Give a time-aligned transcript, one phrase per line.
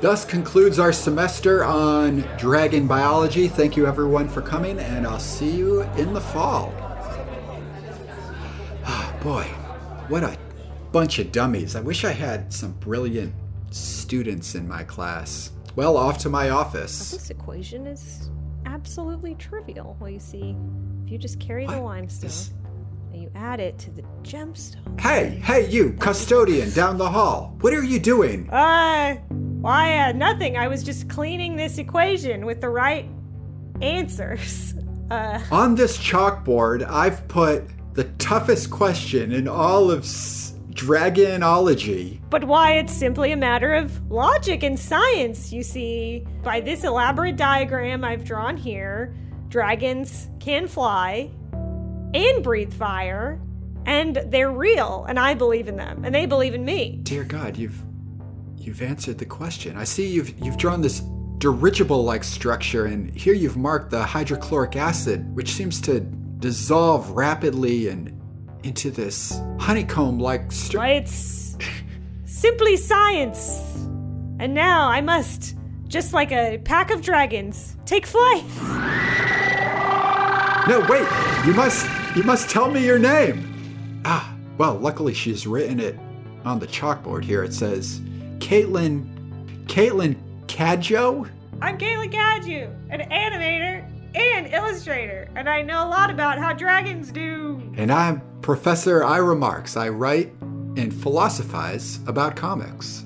[0.00, 3.48] Thus concludes our semester on dragon biology.
[3.48, 6.72] Thank you everyone for coming, and I'll see you in the fall.
[8.86, 9.44] Ah, boy,
[10.08, 10.38] what a
[10.90, 11.76] bunch of dummies.
[11.76, 13.34] I wish I had some brilliant
[13.70, 15.52] students in my class.
[15.76, 17.10] Well, off to my office.
[17.10, 18.30] This equation is
[18.64, 19.98] absolutely trivial.
[20.00, 20.56] Well, you see,
[21.04, 22.54] if you just carry the limestone is-
[23.12, 24.98] and you add it to the gemstone.
[25.00, 27.56] Hey, hey, you, custodian down the hall.
[27.60, 28.48] What are you doing?
[28.50, 29.16] Uh,
[29.60, 30.56] why, uh, nothing.
[30.56, 33.06] I was just cleaning this equation with the right
[33.80, 34.74] answers.
[35.10, 37.64] Uh, On this chalkboard, I've put
[37.94, 42.20] the toughest question in all of s- dragonology.
[42.30, 46.24] but why it's simply a matter of logic and science, you see.
[46.44, 49.12] By this elaborate diagram I've drawn here,
[49.48, 51.28] dragons can fly
[52.14, 53.40] and breathe fire,
[53.86, 57.00] and they're real, and I believe in them, and they believe in me.
[57.02, 57.82] Dear God, you've
[58.60, 59.76] you've answered the question.
[59.76, 61.00] I see you've you've drawn this
[61.38, 68.16] dirigible-like structure, and here you've marked the hydrochloric acid, which seems to dissolve rapidly and
[68.62, 70.78] into this honeycomb-like structure.
[70.78, 71.56] Why, it's
[72.26, 73.62] simply science.
[74.38, 75.56] And now I must,
[75.88, 78.44] just like a pack of dragons, take flight.
[80.68, 81.08] No, wait!
[81.46, 84.02] You must you must tell me your name.
[84.04, 85.98] Ah, well, luckily she's written it
[86.44, 87.42] on the chalkboard here.
[87.42, 88.00] It says
[88.40, 89.06] Caitlin
[89.66, 91.30] Caitlin Cadjo?
[91.62, 97.12] I'm Kayla Gadju, an animator and illustrator, and I know a lot about how dragons
[97.12, 97.62] do.
[97.76, 99.76] And I'm Professor Ira Marks.
[99.76, 103.04] I write and philosophize about comics.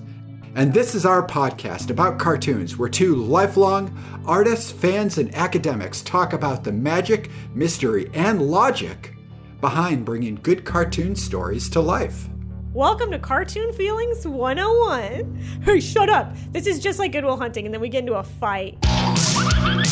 [0.54, 6.32] And this is our podcast about cartoons, where two lifelong artists, fans, and academics talk
[6.32, 9.14] about the magic, mystery, and logic
[9.60, 12.28] behind bringing good cartoon stories to life.
[12.74, 15.40] Welcome to Cartoon Feelings 101.
[15.62, 16.34] Hey, shut up.
[16.50, 18.76] This is just like Good Will Hunting, and then we get into a fight.
[18.82, 19.84] I've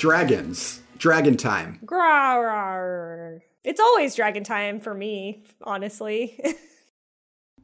[0.00, 0.80] Dragons.
[0.96, 1.78] Dragon time.
[1.84, 3.42] Grawr.
[3.62, 6.40] It's always dragon time for me, honestly.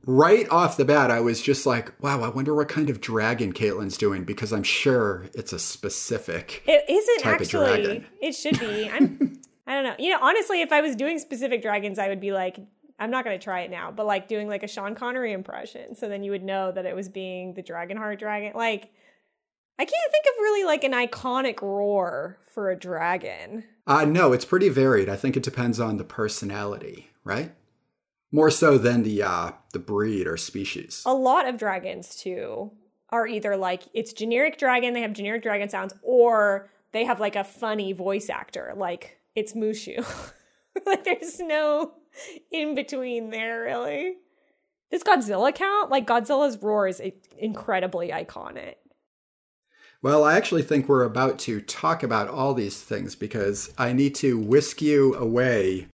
[0.09, 3.53] Right off the bat, I was just like, wow, I wonder what kind of dragon
[3.53, 6.63] Caitlin's doing because I'm sure it's a specific.
[6.65, 7.83] It isn't Type of actually.
[7.83, 8.07] dragon.
[8.23, 8.89] It should be.
[8.89, 9.41] I'm.
[9.67, 9.97] I don't know.
[9.99, 12.57] You know, honestly, if I was doing specific dragons, I would be like,
[13.01, 15.97] I'm not going to try it now, but like doing like a Sean Connery impression,
[15.97, 18.53] so then you would know that it was being the Dragonheart dragon.
[18.55, 18.93] Like,
[19.79, 23.65] I can't think of really like an iconic roar for a dragon.
[23.87, 25.09] Uh, no, it's pretty varied.
[25.09, 27.55] I think it depends on the personality, right?
[28.33, 31.03] More so than the uh, the breed or species.
[31.07, 32.73] A lot of dragons too
[33.11, 37.37] are either like it's generic dragon, they have generic dragon sounds, or they have like
[37.37, 40.05] a funny voice actor, like it's Mushu.
[40.87, 41.93] like there's no
[42.51, 44.17] in between there really.
[44.91, 45.91] Does Godzilla count?
[45.91, 47.03] Like Godzilla's roar is
[47.39, 48.77] incredibly iconic.
[50.07, 54.15] Well, I actually think we're about to talk about all these things because I need
[54.15, 55.89] to whisk you away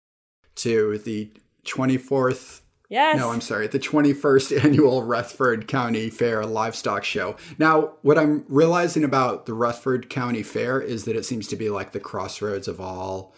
[0.56, 1.30] to the
[1.64, 3.16] 24th Yes.
[3.16, 3.68] No, I'm sorry.
[3.68, 7.36] The 21st annual Rutherford County Fair livestock show.
[7.56, 11.70] Now, what I'm realizing about the Rutherford County Fair is that it seems to be
[11.70, 13.32] like the crossroads of all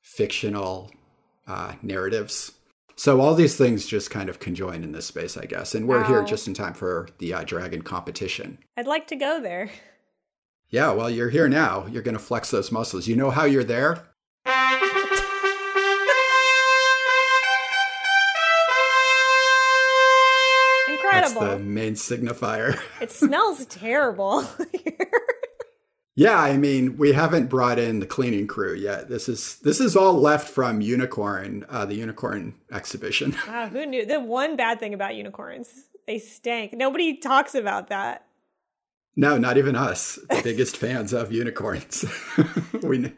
[0.00, 0.90] fictional
[1.46, 2.50] uh, narratives.
[2.96, 5.76] So all these things just kind of conjoin in this space, I guess.
[5.76, 8.58] And we're here just in time for the uh, dragon competition.
[8.76, 9.70] I'd like to go there.
[10.72, 11.86] Yeah, well, you're here now.
[11.86, 13.06] You're going to flex those muscles.
[13.06, 14.06] You know how you're there?
[20.88, 21.40] Incredible.
[21.40, 22.80] That's the main signifier.
[23.00, 24.44] It smells terrible.
[26.14, 29.08] Yeah, I mean, we haven't brought in the cleaning crew yet.
[29.08, 33.34] This is this is all left from Unicorn, uh, the Unicorn exhibition.
[33.48, 34.04] wow, who knew?
[34.04, 35.70] The one bad thing about unicorns,
[36.06, 36.74] they stank.
[36.74, 38.26] Nobody talks about that.
[39.16, 42.04] No, not even us, the biggest fans of unicorns.
[42.82, 43.12] we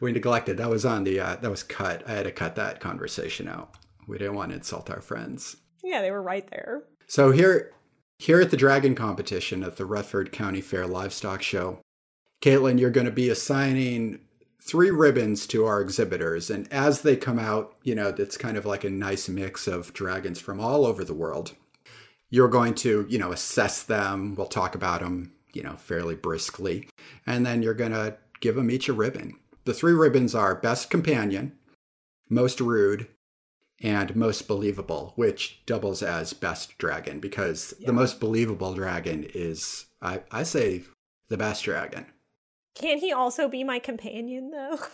[0.00, 0.58] we neglected.
[0.58, 2.02] That was on the uh, that was cut.
[2.06, 3.76] I had to cut that conversation out.
[4.06, 5.56] We didn't want to insult our friends.
[5.82, 6.84] Yeah, they were right there.
[7.06, 7.72] So here
[8.18, 11.80] here at the dragon competition at the Rutherford County Fair Livestock Show,
[12.40, 14.20] Caitlin, you're going to be assigning
[14.62, 16.50] three ribbons to our exhibitors.
[16.50, 19.92] And as they come out, you know, it's kind of like a nice mix of
[19.92, 21.54] dragons from all over the world.
[22.30, 24.34] You're going to, you know, assess them.
[24.34, 26.88] We'll talk about them, you know, fairly briskly.
[27.26, 29.36] And then you're going to give them each a ribbon.
[29.64, 31.52] The three ribbons are best companion,
[32.28, 33.08] most rude,
[33.80, 40.20] and most believable, which doubles as best dragon because the most believable dragon is, I,
[40.30, 40.82] I say,
[41.28, 42.06] the best dragon.
[42.74, 44.78] Can't he also be my companion though?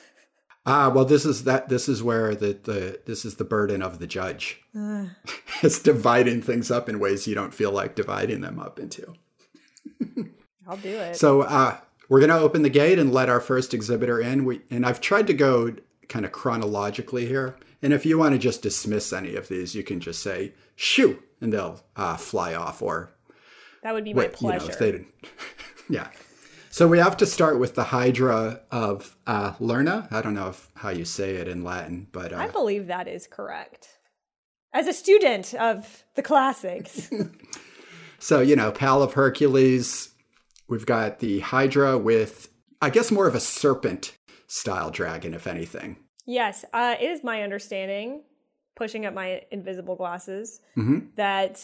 [0.64, 1.68] Ah, well, this is that.
[1.68, 4.60] This is where the, the this is the burden of the judge.
[4.78, 5.08] Ugh.
[5.62, 9.14] it's dividing things up in ways you don't feel like dividing them up into.
[10.68, 11.16] I'll do it.
[11.16, 11.78] So uh,
[12.08, 14.44] we're going to open the gate and let our first exhibitor in.
[14.44, 15.74] We and I've tried to go
[16.08, 17.56] kind of chronologically here.
[17.80, 21.20] And if you want to just dismiss any of these, you can just say "shoo"
[21.40, 22.82] and they'll uh, fly off.
[22.82, 23.12] Or
[23.82, 24.70] that would be my wait, you know, pleasure.
[24.70, 25.08] if they didn't,
[25.90, 26.08] yeah.
[26.72, 30.08] So we have to start with the Hydra of uh, Lerna.
[30.10, 33.06] I don't know if, how you say it in Latin, but I uh, believe that
[33.06, 33.88] is correct.
[34.72, 37.10] As a student of the classics,
[38.18, 40.10] So, you know, Pal of Hercules.
[40.68, 42.48] We've got the Hydra with,
[42.80, 44.16] I guess, more of a serpent
[44.46, 45.96] style dragon, if anything.
[46.24, 48.22] yes, uh, it is my understanding,
[48.76, 51.14] pushing up my invisible glasses, Mhm.
[51.16, 51.60] that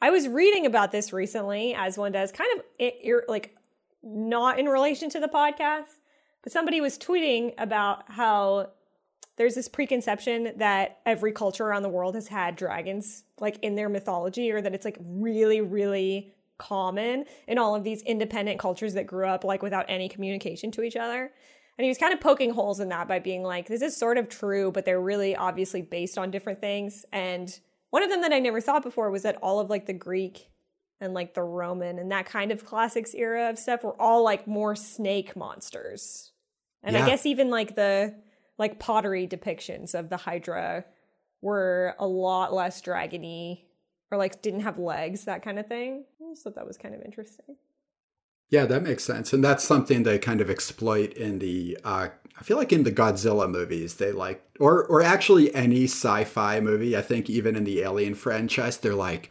[0.00, 3.54] I was reading about this recently, as one does, kind of you're like
[4.02, 5.98] not in relation to the podcast,
[6.42, 8.70] but somebody was tweeting about how
[9.36, 13.88] there's this preconception that every culture around the world has had dragons like in their
[13.88, 19.06] mythology or that it's like really really common in all of these independent cultures that
[19.06, 21.32] grew up like without any communication to each other.
[21.78, 24.18] And he was kind of poking holes in that by being like this is sort
[24.18, 27.06] of true but they're really obviously based on different things.
[27.10, 27.58] And
[27.88, 30.49] one of them that i never thought before was that all of like the greek
[31.00, 34.46] and like the roman and that kind of classics era of stuff were all like
[34.46, 36.32] more snake monsters.
[36.82, 38.14] And i guess even like the
[38.58, 40.84] like pottery depictions of the hydra
[41.42, 43.62] were a lot less dragony
[44.10, 46.04] or like didn't have legs that kind of thing.
[46.36, 47.56] Thought that was kind of interesting.
[48.50, 49.32] Yeah, that makes sense.
[49.32, 52.08] And that's something they kind of exploit in the, uh,
[52.38, 56.60] I feel like in the Godzilla movies, they like, or, or actually any sci fi
[56.60, 59.30] movie, I think even in the Alien franchise, they're like,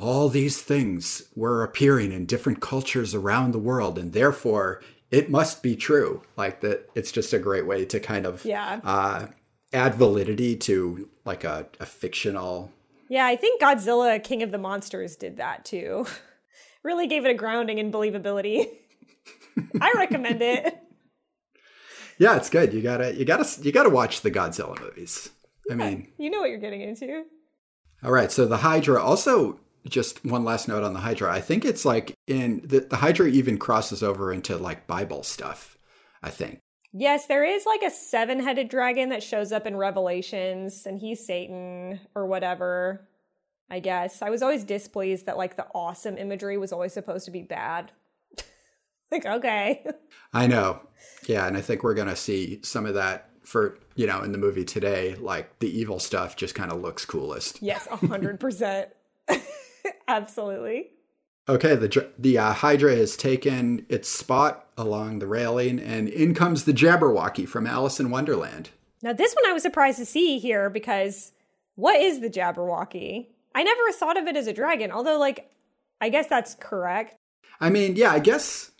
[0.00, 5.62] all these things were appearing in different cultures around the world, and therefore it must
[5.62, 6.22] be true.
[6.36, 8.80] Like that, it's just a great way to kind of Yeah.
[8.82, 9.26] uh,
[9.72, 12.72] add validity to like a, a fictional.
[13.08, 16.06] Yeah, I think Godzilla King of the Monsters did that too.
[16.82, 18.66] really gave it a grounding in believability.
[19.80, 20.78] I recommend it.
[22.18, 22.74] Yeah, it's good.
[22.74, 25.30] You gotta, you gotta, you gotta watch the Godzilla movies.
[25.70, 27.24] I mean, You know what you're getting into.
[28.02, 28.30] All right.
[28.30, 31.32] So the Hydra also just one last note on the Hydra.
[31.32, 35.76] I think it's like in the, the Hydra even crosses over into like Bible stuff.
[36.22, 36.60] I think.
[36.92, 41.24] Yes, there is like a seven headed dragon that shows up in Revelations, and he's
[41.24, 43.06] Satan or whatever.
[43.70, 44.20] I guess.
[44.20, 47.92] I was always displeased that like the awesome imagery was always supposed to be bad.
[49.12, 49.86] like, okay.
[50.32, 50.80] I know.
[51.26, 54.38] Yeah, and I think we're gonna see some of that for you know in the
[54.38, 55.14] movie today.
[55.14, 57.62] Like the evil stuff just kind of looks coolest.
[57.62, 58.90] yes, a hundred percent.
[60.08, 60.90] Absolutely.
[61.48, 66.64] Okay, the the uh, Hydra has taken its spot along the railing, and in comes
[66.64, 68.70] the Jabberwocky from Alice in Wonderland.
[69.02, 71.32] Now, this one I was surprised to see here because
[71.74, 73.28] what is the Jabberwocky?
[73.54, 75.50] I never thought of it as a dragon, although, like,
[76.00, 77.16] I guess that's correct.
[77.60, 78.70] I mean, yeah, I guess.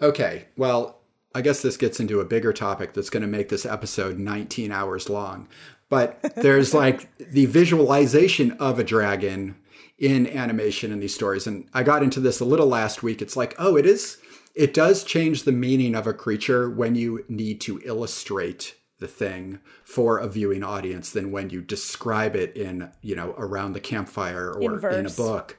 [0.00, 1.00] Okay, well,
[1.34, 4.70] I guess this gets into a bigger topic that's going to make this episode 19
[4.70, 5.48] hours long.
[5.88, 9.56] But there's like the visualization of a dragon
[9.98, 11.46] in animation in these stories.
[11.46, 13.22] And I got into this a little last week.
[13.22, 14.18] It's like, oh, it is,
[14.54, 19.58] it does change the meaning of a creature when you need to illustrate the thing
[19.84, 24.52] for a viewing audience than when you describe it in, you know, around the campfire
[24.52, 25.58] or In in, a book.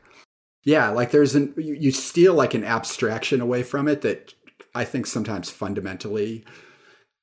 [0.63, 4.33] Yeah, like there's an you, you steal like an abstraction away from it that
[4.73, 6.43] I think sometimes fundamentally,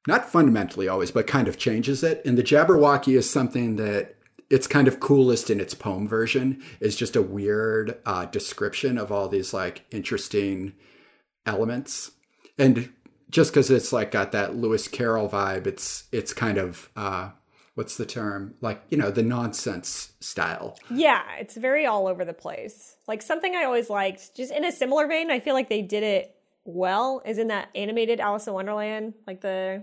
[0.07, 2.23] not fundamentally always, but kind of changes it.
[2.25, 4.16] And the Jabberwocky is something that
[4.52, 6.62] it's kind of coolest in its poem version.
[6.78, 10.75] Is just a weird uh, description of all these like interesting
[11.47, 12.12] elements,
[12.59, 12.92] and
[13.30, 17.30] just because it's like got that Lewis Carroll vibe, it's it's kind of uh,
[17.75, 20.78] what's the term like you know the nonsense style.
[20.90, 22.97] Yeah, it's very all over the place.
[23.09, 26.02] Like, something I always liked, just in a similar vein, I feel like they did
[26.02, 29.82] it well, is in that animated Alice in Wonderland, like the,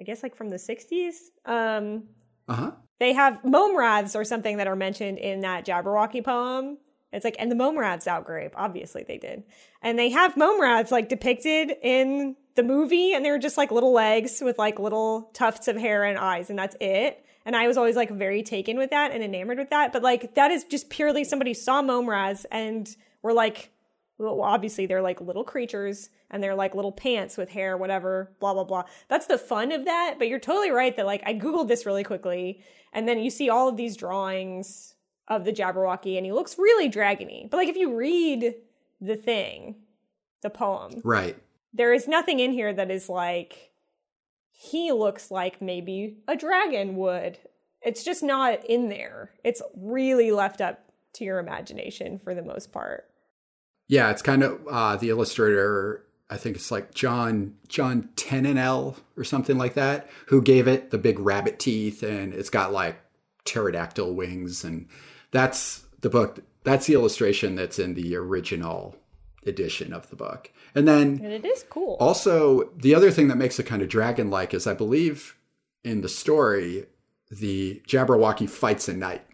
[0.00, 1.14] I guess, like from the 60s.
[1.44, 2.04] Um,
[2.48, 2.70] Uh huh.
[3.00, 6.78] They have mome raths or something that are mentioned in that Jabberwocky poem.
[7.12, 8.52] It's like, and the Momraths outgrabe.
[8.56, 9.44] Obviously, they did.
[9.82, 13.92] And they have mome raths like depicted in the movie, and they're just like little
[13.92, 17.24] legs with like little tufts of hair and eyes, and that's it.
[17.46, 19.92] And I was always like very taken with that and enamored with that.
[19.92, 22.88] But like, that is just purely somebody saw mome raths and
[23.22, 23.70] were like,
[24.18, 28.54] well, obviously they're like little creatures and they're like little pants with hair, whatever, blah,
[28.54, 28.84] blah, blah.
[29.08, 30.16] That's the fun of that.
[30.18, 33.50] But you're totally right that like I Googled this really quickly and then you see
[33.50, 34.94] all of these drawings
[35.26, 37.50] of the Jabberwocky and he looks really dragony.
[37.50, 38.54] But like if you read
[39.00, 39.76] the thing,
[40.42, 41.36] the poem, Right.
[41.72, 43.70] there is nothing in here that is like
[44.50, 47.38] he looks like maybe a dragon would.
[47.82, 49.32] It's just not in there.
[49.42, 50.80] It's really left up
[51.14, 53.10] to your imagination for the most part.
[53.88, 56.04] Yeah, it's kind of uh, the illustrator.
[56.30, 60.98] I think it's like John John Tenniel or something like that, who gave it the
[60.98, 62.96] big rabbit teeth, and it's got like
[63.44, 64.88] pterodactyl wings, and
[65.30, 66.40] that's the book.
[66.64, 68.96] That's the illustration that's in the original
[69.46, 70.50] edition of the book.
[70.74, 71.96] And then And it is cool.
[72.00, 75.36] also the other thing that makes it kind of dragon-like is I believe
[75.84, 76.86] in the story
[77.30, 79.26] the Jabberwocky fights a knight.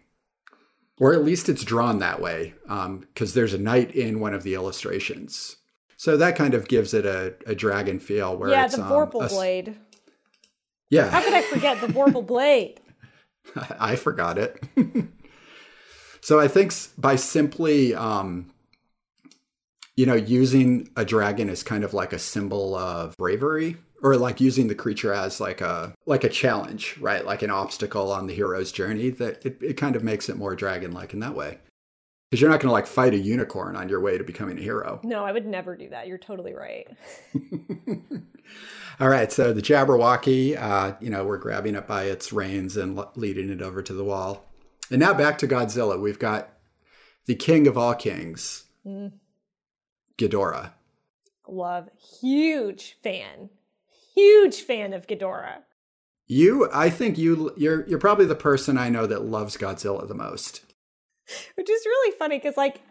[1.01, 4.53] Or at least it's drawn that way, because there's a knight in one of the
[4.53, 5.57] illustrations.
[5.97, 8.37] So that kind of gives it a, a dragon feel.
[8.37, 9.75] Where yeah, it's, the um, Vorpal a s- blade.
[10.91, 11.09] Yeah.
[11.09, 12.81] How could I forget the Vorpal blade?
[13.79, 14.63] I forgot it.
[16.21, 18.51] so I think by simply, um,
[19.95, 24.41] you know, using a dragon as kind of like a symbol of bravery, or like
[24.41, 27.25] using the creature as like a like a challenge, right?
[27.25, 29.09] Like an obstacle on the hero's journey.
[29.09, 31.59] That it, it kind of makes it more dragon-like in that way.
[32.29, 34.61] Because you're not going to like fight a unicorn on your way to becoming a
[34.61, 35.01] hero.
[35.03, 36.07] No, I would never do that.
[36.07, 36.87] You're totally right.
[39.01, 42.95] All right, so the Jabberwocky, uh, you know, we're grabbing it by its reins and
[42.95, 44.45] le- leading it over to the wall.
[44.89, 45.99] And now back to Godzilla.
[45.99, 46.53] We've got
[47.25, 48.65] the king of all kings,
[50.17, 50.71] Ghidorah.
[51.47, 51.89] Love.
[52.21, 53.49] Huge fan.
[54.15, 55.63] Huge fan of Ghidorah.
[56.27, 60.13] You, I think you, you're, you're probably the person I know that loves Godzilla the
[60.13, 60.61] most.
[61.55, 62.81] which is really funny because like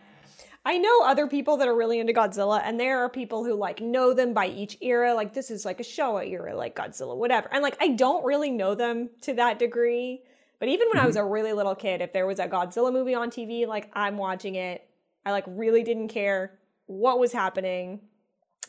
[0.64, 3.80] i know other people that are really into godzilla and there are people who like
[3.80, 7.48] know them by each era like this is like a showa era like godzilla whatever
[7.52, 10.22] and like i don't really know them to that degree
[10.58, 11.26] but even when i was mm-hmm.
[11.26, 14.54] a really little kid if there was a godzilla movie on tv like i'm watching
[14.54, 14.86] it
[15.24, 18.00] i like really didn't care what was happening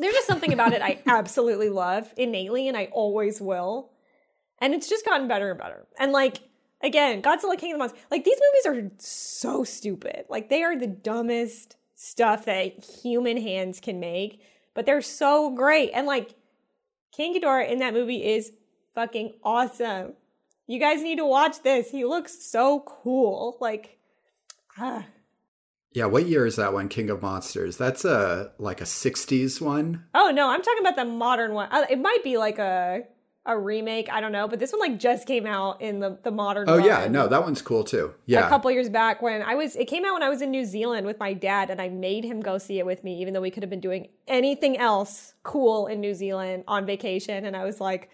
[0.01, 3.91] there's just something about it i absolutely love innately and i always will
[4.61, 5.87] and it's just gotten better and better.
[5.99, 6.39] And like
[6.81, 10.25] again, Godzilla King of the Monsters, like these movies are so stupid.
[10.29, 14.41] Like they are the dumbest stuff that human hands can make,
[14.73, 15.89] but they're so great.
[15.93, 16.35] And like
[17.11, 18.53] King Ghidorah in that movie is
[18.93, 20.13] fucking awesome.
[20.67, 21.89] You guys need to watch this.
[21.89, 23.57] He looks so cool.
[23.59, 23.97] Like
[24.77, 25.05] ah.
[25.93, 26.87] Yeah, what year is that one?
[26.87, 27.77] King of Monsters.
[27.77, 30.05] That's a like a '60s one.
[30.13, 31.67] Oh no, I'm talking about the modern one.
[31.71, 33.03] Uh, It might be like a
[33.45, 34.07] a remake.
[34.11, 36.69] I don't know, but this one like just came out in the the modern.
[36.69, 38.13] Oh yeah, no, that one's cool too.
[38.25, 40.51] Yeah, a couple years back when I was it came out when I was in
[40.51, 43.33] New Zealand with my dad and I made him go see it with me even
[43.33, 47.55] though we could have been doing anything else cool in New Zealand on vacation and
[47.57, 48.09] I was like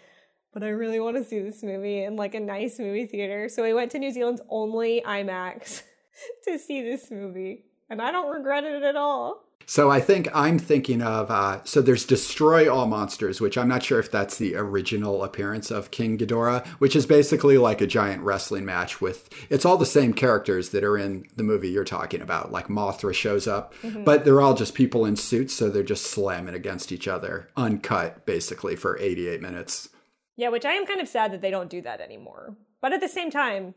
[0.53, 3.61] but I really want to see this movie in like a nice movie theater so
[3.63, 5.83] we went to New Zealand's only IMAX
[6.45, 9.43] to see this movie and I don't regret it at all.
[9.69, 13.83] So I think I'm thinking of uh, so there's Destroy All Monsters, which I'm not
[13.83, 18.23] sure if that's the original appearance of King Ghidorah, which is basically like a giant
[18.23, 22.21] wrestling match with it's all the same characters that are in the movie you're talking
[22.21, 22.49] about.
[22.49, 23.73] Like Mothra shows up,
[24.05, 28.25] but they're all just people in suits, so they're just slamming against each other, uncut
[28.25, 29.89] basically for 88 minutes.
[30.37, 32.55] Yeah, which I am kind of sad that they don't do that anymore.
[32.79, 33.73] But at the same time,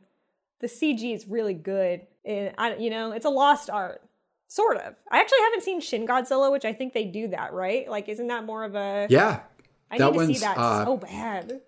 [0.61, 2.07] the CG is really good.
[2.25, 4.02] And I, you know, it's a lost art,
[4.47, 4.95] sort of.
[5.11, 7.88] I actually haven't seen Shin Godzilla, which I think they do that, right?
[7.88, 9.07] Like, isn't that more of a?
[9.11, 9.40] Yeah,
[9.90, 11.61] I that need to see one's, that uh, so bad.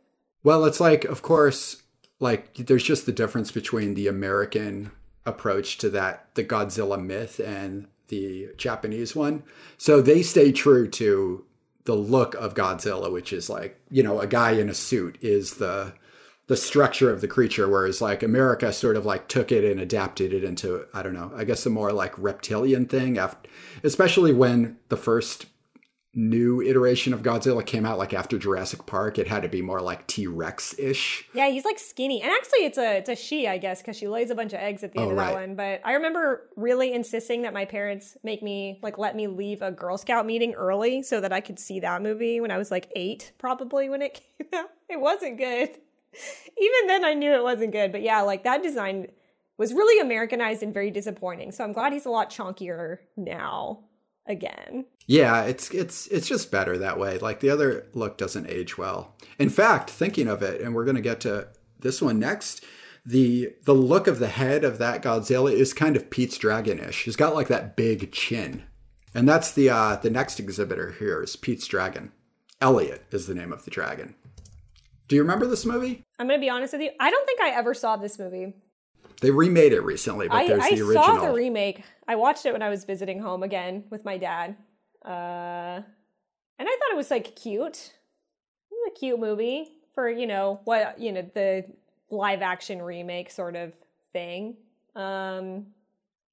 [0.44, 1.82] Well, it's like, of course,
[2.20, 4.92] like there's just the difference between the American
[5.24, 9.42] approach to that, the Godzilla myth, and the Japanese one.
[9.78, 11.44] So they stay true to
[11.84, 15.54] the look of Godzilla, which is like, you know, a guy in a suit is
[15.54, 15.94] the
[16.48, 20.32] the structure of the creature, whereas like America sort of like took it and adapted
[20.32, 23.48] it into, I don't know, I guess a more like reptilian thing, after,
[23.84, 25.46] especially when the first
[26.14, 29.80] new iteration of Godzilla came out like after Jurassic Park, it had to be more
[29.80, 31.26] like T Rex ish.
[31.32, 34.08] Yeah, he's like skinny, and actually, it's a it's a she, I guess, because she
[34.08, 35.48] lays a bunch of eggs at the oh, end Oh, of that right.
[35.48, 35.54] one.
[35.56, 39.70] But I remember really insisting that my parents make me like let me leave a
[39.70, 42.90] Girl Scout meeting early so that I could see that movie when I was like
[42.94, 44.68] eight, probably when it came out.
[44.90, 45.78] It wasn't good.
[46.58, 47.92] Even then, I knew it wasn't good.
[47.92, 49.08] But yeah, like that design
[49.58, 51.52] was really Americanized and very disappointing.
[51.52, 53.84] So I'm glad he's a lot chunkier now.
[54.24, 57.18] Again, Yeah, it's it's it's just better that way.
[57.18, 59.16] Like the other look doesn't age well.
[59.36, 61.48] In fact, thinking of it, and we're gonna get to
[61.80, 62.64] this one next.
[63.04, 67.02] The the look of the head of that Godzilla is kind of Pete's Dragonish.
[67.02, 68.62] He's got like that big chin.
[69.12, 72.12] And that's the uh, the next exhibitor here is Pete's Dragon.
[72.60, 74.14] Elliot is the name of the dragon.
[75.12, 76.06] Do you remember this movie?
[76.18, 76.90] I'm gonna be honest with you.
[76.98, 78.54] I don't think I ever saw this movie.
[79.20, 81.02] They remade it recently, but I, there's I the original.
[81.02, 81.84] I saw the remake.
[82.08, 84.56] I watched it when I was visiting home again with my dad,
[85.04, 85.84] uh, and
[86.60, 87.92] I thought it was like cute.
[88.70, 91.66] It was a cute movie for you know what you know the
[92.08, 93.74] live action remake sort of
[94.14, 94.56] thing.
[94.96, 95.66] Um,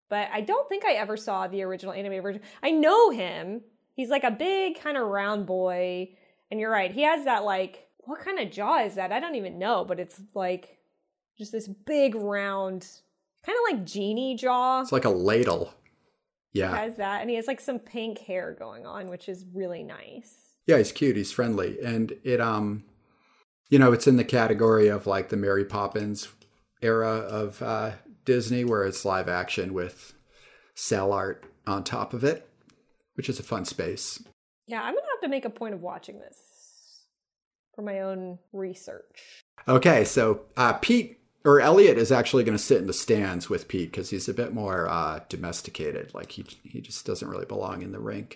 [0.07, 2.41] but I don't think I ever saw the original animated version.
[2.63, 3.59] I know him.
[3.98, 6.12] He's like a big kind of round boy,
[6.50, 6.93] and you're right.
[6.93, 9.11] He has that like what kind of jaw is that?
[9.11, 10.77] I don't even know, but it's like
[11.37, 12.87] just this big round,
[13.45, 14.81] kind of like genie jaw.
[14.81, 15.73] It's like a ladle.
[16.53, 16.71] Yeah.
[16.71, 19.83] He Has that, and he has like some pink hair going on, which is really
[19.83, 20.33] nice.
[20.65, 21.15] Yeah, he's cute.
[21.15, 22.83] He's friendly, and it um,
[23.69, 26.27] you know, it's in the category of like the Mary Poppins
[26.81, 27.91] era of uh,
[28.25, 30.13] Disney, where it's live action with
[30.75, 32.49] cel art on top of it,
[33.15, 34.23] which is a fun space.
[34.67, 36.37] Yeah, I'm gonna have to make a point of watching this
[37.79, 39.45] for my own research.
[39.65, 43.69] Okay, so uh, Pete or Elliot is actually going to sit in the stands with
[43.69, 46.13] Pete because he's a bit more uh, domesticated.
[46.13, 48.36] Like he he just doesn't really belong in the rink.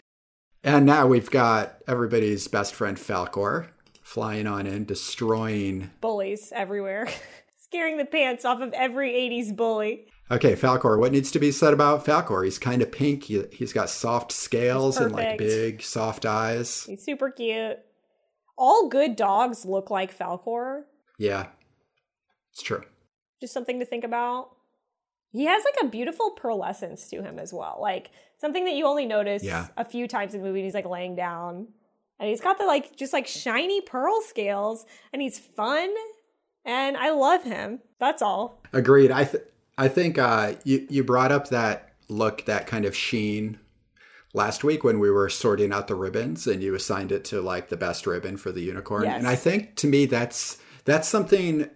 [0.63, 3.67] And now we've got everybody's best friend Falcor
[4.01, 7.09] flying on in, destroying Bullies everywhere,
[7.57, 10.05] scaring the pants off of every '80s bully.
[10.31, 10.97] Okay, Falcor.
[10.97, 12.45] What needs to be said about Falcor?
[12.45, 13.23] He's kind of pink.
[13.23, 16.85] He, he's got soft scales and like big, soft eyes.
[16.85, 17.79] He's super cute.
[18.57, 20.83] All good dogs look like Falcor.
[21.17, 21.47] Yeah,
[22.51, 22.83] it's true.
[23.41, 24.51] just something to think about.
[25.31, 27.79] He has like a beautiful pearlescence to him as well.
[27.81, 29.67] Like something that you only notice Yeah.
[29.77, 30.61] a few times in the movie.
[30.63, 31.69] He's like laying down.
[32.19, 35.91] And he's got the like just like shiny pearl scales and he's fun
[36.63, 37.79] and I love him.
[37.99, 38.61] That's all.
[38.71, 39.11] Agreed.
[39.11, 39.43] I th-
[39.77, 43.59] I think uh, you you brought up that look, that kind of sheen
[44.33, 47.69] last week when we were sorting out the ribbons, and you assigned it to like
[47.69, 49.03] the best ribbon for the unicorn.
[49.03, 49.19] Yes.
[49.19, 51.69] And I think to me that's that's something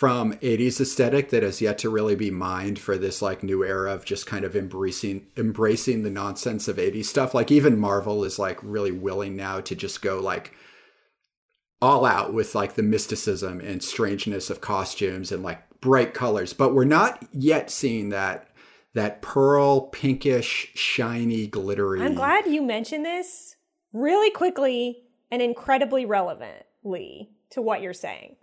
[0.00, 3.92] from 80s aesthetic that has yet to really be mined for this like new era
[3.92, 8.38] of just kind of embracing embracing the nonsense of 80s stuff like even marvel is
[8.38, 10.54] like really willing now to just go like
[11.82, 16.72] all out with like the mysticism and strangeness of costumes and like bright colors but
[16.72, 18.48] we're not yet seeing that
[18.94, 23.56] that pearl pinkish shiny glittery I'm glad you mentioned this
[23.92, 28.36] really quickly and incredibly relevantly to what you're saying.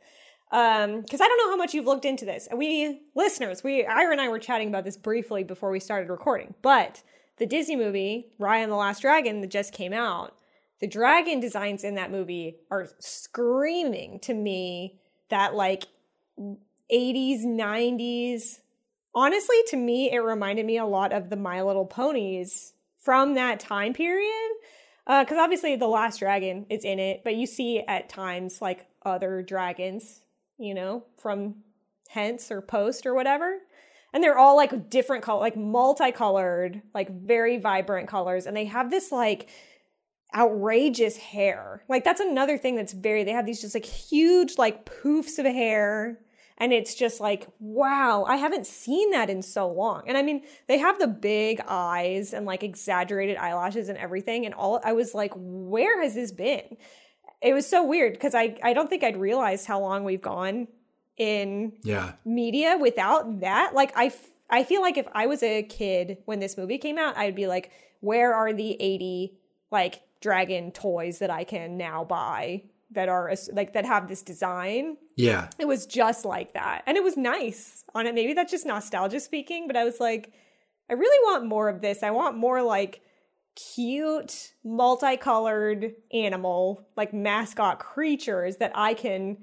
[0.52, 2.48] Um, because I don't know how much you've looked into this.
[2.56, 6.54] We listeners, we Ira and I were chatting about this briefly before we started recording.
[6.62, 7.04] But
[7.38, 10.36] the Disney movie, Raya and the Last Dragon, that just came out,
[10.80, 15.88] the dragon designs in that movie are screaming to me that like
[16.40, 18.60] 80s, 90s.
[19.18, 23.60] Honestly, to me, it reminded me a lot of the My Little Ponies from that
[23.60, 24.52] time period.
[25.08, 28.86] Uh, because obviously, The Last Dragon is in it, but you see at times like
[29.04, 30.20] other dragons,
[30.60, 31.56] you know, from
[32.10, 33.58] Hence or Post or whatever.
[34.14, 38.46] And they're all like different color, like multicolored, like very vibrant colors.
[38.46, 39.50] And they have this like
[40.36, 41.82] outrageous hair.
[41.90, 45.48] Like that's another thing that's very they have these just like huge like poofs of
[45.48, 46.20] hair
[46.58, 50.04] and it's just like wow, I haven't seen that in so long.
[50.08, 54.54] And I mean, they have the big eyes and like exaggerated eyelashes and everything and
[54.54, 56.78] all I was like where has this been?
[57.42, 60.68] It was so weird because I I don't think I'd realized how long we've gone
[61.18, 65.64] in yeah media without that like i f- i feel like if i was a
[65.64, 69.34] kid when this movie came out i'd be like where are the 80
[69.72, 74.98] like dragon toys that i can now buy that are like that have this design
[75.18, 75.50] yeah.
[75.60, 76.84] It was just like that.
[76.86, 78.16] And it was nice on it.
[78.16, 80.32] Maybe that's just nostalgia speaking but i was like
[80.90, 82.04] i really want more of this.
[82.04, 83.02] I want more like
[83.56, 89.36] cute multicolored animal like mascot creatures that i can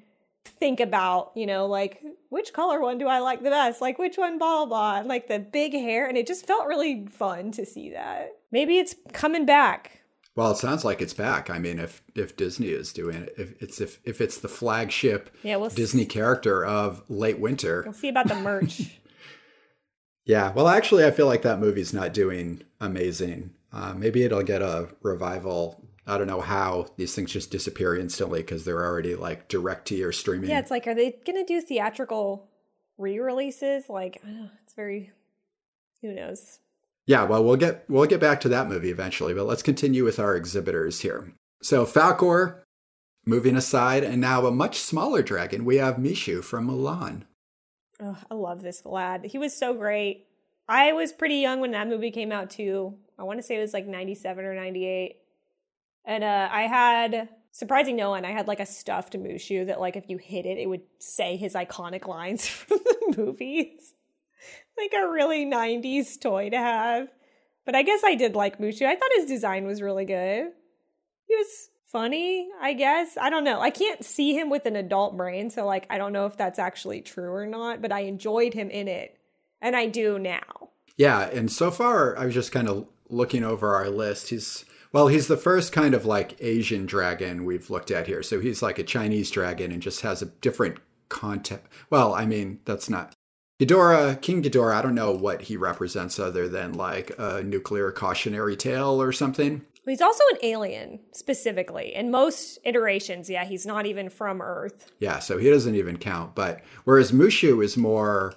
[0.44, 3.80] think about you know like which color one do i like the best?
[3.80, 5.08] Like which one blah blah blah.
[5.08, 6.08] Like the big hair.
[6.08, 8.30] And it just felt really fun to see that.
[8.50, 10.03] Maybe it's coming back
[10.36, 11.48] Well, it sounds like it's back.
[11.48, 15.34] I mean, if if Disney is doing it, if it's if if it's the flagship
[15.42, 18.82] Yeah, we'll Disney character of late winter, we'll see about the merch
[20.24, 20.52] yeah.
[20.52, 23.50] Well, actually, I feel like that movie's not doing amazing.
[23.72, 25.84] Uh, maybe it'll get a revival.
[26.06, 29.94] I don't know how these things just disappear instantly because they're already like direct to
[29.94, 30.50] your streaming.
[30.50, 32.48] Yeah, it's like, are they gonna do theatrical
[32.98, 33.88] re-releases?
[33.88, 35.12] Like, I don't know, it's very,
[36.02, 36.58] who knows?
[37.06, 40.18] Yeah, well, we'll get we'll get back to that movie eventually, but let's continue with
[40.18, 41.32] our exhibitors here.
[41.62, 42.60] So Falcor,
[43.26, 45.64] moving aside, and now a much smaller dragon.
[45.64, 47.22] We have Mushu from Mulan.
[48.00, 49.24] Oh, I love this lad.
[49.24, 50.26] He was so great.
[50.68, 52.94] I was pretty young when that movie came out too.
[53.18, 55.16] I want to say it was like 97 or 98.
[56.04, 59.96] And uh, I had, surprising no one, I had like a stuffed Mushu that, like,
[59.96, 63.94] if you hit it, it would say his iconic lines from the movies.
[64.78, 67.08] Like a really 90s toy to have.
[67.64, 68.87] But I guess I did like Mushu.
[68.87, 70.48] I thought his design was really good.
[71.26, 73.16] He was funny, I guess.
[73.16, 73.60] I don't know.
[73.60, 76.58] I can't see him with an adult brain, so like I don't know if that's
[76.58, 79.16] actually true or not, but I enjoyed him in it.
[79.62, 80.70] And I do now.
[80.96, 84.28] Yeah, and so far I was just kind of looking over our list.
[84.28, 88.22] He's well, he's the first kind of like Asian dragon we've looked at here.
[88.22, 91.62] So he's like a Chinese dragon and just has a different content.
[91.90, 93.13] Well, I mean, that's not
[93.60, 98.56] Ghidorah, King Ghidorah, I don't know what he represents other than like a nuclear cautionary
[98.56, 99.62] tale or something.
[99.86, 101.94] He's also an alien, specifically.
[101.94, 104.90] In most iterations, yeah, he's not even from Earth.
[104.98, 106.34] Yeah, so he doesn't even count.
[106.34, 108.34] But whereas Mushu is more,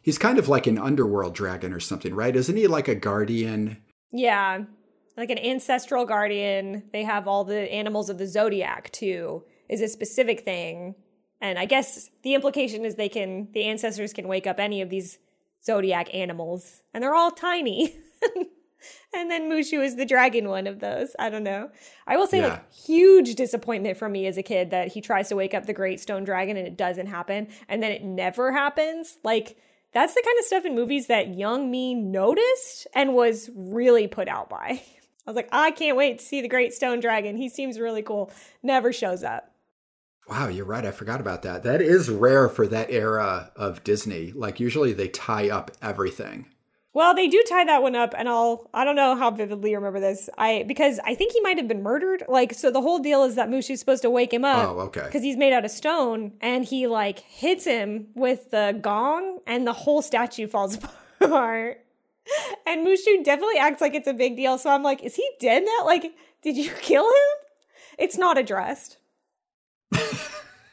[0.00, 2.36] he's kind of like an underworld dragon or something, right?
[2.36, 3.78] Isn't he like a guardian?
[4.12, 4.64] Yeah,
[5.16, 6.84] like an ancestral guardian.
[6.92, 9.44] They have all the animals of the zodiac too.
[9.68, 10.94] Is a specific thing,
[11.42, 14.88] and I guess the implication is they can the ancestors can wake up any of
[14.88, 15.18] these
[15.62, 17.96] zodiac animals, and they're all tiny.
[19.14, 21.14] and then Mushu is the dragon one of those.
[21.18, 21.70] I don't know.
[22.06, 22.48] I will say, Yeah.
[22.48, 25.72] like, huge disappointment for me as a kid that he tries to wake up the
[25.72, 29.18] Great Stone Dragon and it doesn't happen, and then it never happens.
[29.22, 29.56] Like,
[29.92, 34.28] that's the kind of stuff in movies that young me noticed and was really put
[34.28, 34.80] out by.
[35.26, 37.36] I was like, I can't wait to see the Great Stone Dragon.
[37.36, 38.32] He seems really cool.
[38.62, 39.51] Never shows up.
[40.28, 40.86] Wow, you're right.
[40.86, 41.62] I forgot about that.
[41.62, 44.32] That is rare for that era of Disney.
[44.32, 46.46] Like usually they tie up everything.
[46.94, 49.98] Well, they do tie that one up, and I'll I don't know how vividly remember
[49.98, 50.28] this.
[50.36, 52.22] I because I think he might have been murdered.
[52.28, 54.68] Like, so the whole deal is that Mushu's supposed to wake him up.
[54.68, 55.04] Oh, okay.
[55.04, 59.66] Because he's made out of stone, and he like hits him with the gong, and
[59.66, 60.78] the whole statue falls
[61.20, 61.78] apart.
[62.66, 64.58] And Mushu definitely acts like it's a big deal.
[64.58, 65.86] So I'm like, is he dead now?
[65.86, 67.96] Like, did you kill him?
[67.98, 68.98] It's not addressed.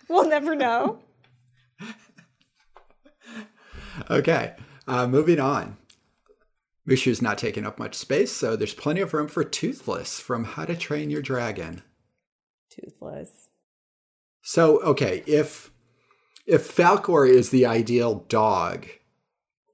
[0.08, 1.00] We'll never know.
[4.10, 4.54] Okay,
[4.88, 5.78] uh, moving on.
[6.88, 10.66] Mushu's not taking up much space, so there's plenty of room for Toothless from How
[10.66, 11.84] to Train Your Dragon.
[12.72, 13.50] Toothless.
[14.42, 15.72] So, okay, if
[16.48, 18.88] if Falcor is the ideal dog,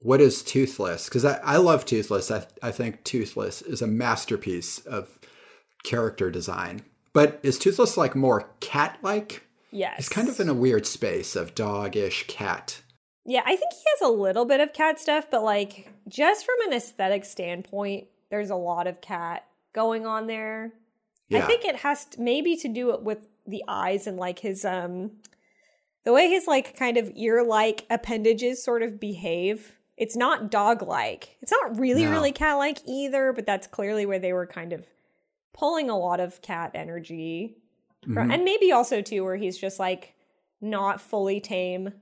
[0.00, 1.06] what is Toothless?
[1.06, 2.30] Because I, I love Toothless.
[2.30, 5.18] I, I think Toothless is a masterpiece of
[5.84, 6.82] character design.
[7.16, 9.42] But is Toothless like more cat like?
[9.70, 10.00] Yes.
[10.00, 12.82] It's kind of in a weird space of dog-ish cat.
[13.24, 16.56] Yeah, I think he has a little bit of cat stuff, but like just from
[16.66, 20.74] an aesthetic standpoint, there's a lot of cat going on there.
[21.32, 24.66] I think it has to, maybe to do it with the eyes and like his
[24.66, 25.12] um
[26.04, 29.72] the way his like kind of ear-like appendages sort of behave.
[29.96, 31.38] It's not dog-like.
[31.40, 32.10] It's not really No.
[32.10, 34.84] really cat-like either, but that's clearly where they were kind of
[35.58, 37.56] pulling a lot of cat energy
[38.04, 38.34] from, Mhm.
[38.34, 40.14] and maybe also too where he's just like
[40.60, 41.92] not fully tame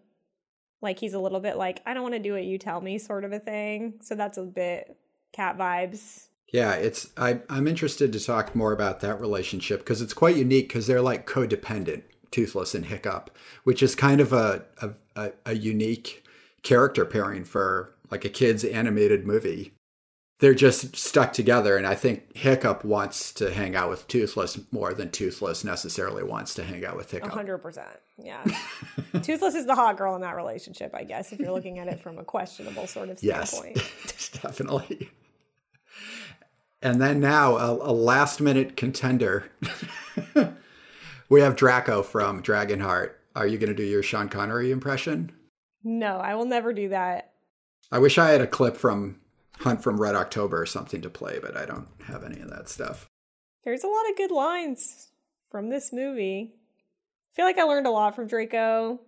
[0.83, 2.99] like he's a little bit like i don't want to do what you tell me
[2.99, 4.97] sort of a thing so that's a bit
[5.33, 10.14] cat vibes Yeah, it's I, I'm interested to talk more about that relationship because it's
[10.14, 14.64] quite unique because they're like codependent, Toothless and Hiccup, which is kind of a,
[15.17, 16.23] a, a unique
[16.62, 19.73] character pairing for like a kid's animated movie.
[20.40, 24.92] They're just stuck together, and I think Hiccup wants to hang out with Toothless more
[24.92, 27.31] than Toothless necessarily wants to hang out with Hiccup.
[27.31, 27.85] 100%
[28.23, 28.44] yeah
[29.23, 31.99] toothless is the hot girl in that relationship i guess if you're looking at it
[31.99, 33.77] from a questionable sort of standpoint.
[33.77, 35.11] Yes, definitely.
[36.81, 39.51] And then now a, a last minute contender.
[41.29, 43.12] we have Draco from Dragonheart.
[43.35, 45.33] Are you going to do your Sean Connery impression?
[45.83, 47.33] no i will never do that
[47.92, 49.20] I wish I had a clip from
[49.64, 52.68] Hunt from Red October or something to play, but I don't have any of that
[52.68, 53.09] stuff.
[53.64, 55.09] there's a lot of good lines
[55.50, 56.53] from this movie.
[56.55, 59.00] I feel like i learned a lot from draco.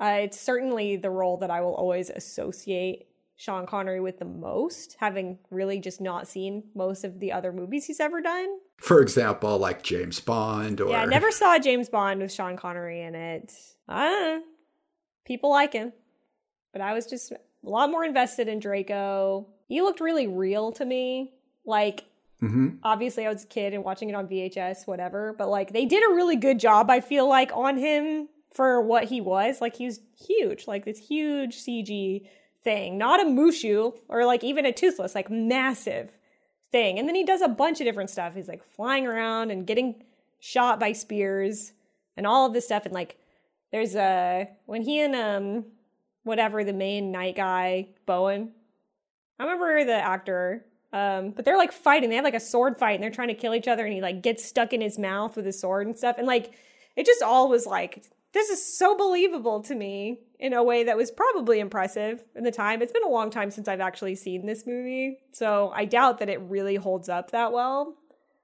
[0.00, 4.96] Uh, it's certainly the role that i will always associate sean connery with the most
[5.00, 8.58] having really just not seen most of the other movies he's ever done.
[8.78, 13.02] For example, like James Bond or yeah i never saw james bond with sean connery
[13.02, 13.52] in it.
[13.88, 14.42] I don't know.
[15.24, 15.92] People like him.
[16.72, 20.84] But i was just a lot more invested in draco he looked really real to
[20.84, 21.32] me
[21.64, 22.04] like
[22.42, 22.78] Mhm.
[22.82, 26.04] obviously I was a kid and watching it on VHS, whatever, but like they did
[26.08, 29.60] a really good job, I feel like, on him for what he was.
[29.62, 32.28] Like he was huge, like this huge CG
[32.62, 36.18] thing, not a Mushu or like even a Toothless, like massive
[36.72, 36.98] thing.
[36.98, 38.34] And then he does a bunch of different stuff.
[38.34, 40.04] He's like flying around and getting
[40.38, 41.72] shot by spears
[42.18, 42.84] and all of this stuff.
[42.84, 43.16] And like
[43.72, 45.64] there's a, when he and, um,
[46.22, 48.52] whatever the main knight guy, Bowen,
[49.38, 50.64] I remember the actor.
[50.92, 52.10] Um, but they're like fighting.
[52.10, 54.00] They have like a sword fight and they're trying to kill each other and he
[54.00, 56.16] like gets stuck in his mouth with his sword and stuff.
[56.16, 56.52] And like
[56.94, 60.96] it just all was like this is so believable to me in a way that
[60.96, 62.82] was probably impressive in the time.
[62.82, 66.28] It's been a long time since I've actually seen this movie, so I doubt that
[66.28, 67.96] it really holds up that well.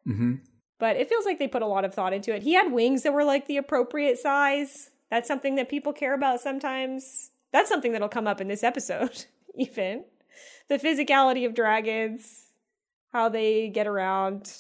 [0.07, 0.37] hmm
[0.79, 2.43] But it feels like they put a lot of thought into it.
[2.43, 4.91] He had wings that were like the appropriate size.
[5.11, 7.31] That's something that people care about sometimes.
[7.53, 9.27] That's something that'll come up in this episode,
[9.57, 10.05] even.
[10.73, 12.47] The physicality of dragons,
[13.13, 14.51] how they get around.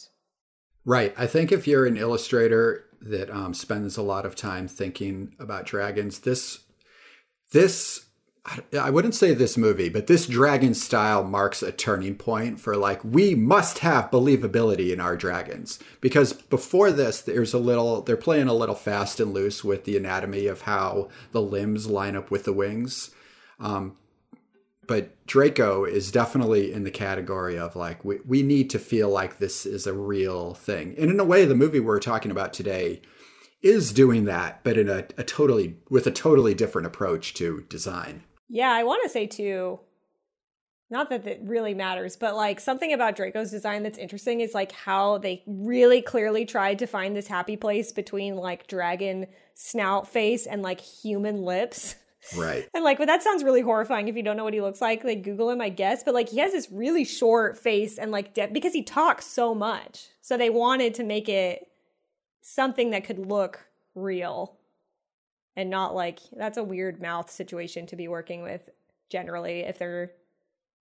[0.84, 1.14] Right.
[1.16, 5.64] I think if you're an illustrator that um, spends a lot of time thinking about
[5.64, 6.64] dragons, this
[7.52, 8.04] this
[8.74, 13.02] I- wouldn't say this movie, but this dragon style marks a turning point for like
[13.02, 18.48] we must have believability in our dragons because before this there's a little they're playing
[18.48, 22.44] a little fast and loose with the anatomy of how the limbs line up with
[22.44, 23.12] the wings.
[23.58, 23.96] Um,
[24.92, 29.38] but Draco is definitely in the category of like we, we need to feel like
[29.38, 30.94] this is a real thing.
[30.98, 33.00] And in a way the movie we're talking about today
[33.62, 38.24] is doing that, but in a, a totally with a totally different approach to design.
[38.50, 39.80] Yeah, I want to say too,
[40.90, 44.72] not that it really matters, but like something about Draco's design that's interesting is like
[44.72, 50.46] how they really clearly tried to find this happy place between like dragon snout face
[50.46, 51.94] and like human lips.
[52.36, 52.68] Right.
[52.74, 55.04] And like, but that sounds really horrifying if you don't know what he looks like.
[55.04, 56.02] Like, Google him, I guess.
[56.04, 59.54] But like, he has this really short face and like, de- because he talks so
[59.54, 60.06] much.
[60.20, 61.68] So they wanted to make it
[62.40, 64.56] something that could look real
[65.56, 68.70] and not like that's a weird mouth situation to be working with
[69.10, 70.12] generally if they're,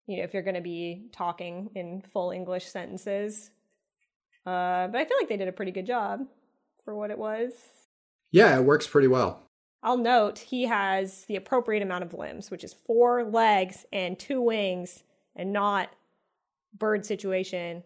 [0.07, 3.51] you know, if you're going to be talking in full English sentences.
[4.45, 6.21] Uh, but I feel like they did a pretty good job
[6.83, 7.51] for what it was.
[8.31, 9.50] Yeah, it works pretty well.
[9.83, 14.41] I'll note he has the appropriate amount of limbs, which is four legs and two
[14.41, 15.03] wings,
[15.35, 15.89] and not
[16.77, 17.83] bird situation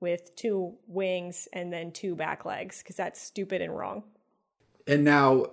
[0.00, 4.04] with two wings and then two back legs, because that's stupid and wrong.
[4.86, 5.50] And now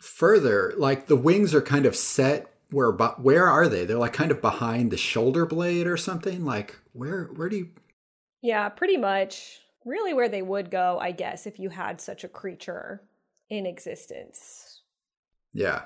[0.00, 3.84] further, like the wings are kind of set where but where are they?
[3.84, 6.44] They're like kind of behind the shoulder blade or something.
[6.44, 7.70] Like where where do you
[8.40, 9.60] Yeah, pretty much.
[9.84, 13.02] Really, where they would go, I guess, if you had such a creature
[13.50, 14.71] in existence.
[15.52, 15.82] Yeah.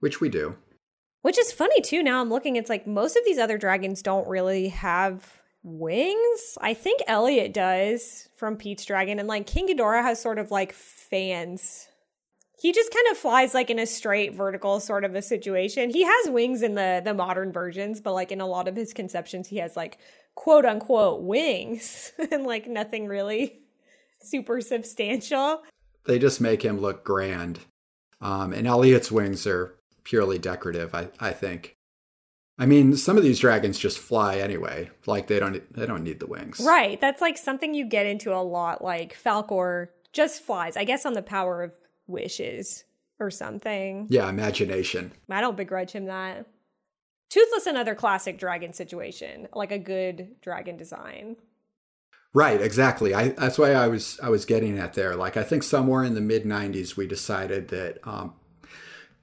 [0.00, 0.56] Which we do.
[1.22, 2.02] Which is funny too.
[2.02, 6.58] Now I'm looking, it's like most of these other dragons don't really have wings.
[6.60, 10.72] I think Elliot does from Pete's Dragon, and like King Ghidorah has sort of like
[10.72, 11.86] fans.
[12.58, 15.90] He just kind of flies like in a straight vertical sort of a situation.
[15.90, 18.92] He has wings in the the modern versions, but like in a lot of his
[18.92, 19.98] conceptions, he has like
[20.34, 23.60] quote unquote wings and like nothing really
[24.22, 25.62] super substantial.
[26.04, 27.60] They just make him look grand.
[28.20, 31.76] Um, and Elliot's wings are purely decorative, I, I think.
[32.58, 34.90] I mean, some of these dragons just fly anyway.
[35.06, 36.60] Like they don't they don't need the wings.
[36.60, 37.00] Right.
[37.00, 41.14] That's like something you get into a lot, like Falcor just flies, I guess on
[41.14, 42.84] the power of wishes
[43.18, 44.06] or something.
[44.10, 45.12] Yeah, imagination.
[45.30, 46.46] I don't begrudge him that.
[47.30, 51.36] Toothless, another classic dragon situation, like a good dragon design.
[52.32, 53.12] Right, exactly.
[53.12, 55.16] I that's why I was I was getting at there.
[55.16, 58.34] Like I think somewhere in the mid '90s we decided that um,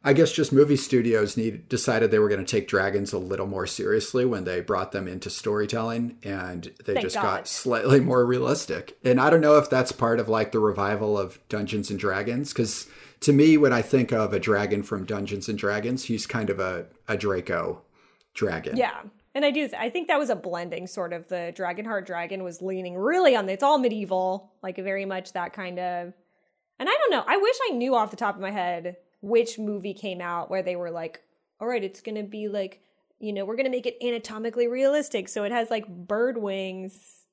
[0.04, 3.48] I guess just movie studios need decided they were going to take dragons a little
[3.48, 7.24] more seriously when they brought them into storytelling, and they Thank just God.
[7.24, 8.98] got slightly more realistic.
[9.04, 12.52] And I don't know if that's part of like the revival of Dungeons and Dragons,
[12.52, 12.88] because
[13.22, 16.60] to me, when I think of a dragon from Dungeons and Dragons, he's kind of
[16.60, 17.82] a a Draco
[18.34, 18.78] dragon.
[18.78, 19.02] Yeah.
[19.38, 21.28] And I do, I think that was a blending sort of.
[21.28, 25.78] The Dragonheart Dragon was leaning really on it's all medieval, like very much that kind
[25.78, 26.14] of.
[26.80, 29.60] And I don't know, I wish I knew off the top of my head which
[29.60, 31.22] movie came out where they were like,
[31.62, 32.82] all right, it's to be like,
[33.20, 35.30] you know, we're to make it anatomically realistic.
[35.30, 37.26] So it has like bird wings,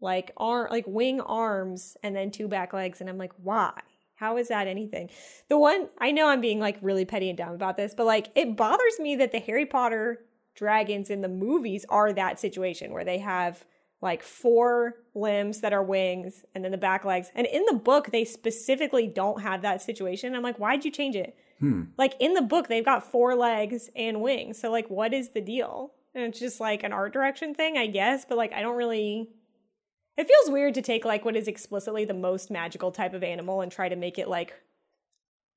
[0.00, 3.00] like arm, like wing arms, and then two back legs.
[3.00, 3.72] And I'm like, why?
[4.16, 5.10] How is that anything?
[5.48, 8.32] The one, I know I'm being like really petty and dumb about this, but like
[8.34, 10.26] it bothers me that the Harry Potter
[10.56, 13.64] dragons in the movies are that situation where they have
[14.02, 17.30] like four limbs that are wings and then the back legs.
[17.34, 20.34] And in the book, they specifically don't have that situation.
[20.34, 21.36] I'm like, why'd you change it?
[21.60, 21.84] Hmm.
[21.96, 24.60] Like in the book, they've got four legs and wings.
[24.60, 25.92] So like, what is the deal?
[26.14, 28.24] And it's just like an art direction thing, I guess.
[28.24, 29.30] But like, I don't really.
[30.16, 33.60] It feels weird to take like what is explicitly the most magical type of animal
[33.60, 34.54] and try to make it like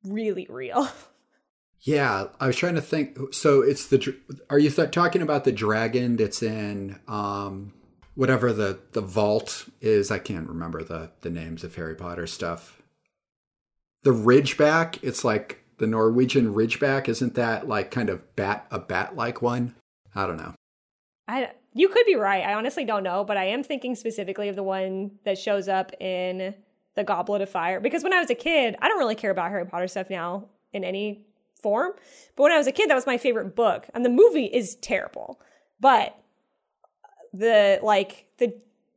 [0.03, 0.89] really real.
[1.81, 3.17] Yeah, I was trying to think.
[3.33, 4.15] So it's the.
[4.49, 7.73] Are you th- talking about the dragon that's in um,
[8.15, 10.11] whatever the the vault is?
[10.11, 12.81] I can't remember the the names of Harry Potter stuff.
[14.03, 14.99] The Ridgeback.
[15.01, 17.07] It's like the Norwegian Ridgeback.
[17.07, 19.75] Isn't that like kind of bat a bat like one?
[20.13, 20.53] I don't know.
[21.29, 22.43] I You could be right.
[22.43, 25.93] I honestly don't know, but I am thinking specifically of the one that shows up
[26.01, 26.55] in
[26.95, 27.79] the Goblet of Fire.
[27.79, 30.49] Because when I was a kid, I don't really care about Harry Potter stuff now
[30.73, 31.25] in any
[31.61, 31.93] form.
[32.35, 33.87] But when I was a kid, that was my favorite book.
[33.93, 35.39] And the movie is terrible.
[35.79, 36.15] But
[37.33, 38.53] the like the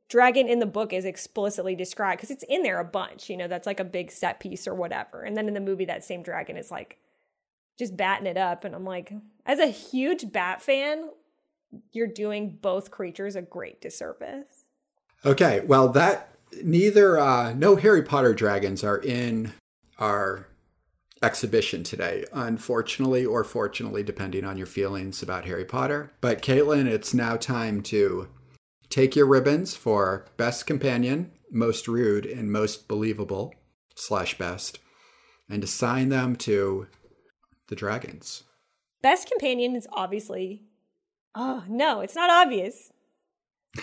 [0.09, 3.48] dragon in the book is explicitly described because it's in there a bunch, you know,
[3.48, 5.22] that's like a big set piece or whatever.
[5.22, 6.98] And then in the movie, that same dragon is like
[7.79, 8.64] just batting it up.
[8.64, 9.12] And I'm like,
[9.46, 11.09] as a huge bat fan,
[11.92, 14.64] you're doing both creatures a great disservice.
[15.25, 19.53] Okay, well that neither uh no Harry Potter dragons are in
[19.98, 20.46] our
[21.22, 26.12] exhibition today, unfortunately or fortunately, depending on your feelings about Harry Potter.
[26.20, 28.28] But Caitlin, it's now time to
[28.90, 33.54] take your ribbons for best companion, most rude, and most believable
[33.94, 34.78] slash best,
[35.48, 36.87] and assign them to
[37.68, 38.42] the dragons.
[39.02, 40.62] Best companion is obviously.
[41.35, 42.92] Oh, no, it's not obvious.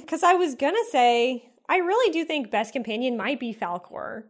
[0.00, 4.24] Because I was going to say, I really do think best companion might be Falkor.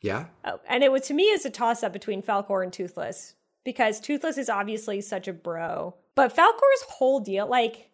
[0.00, 0.26] Yeah?
[0.44, 3.34] Oh, and it was to me it's a toss up between Falkor and Toothless
[3.64, 7.90] because Toothless is obviously such a bro, but Falkor's whole deal, like,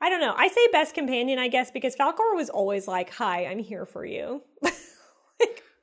[0.00, 0.34] I don't know.
[0.36, 4.04] I say best companion, I guess, because Falkor was always like, "Hi, I'm here for
[4.04, 4.42] you."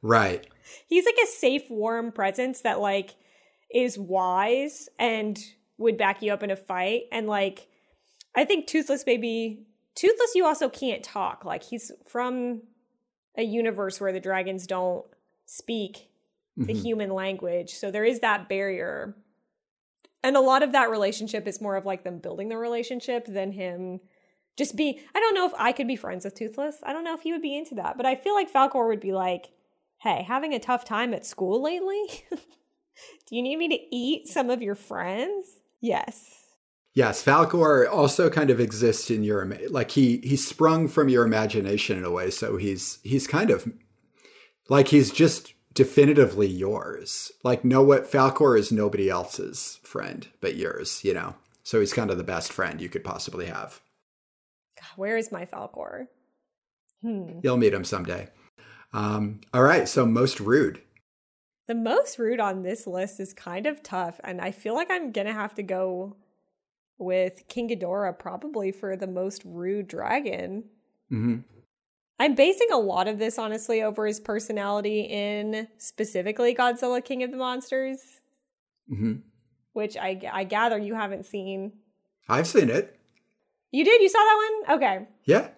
[0.01, 0.47] Right.
[0.87, 3.15] He's like a safe, warm presence that like
[3.73, 5.37] is wise and
[5.77, 7.03] would back you up in a fight.
[7.11, 7.67] And like,
[8.35, 11.43] I think Toothless maybe Toothless, you also can't talk.
[11.43, 12.61] Like he's from
[13.37, 15.05] a universe where the dragons don't
[15.49, 16.09] speak
[16.55, 16.81] the mm-hmm.
[16.81, 17.73] human language.
[17.73, 19.15] So there is that barrier.
[20.23, 23.51] And a lot of that relationship is more of like them building the relationship than
[23.53, 24.01] him
[24.57, 26.77] just be I don't know if I could be friends with Toothless.
[26.83, 27.97] I don't know if he would be into that.
[27.97, 29.49] But I feel like Falkor would be like,
[29.99, 32.25] hey, having a tough time at school lately?
[32.31, 35.47] Do you need me to eat some of your friends?
[35.79, 36.35] Yes.
[36.93, 41.97] Yes, Falkor also kind of exists in your like he he sprung from your imagination
[41.97, 42.29] in a way.
[42.29, 43.71] So he's he's kind of
[44.69, 47.31] like he's just definitively yours.
[47.43, 51.03] Like no what Falkor is nobody else's friend but yours.
[51.03, 53.81] You know, so he's kind of the best friend you could possibly have.
[54.95, 56.07] Where is my Falkor?
[57.01, 57.39] Hmm.
[57.43, 58.29] You'll meet him someday.
[58.93, 60.81] Um, all right, so most rude.
[61.67, 65.11] The most rude on this list is kind of tough, and I feel like I'm
[65.11, 66.15] gonna have to go
[66.97, 70.65] with King Ghidorah probably for the most rude dragon.
[71.09, 71.39] hmm
[72.19, 77.31] I'm basing a lot of this honestly over his personality in specifically Godzilla King of
[77.31, 77.99] the Monsters,
[78.87, 79.15] hmm
[79.73, 81.73] which I, I gather you haven't seen.
[82.27, 82.99] I've seen it.
[83.71, 84.01] You did?
[84.01, 84.77] You saw that one?
[84.77, 85.07] Okay.
[85.25, 85.49] Yeah.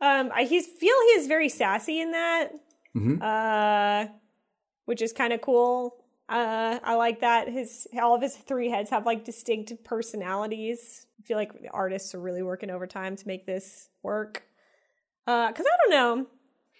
[0.00, 2.50] Um, I he's feel he is very sassy in that,
[2.92, 4.06] hmm uh,
[4.84, 5.96] which is kind of cool.
[6.28, 11.06] Uh, I like that his all of his three heads have like distinct personalities.
[11.18, 14.44] I feel like the artists are really working overtime to make this work.
[15.30, 16.26] Uh, because I don't know.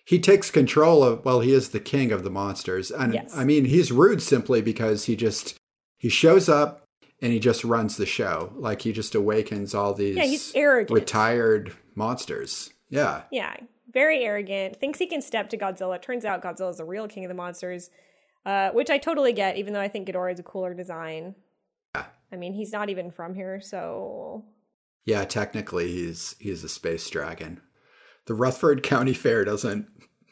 [0.04, 3.32] he takes control of well he is the king of the monsters and Yes.
[3.36, 5.56] i mean he's rude simply because he just
[5.98, 6.82] he shows up
[7.22, 10.98] and he just runs the show like he just awakens all these Yeah, he's arrogant.
[10.98, 13.54] retired monsters yeah Yeah,
[13.92, 14.76] very arrogant.
[14.80, 16.00] Thinks he can step to Godzilla.
[16.00, 17.90] Turns out Godzilla is the real king of the monsters,
[18.46, 19.56] uh, which I totally get.
[19.58, 21.34] Even though I think Ghidorah is a cooler design.
[21.94, 22.06] Yeah.
[22.32, 24.44] I mean, he's not even from here, so
[25.06, 27.60] yeah technically he's he's a space dragon
[28.26, 29.86] the rutherford county fair doesn't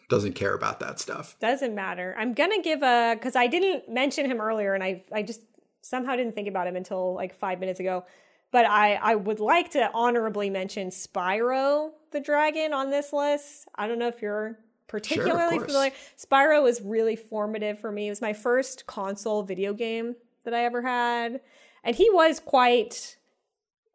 [0.08, 2.14] doesn't care about that stuff doesn't matter.
[2.18, 5.40] I'm gonna give a because I didn't mention him earlier, and I I just
[5.82, 8.04] somehow didn't think about him until like five minutes ago.
[8.50, 13.68] But I I would like to honorably mention Spyro the dragon on this list.
[13.74, 15.70] I don't know if you're particularly course.
[15.70, 15.92] familiar.
[16.16, 18.06] Spyro was really formative for me.
[18.06, 21.40] It was my first console video game that I ever had,
[21.84, 23.16] and he was quite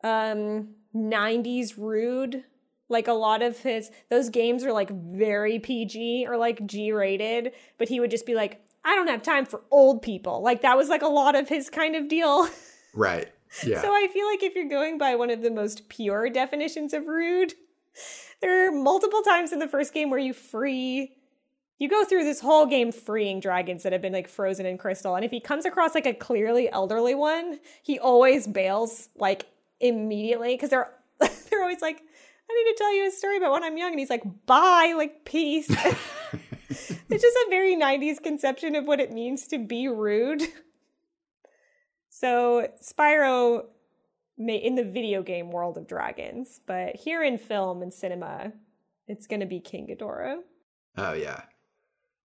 [0.04, 2.44] um 90s rude
[2.90, 7.52] like a lot of his those games are like very pg or like g rated
[7.78, 10.42] but he would just be like i don't have time for old people.
[10.42, 12.48] Like that was like a lot of his kind of deal.
[12.96, 13.32] Right.
[13.66, 13.82] Yeah.
[13.82, 17.08] So i feel like if you're going by one of the most pure definitions of
[17.08, 17.56] rude
[18.40, 21.16] there are multiple times in the first game where you free
[21.80, 25.16] you go through this whole game freeing dragons that have been like frozen in crystal
[25.16, 29.48] and if he comes across like a clearly elderly one he always bails like
[29.80, 30.92] immediately because they're
[31.50, 32.04] they're always like
[32.50, 33.92] i need to tell you a story about when i'm young.
[33.92, 35.70] And he's like bye like peace.
[37.10, 40.42] It's just a very 90s conception of what it means to be rude.
[42.10, 43.66] So spyro
[44.38, 48.52] may in the video game world of dragons but here in film and cinema
[49.08, 50.38] it's going to be king ghidorah.
[50.98, 51.42] Oh yeah.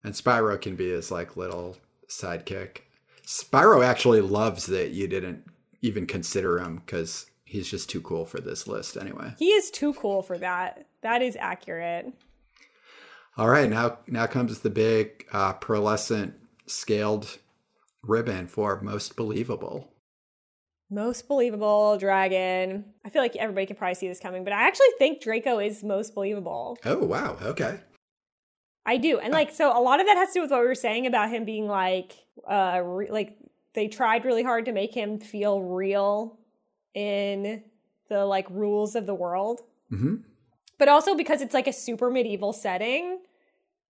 [0.05, 1.77] And spyro can be his like little
[2.09, 2.79] sidekick.
[3.27, 5.45] Spyro actually loves that you didn't
[5.83, 9.35] even consider him because he's just too cool for this list anyway.
[9.39, 10.87] He is too cool for that.
[11.03, 12.13] That is accurate.
[13.37, 16.35] All right, now now comes the big uh, pearlescent
[16.67, 17.39] scaled
[18.03, 19.93] ribbon for most believable.
[20.91, 22.85] Most believable dragon.
[23.05, 25.85] I feel like everybody can probably see this coming, but I actually think Draco is
[25.85, 26.79] most believable.
[26.85, 27.81] Oh wow, okay.
[28.87, 29.19] I do.
[29.19, 31.07] And like so a lot of that has to do with what we were saying
[31.07, 32.15] about him being like
[32.49, 33.37] uh re- like
[33.75, 36.39] they tried really hard to make him feel real
[36.95, 37.63] in
[38.09, 39.61] the like rules of the world.
[39.91, 40.17] hmm
[40.79, 43.21] But also because it's like a super medieval setting.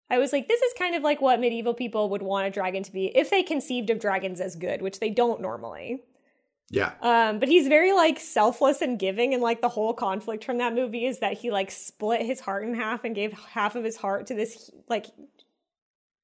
[0.09, 2.83] I was like this is kind of like what medieval people would want a dragon
[2.83, 6.01] to be if they conceived of dragons as good, which they don't normally.
[6.71, 10.59] Yeah, Um, but he's very like selfless and giving, and like the whole conflict from
[10.59, 13.83] that movie is that he like split his heart in half and gave half of
[13.83, 15.07] his heart to this like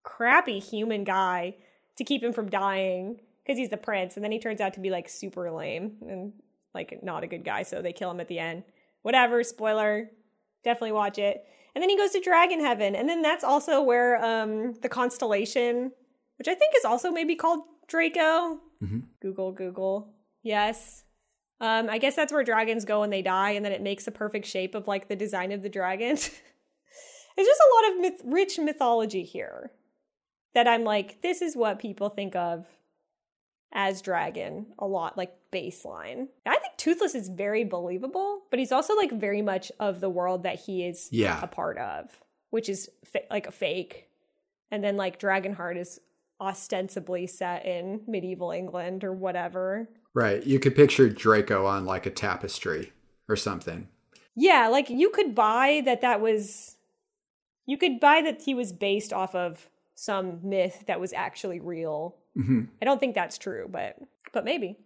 [0.03, 1.55] crappy human guy
[1.97, 4.79] to keep him from dying because he's the prince, and then he turns out to
[4.79, 6.33] be like super lame and
[6.75, 8.63] like not a good guy, so they kill him at the end.
[9.01, 10.09] Whatever, spoiler.
[10.63, 11.43] Definitely watch it.
[11.73, 15.91] And then he goes to Dragon Heaven, and then that's also where um the constellation,
[16.37, 18.59] which I think is also maybe called Draco.
[19.21, 20.13] Google, Google.
[20.43, 21.03] Yes.
[21.61, 24.11] Um, I guess that's where dragons go when they die, and then it makes a
[24.11, 26.17] perfect shape of like the design of the dragon.
[27.37, 29.71] It's just a lot of myth- rich mythology here
[30.53, 32.65] that I'm like, this is what people think of
[33.77, 36.27] as dragon a lot, like baseline.
[36.45, 40.43] I think Toothless is very believable, but he's also like very much of the world
[40.43, 41.39] that he is Yeah.
[41.43, 42.19] a part of,
[42.49, 44.07] which is fa- like a fake.
[44.71, 45.99] And then like Dragonheart is
[46.39, 49.89] ostensibly set in medieval England or whatever.
[50.13, 50.45] right.
[50.45, 52.93] You could picture Draco on like a tapestry
[53.27, 53.89] or something.
[54.35, 56.77] Yeah, like you could buy that that was
[57.65, 62.15] you could buy that he was based off of some myth that was actually real.
[62.35, 63.97] Hmm I don't think that's true, but
[64.33, 64.77] but maybe.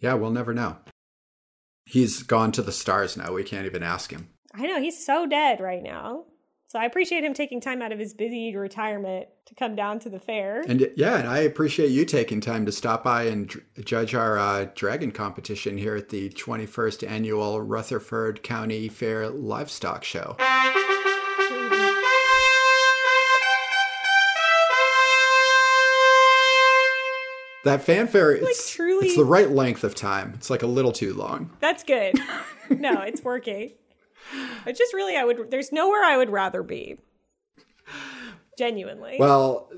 [0.00, 0.76] Yeah, we'll never know.
[1.84, 3.32] He's gone to the stars now.
[3.32, 4.28] We can't even ask him.
[4.54, 6.24] I know he's so dead right now.
[6.72, 10.08] So I appreciate him taking time out of his busy retirement to come down to
[10.08, 10.62] the fair.
[10.66, 14.68] And yeah, and I appreciate you taking time to stop by and judge our uh,
[14.74, 20.36] dragon competition here at the 21st annual Rutherford County Fair Livestock Show.
[27.64, 30.32] That fanfare, it's, truly- it's the right length of time.
[30.34, 31.50] It's like a little too long.
[31.60, 32.18] That's good.
[32.70, 33.72] no, it's working.
[34.64, 36.96] It's just really I would there's nowhere I would rather be.
[38.56, 39.16] Genuinely.
[39.18, 39.68] Well,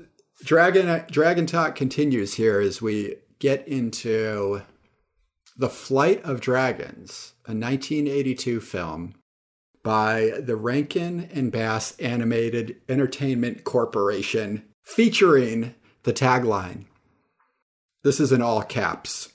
[0.43, 4.61] Dragon Dragon Talk continues here as we get into
[5.57, 9.15] The Flight of Dragons, a 1982 film
[9.83, 15.73] by the Rankin and Bass Animated Entertainment Corporation, featuring
[16.03, 16.85] the tagline.
[18.05, 19.29] This is in all caps.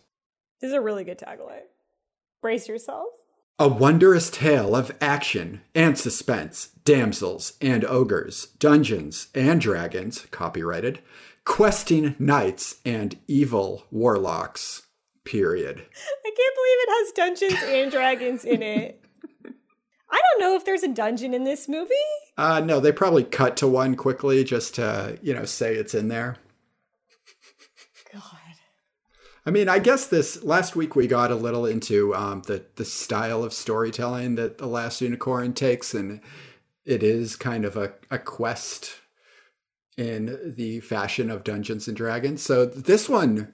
[0.61, 1.67] this is a really good tagline.
[2.41, 3.09] Brace yourself.
[3.59, 11.01] A wondrous tale of action and suspense, damsels and ogres, dungeons and dragons, copyrighted,
[11.45, 14.87] questing knights and evil warlocks.
[15.25, 15.81] Period.
[15.81, 19.05] I can't believe it has Dungeons and Dragons in it.
[20.13, 21.95] I don't know if there's a dungeon in this movie.
[22.39, 26.07] Uh, no, they probably cut to one quickly just to, you know, say it's in
[26.07, 26.37] there.
[29.47, 32.85] I mean, I guess this last week we got a little into um, the the
[32.85, 36.21] style of storytelling that the Last Unicorn takes, and
[36.85, 38.97] it is kind of a, a quest
[39.97, 42.43] in the fashion of Dungeons and Dragons.
[42.43, 43.53] So this one,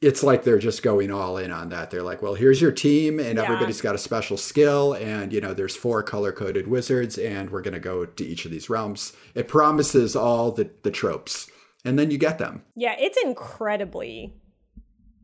[0.00, 1.90] it's like they're just going all in on that.
[1.90, 3.44] They're like, well, here's your team, and Yeah.
[3.44, 7.62] everybody's got a special skill, and you know, there's four color coded wizards, and we're
[7.62, 9.12] gonna go to each of these realms.
[9.34, 11.48] It promises all the the tropes,
[11.84, 12.62] and then you get them.
[12.74, 14.34] Yeah, it's incredibly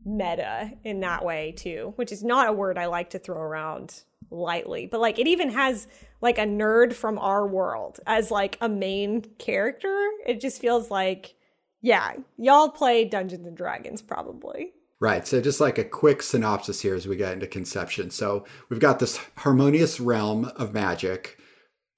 [0.07, 4.01] meta in that way too, which is not a word I like to throw around
[4.31, 4.87] lightly.
[4.87, 5.87] But like it even has
[6.21, 10.09] like a nerd from our world as like a main character.
[10.25, 11.35] It just feels like
[11.81, 14.73] yeah, y'all play Dungeons and Dragons probably.
[14.99, 15.27] Right.
[15.27, 18.09] So, just like a quick synopsis here as we get into conception.
[18.09, 21.37] So, we've got this harmonious realm of magic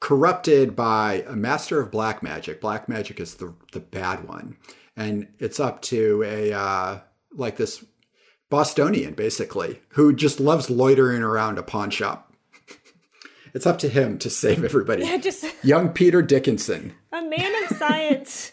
[0.02, 2.60] corrupted by a master of black magic.
[2.60, 4.58] Black magic is the, the bad one.
[4.98, 7.00] And it's up to a, uh,
[7.34, 7.86] like this
[8.50, 12.34] Bostonian, basically, who just loves loitering around a pawn shop.
[13.54, 15.04] it's up to him to save everybody.
[15.06, 16.96] Yeah, just Young Peter Dickinson.
[17.12, 18.52] a man of science.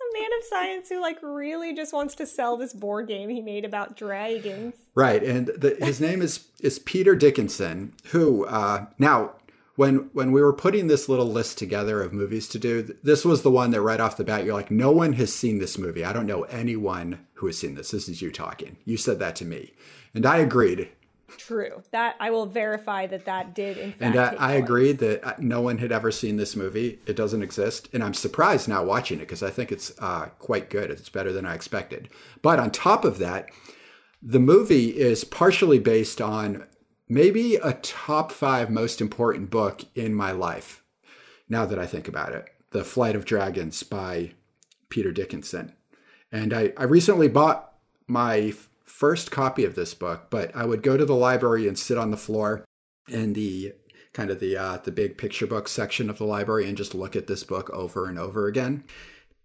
[0.00, 3.42] a man of science who like really just wants to sell this board game he
[3.42, 4.74] made about dragons.
[4.94, 7.92] Right, and the, his name is is Peter Dickinson.
[8.12, 9.32] Who uh, now,
[9.76, 13.42] when when we were putting this little list together of movies to do, this was
[13.42, 16.04] the one that right off the bat you're like, no one has seen this movie.
[16.04, 17.90] I don't know anyone who has seen this.
[17.90, 18.76] This is you talking.
[18.84, 19.72] You said that to me,
[20.14, 20.88] and I agreed.
[21.38, 21.82] True.
[21.90, 24.16] That I will verify that that did in fact.
[24.16, 26.98] And I, I agreed that uh, no one had ever seen this movie.
[27.06, 27.88] It doesn't exist.
[27.92, 30.90] And I'm surprised now watching it because I think it's uh, quite good.
[30.90, 32.08] It's better than I expected.
[32.42, 33.50] But on top of that,
[34.22, 36.64] the movie is partially based on
[37.08, 40.82] maybe a top five most important book in my life,
[41.48, 44.32] now that I think about it The Flight of Dragons by
[44.88, 45.72] Peter Dickinson.
[46.32, 47.72] And I, I recently bought
[48.06, 48.52] my
[48.84, 52.10] first copy of this book, but I would go to the library and sit on
[52.10, 52.64] the floor
[53.08, 53.72] in the
[54.12, 57.14] kind of the uh, the big picture book section of the library and just look
[57.14, 58.82] at this book over and over again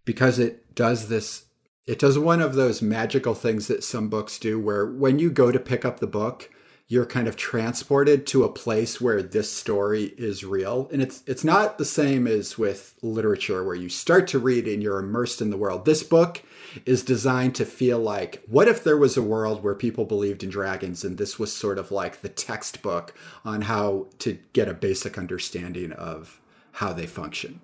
[0.04, 1.44] because it does this
[1.86, 5.52] it does one of those magical things that some books do where when you go
[5.52, 6.50] to pick up the book
[6.92, 10.90] you're kind of transported to a place where this story is real.
[10.92, 14.82] And it's it's not the same as with literature where you start to read and
[14.82, 15.86] you're immersed in the world.
[15.86, 16.42] This book
[16.84, 20.50] is designed to feel like what if there was a world where people believed in
[20.50, 25.16] dragons and this was sort of like the textbook on how to get a basic
[25.16, 27.62] understanding of how they function?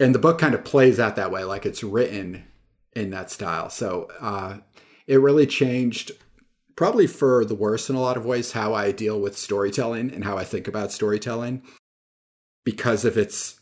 [0.00, 2.46] And the book kind of plays out that way like it's written
[2.96, 3.70] in that style.
[3.70, 4.58] So uh,
[5.06, 6.10] it really changed
[6.82, 10.24] probably for the worse in a lot of ways how i deal with storytelling and
[10.24, 11.62] how i think about storytelling
[12.64, 13.60] because of its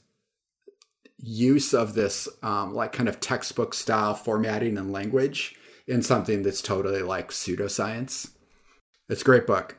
[1.19, 5.55] use of this um, like kind of textbook style formatting and language
[5.87, 8.31] in something that's totally like pseudoscience
[9.11, 9.77] it's a great book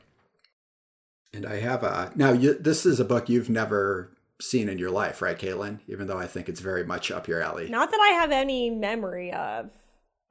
[1.34, 4.92] and i have a now you, this is a book you've never seen in your
[4.92, 8.00] life right caitlin even though i think it's very much up your alley Not that
[8.00, 9.72] I have any memory of.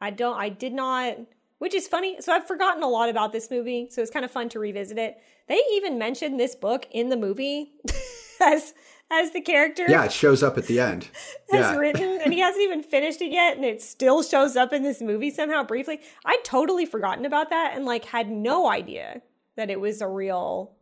[0.00, 0.38] I don't.
[0.38, 1.18] I did not.
[1.60, 2.16] Which is funny.
[2.20, 3.86] So I've forgotten a lot about this movie.
[3.90, 5.18] So it's kind of fun to revisit it.
[5.46, 7.72] They even mentioned this book in the movie
[8.40, 8.74] as
[9.12, 11.08] as the character yeah it shows up at the end
[11.50, 14.72] has yeah written, and he hasn't even finished it yet, and it still shows up
[14.72, 16.00] in this movie somehow briefly.
[16.24, 19.22] I'd totally forgotten about that and like had no idea
[19.56, 20.72] that it was a real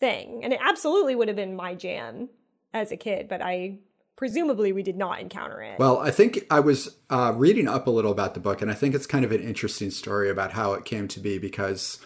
[0.00, 2.28] thing, and it absolutely would have been my jam
[2.74, 3.78] as a kid, but I
[4.18, 5.78] presumably we did not encounter it.
[5.78, 8.74] Well, I think I was uh, reading up a little about the book, and I
[8.74, 12.00] think it's kind of an interesting story about how it came to be because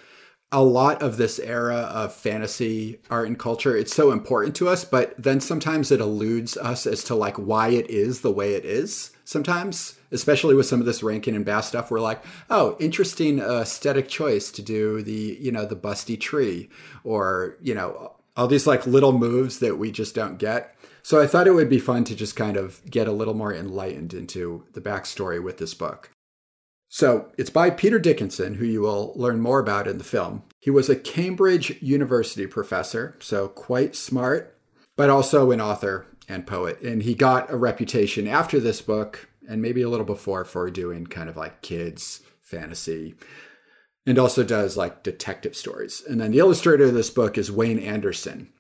[0.53, 4.85] a lot of this era of fantasy art and culture it's so important to us
[4.85, 8.67] but then sometimes it eludes us as to like why it is the way it
[8.67, 13.41] is sometimes especially with some of this rankin and bass stuff we're like oh interesting
[13.41, 16.69] uh, aesthetic choice to do the you know the busty tree
[17.03, 21.27] or you know all these like little moves that we just don't get so i
[21.27, 24.65] thought it would be fun to just kind of get a little more enlightened into
[24.73, 26.11] the backstory with this book
[26.95, 30.43] so it's by Peter Dickinson, who you will learn more about in the film.
[30.61, 34.59] He was a Cambridge University professor, so quite smart,
[34.95, 36.83] but also an author and poet.
[36.83, 41.07] And he got a reputation after this book, and maybe a little before, for doing
[41.07, 43.15] kind of like kids' fantasy,
[44.05, 46.03] and also does like detective stories.
[46.07, 48.53] And then the illustrator of this book is Wayne Anderson.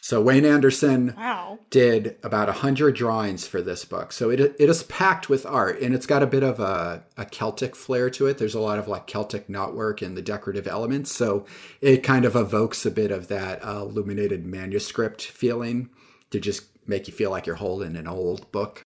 [0.00, 1.58] So Wayne Anderson wow.
[1.70, 4.12] did about a 100 drawings for this book.
[4.12, 7.24] So it, it is packed with art and it's got a bit of a, a
[7.26, 8.38] Celtic flair to it.
[8.38, 11.12] There's a lot of like Celtic knotwork and the decorative elements.
[11.12, 11.44] So
[11.80, 15.90] it kind of evokes a bit of that uh, illuminated manuscript feeling
[16.30, 18.82] to just make you feel like you're holding an old book.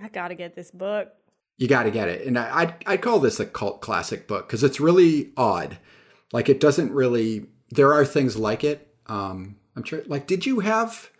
[0.00, 1.08] I gotta get this book.
[1.58, 2.26] You got to get it.
[2.26, 5.78] And I, I'd, I'd call this a cult classic book because it's really odd.
[6.32, 8.92] Like it doesn't really, there are things like it.
[9.06, 11.10] Um, I'm sure, like, did you have,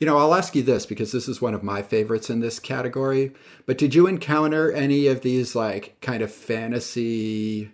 [0.00, 2.58] you know, I'll ask you this because this is one of my favorites in this
[2.58, 3.32] category,
[3.66, 7.70] but did you encounter any of these, like, kind of fantasy,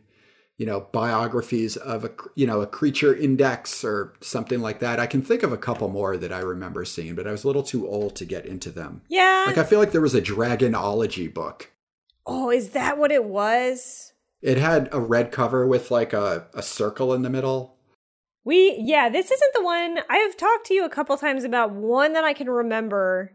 [0.57, 4.99] you know, biographies of a, you know, a creature index or something like that?
[5.01, 7.47] I can think of a couple more that I remember seeing, but I was a
[7.47, 9.03] little too old to get into them.
[9.09, 9.45] Yeah.
[9.47, 11.71] Like, I feel like there was a dragonology book.
[12.27, 14.13] oh, is that what it was?
[14.41, 17.74] It had a red cover with like a, a circle in the middle.
[18.45, 21.73] We yeah, this isn't the one I have talked to you a couple times about
[21.73, 23.33] one that I can remember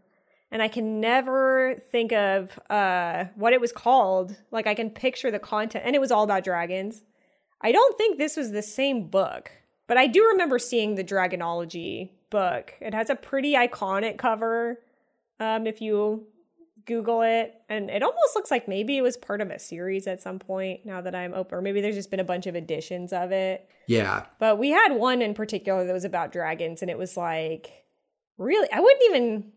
[0.51, 4.35] and I can never think of uh what it was called.
[4.51, 7.03] Like I can picture the content and it was all about dragons.
[7.61, 9.51] I don't think this was the same book,
[9.87, 12.73] but I do remember seeing the Dragonology book.
[12.79, 14.79] It has a pretty iconic cover.
[15.39, 16.27] Um if you
[16.89, 20.21] Google it, and it almost looks like maybe it was part of a series at
[20.21, 20.85] some point.
[20.85, 23.69] Now that I'm open, or maybe there's just been a bunch of editions of it.
[23.87, 24.25] Yeah.
[24.39, 27.85] But we had one in particular that was about dragons, and it was like
[28.37, 29.51] really, I wouldn't even.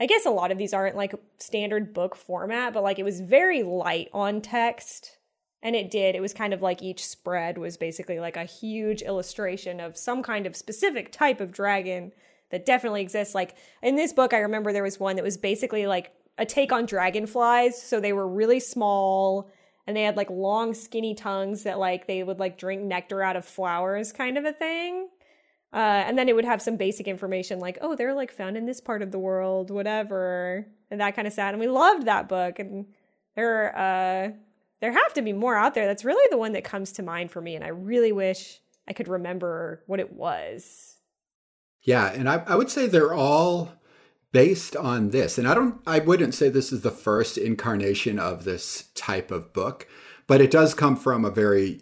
[0.00, 3.20] I guess a lot of these aren't like standard book format, but like it was
[3.20, 5.18] very light on text.
[5.62, 6.14] And it did.
[6.14, 10.22] It was kind of like each spread was basically like a huge illustration of some
[10.22, 12.12] kind of specific type of dragon
[12.50, 13.34] that definitely exists.
[13.34, 16.72] Like in this book, I remember there was one that was basically like a take
[16.72, 17.80] on dragonflies.
[17.80, 19.50] So they were really small
[19.86, 23.36] and they had like long skinny tongues that like they would like drink nectar out
[23.36, 25.08] of flowers kind of a thing.
[25.72, 25.76] Uh,
[26.06, 28.80] and then it would have some basic information like, oh, they're like found in this
[28.80, 31.54] part of the world, whatever, and that kind of sad.
[31.54, 32.58] And we loved that book.
[32.58, 32.86] And
[33.36, 34.32] there, uh,
[34.80, 35.86] there have to be more out there.
[35.86, 37.54] That's really the one that comes to mind for me.
[37.54, 40.96] And I really wish I could remember what it was.
[41.82, 43.72] Yeah, and I, I would say they're all
[44.32, 45.38] based on this.
[45.38, 49.52] And I don't I wouldn't say this is the first incarnation of this type of
[49.52, 49.86] book,
[50.26, 51.80] but it does come from a very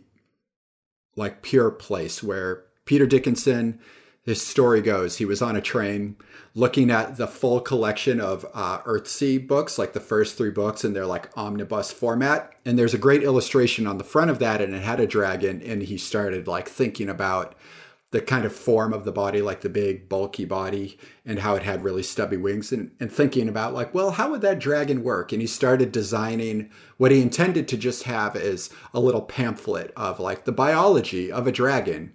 [1.16, 3.80] like pure place where Peter Dickinson
[4.22, 6.16] his story goes he was on a train
[6.58, 10.94] looking at the full collection of uh, Earthsea books, like the first three books, and
[10.94, 12.52] they're like omnibus format.
[12.64, 15.62] And there's a great illustration on the front of that, and it had a dragon.
[15.62, 17.54] And he started like thinking about
[18.10, 21.62] the kind of form of the body, like the big bulky body, and how it
[21.62, 25.32] had really stubby wings, and, and thinking about like, well, how would that dragon work?
[25.32, 30.18] And he started designing what he intended to just have as a little pamphlet of
[30.18, 32.14] like the biology of a dragon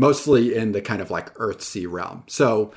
[0.00, 2.24] mostly in the kind of like Earthsea realm.
[2.26, 2.72] So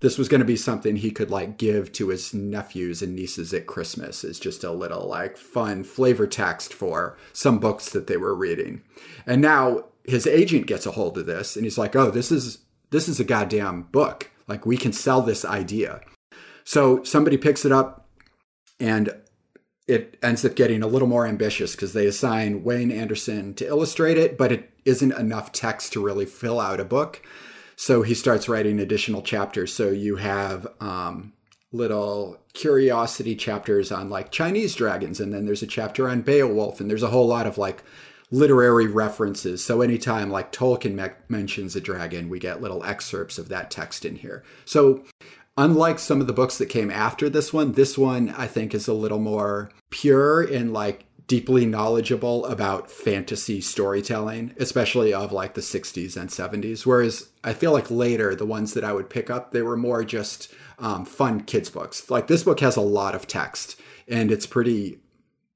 [0.00, 3.52] this was going to be something he could like give to his nephews and nieces
[3.52, 8.16] at Christmas as just a little like fun flavor text for some books that they
[8.16, 8.82] were reading.
[9.26, 12.58] And now his agent gets a hold of this and he's like, "Oh, this is
[12.90, 14.30] this is a goddamn book.
[14.46, 16.00] Like we can sell this idea."
[16.64, 18.08] So somebody picks it up
[18.80, 19.14] and
[19.86, 24.18] it ends up getting a little more ambitious because they assign Wayne Anderson to illustrate
[24.18, 27.22] it, but it isn't enough text to really fill out a book.
[27.76, 29.72] So he starts writing additional chapters.
[29.72, 31.32] So you have um,
[31.72, 36.90] little curiosity chapters on like Chinese dragons, and then there's a chapter on Beowulf, and
[36.90, 37.82] there's a whole lot of like
[38.30, 39.64] literary references.
[39.64, 44.04] So anytime like Tolkien me- mentions a dragon, we get little excerpts of that text
[44.04, 44.44] in here.
[44.64, 45.04] So
[45.56, 48.88] unlike some of the books that came after this one, this one I think is
[48.88, 55.60] a little more pure and like deeply knowledgeable about fantasy storytelling, especially of like the
[55.60, 56.86] 60s and 70s.
[56.86, 60.04] Whereas I feel like later, the ones that I would pick up, they were more
[60.04, 62.10] just um, fun kids' books.
[62.10, 65.00] Like this book has a lot of text and it's pretty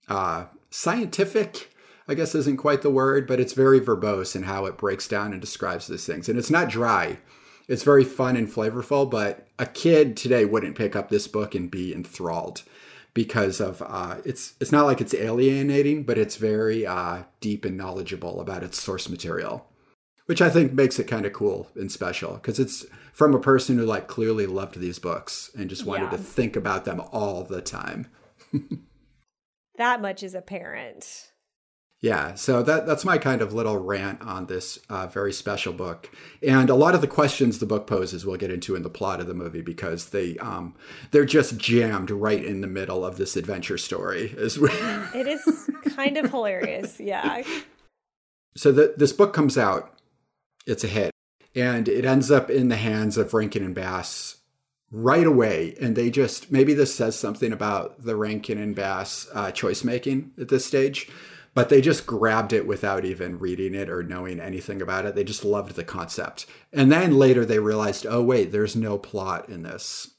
[0.08, 1.71] uh, scientific.
[2.12, 5.32] I guess isn't quite the word, but it's very verbose in how it breaks down
[5.32, 6.28] and describes these things.
[6.28, 7.16] And it's not dry.
[7.68, 11.70] It's very fun and flavorful, but a kid today wouldn't pick up this book and
[11.70, 12.64] be enthralled
[13.14, 17.78] because of uh, it's it's not like it's alienating, but it's very uh, deep and
[17.78, 19.66] knowledgeable about its source material,
[20.26, 22.84] which I think makes it kind of cool and special because it's
[23.14, 26.10] from a person who like clearly loved these books and just wanted Yeah.
[26.10, 28.08] to think about them all the time.
[29.78, 31.31] That much is apparent.
[32.02, 36.10] Yeah, so that that's my kind of little rant on this uh, very special book,
[36.42, 39.20] and a lot of the questions the book poses we'll get into in the plot
[39.20, 40.74] of the movie because they um,
[41.12, 44.34] they're just jammed right in the middle of this adventure story.
[45.14, 46.98] It is kind of hilarious.
[46.98, 47.44] Yeah.
[48.56, 49.96] so the, this book comes out,
[50.66, 51.12] it's a hit,
[51.54, 54.38] and it ends up in the hands of Rankin and Bass
[54.90, 59.52] right away, and they just maybe this says something about the Rankin and Bass uh,
[59.52, 61.08] choice making at this stage.
[61.54, 65.14] But they just grabbed it without even reading it or knowing anything about it.
[65.14, 66.46] They just loved the concept.
[66.72, 70.12] And then later they realized, oh, wait, there's no plot in this.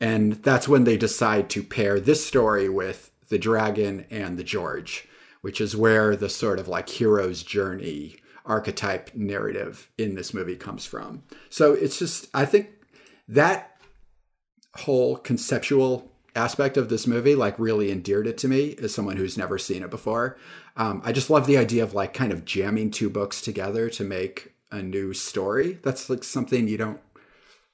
[0.00, 5.06] And that's when they decide to pair this story with the dragon and the George,
[5.42, 10.86] which is where the sort of like hero's journey archetype narrative in this movie comes
[10.86, 11.22] from.
[11.50, 12.70] So it's just, I think
[13.28, 13.76] that
[14.76, 19.38] whole conceptual aspect of this movie like really endeared it to me as someone who's
[19.38, 20.36] never seen it before.
[20.76, 24.04] Um, I just love the idea of like kind of jamming two books together to
[24.04, 25.78] make a new story.
[25.82, 27.00] That's like something you don't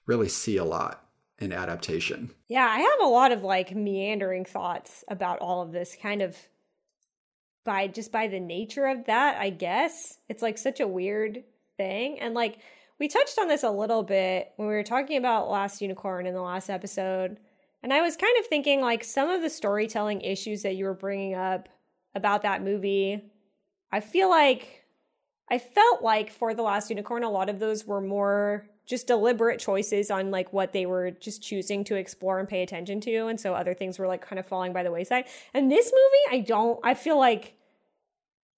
[0.06, 1.04] really see a lot
[1.38, 2.30] in adaptation.
[2.48, 6.36] Yeah, I have a lot of like meandering thoughts about all of this kind of
[7.64, 10.18] by just by the nature of that, I guess.
[10.28, 11.44] It's like such a weird
[11.76, 12.20] thing.
[12.20, 12.58] And like
[12.98, 16.34] we touched on this a little bit when we were talking about Last Unicorn in
[16.34, 17.38] the last episode.
[17.82, 20.94] And I was kind of thinking like some of the storytelling issues that you were
[20.94, 21.68] bringing up
[22.14, 23.22] about that movie,
[23.90, 24.84] I feel like
[25.50, 29.60] I felt like for The Last Unicorn, a lot of those were more just deliberate
[29.60, 33.26] choices on like what they were just choosing to explore and pay attention to.
[33.26, 35.26] And so other things were like kind of falling by the wayside.
[35.54, 37.54] And this movie, I don't, I feel like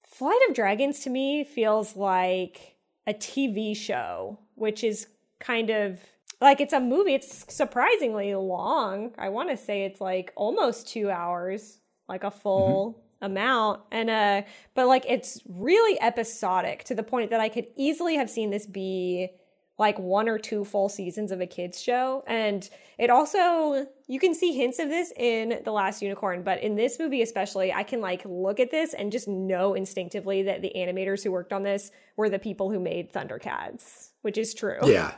[0.07, 5.09] Flight of Dragons to me feels like a TV show, which is
[5.41, 6.01] kind of
[6.41, 7.15] like it's a movie.
[7.15, 9.13] It's surprisingly long.
[9.19, 11.79] I want to say it's like almost two hours,
[12.09, 13.81] like a full amount.
[13.91, 14.43] And uh,
[14.75, 18.67] but like it's really episodic to the point that I could easily have seen this
[18.67, 19.31] be
[19.79, 24.33] like one or two full seasons of a kids show and it also you can
[24.33, 28.01] see hints of this in the last unicorn but in this movie especially i can
[28.01, 31.91] like look at this and just know instinctively that the animators who worked on this
[32.17, 35.15] were the people who made thundercats which is true Yeah.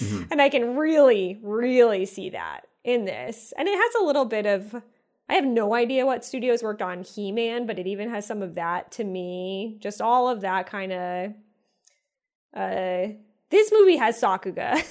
[0.00, 3.52] And I can really, really see that in this.
[3.56, 4.82] And it has a little bit of,
[5.28, 8.42] I have no idea what studios worked on He Man, but it even has some
[8.42, 9.76] of that to me.
[9.80, 11.32] Just all of that kind of.
[12.54, 13.08] Uh,
[13.50, 14.82] this movie has Sakuga,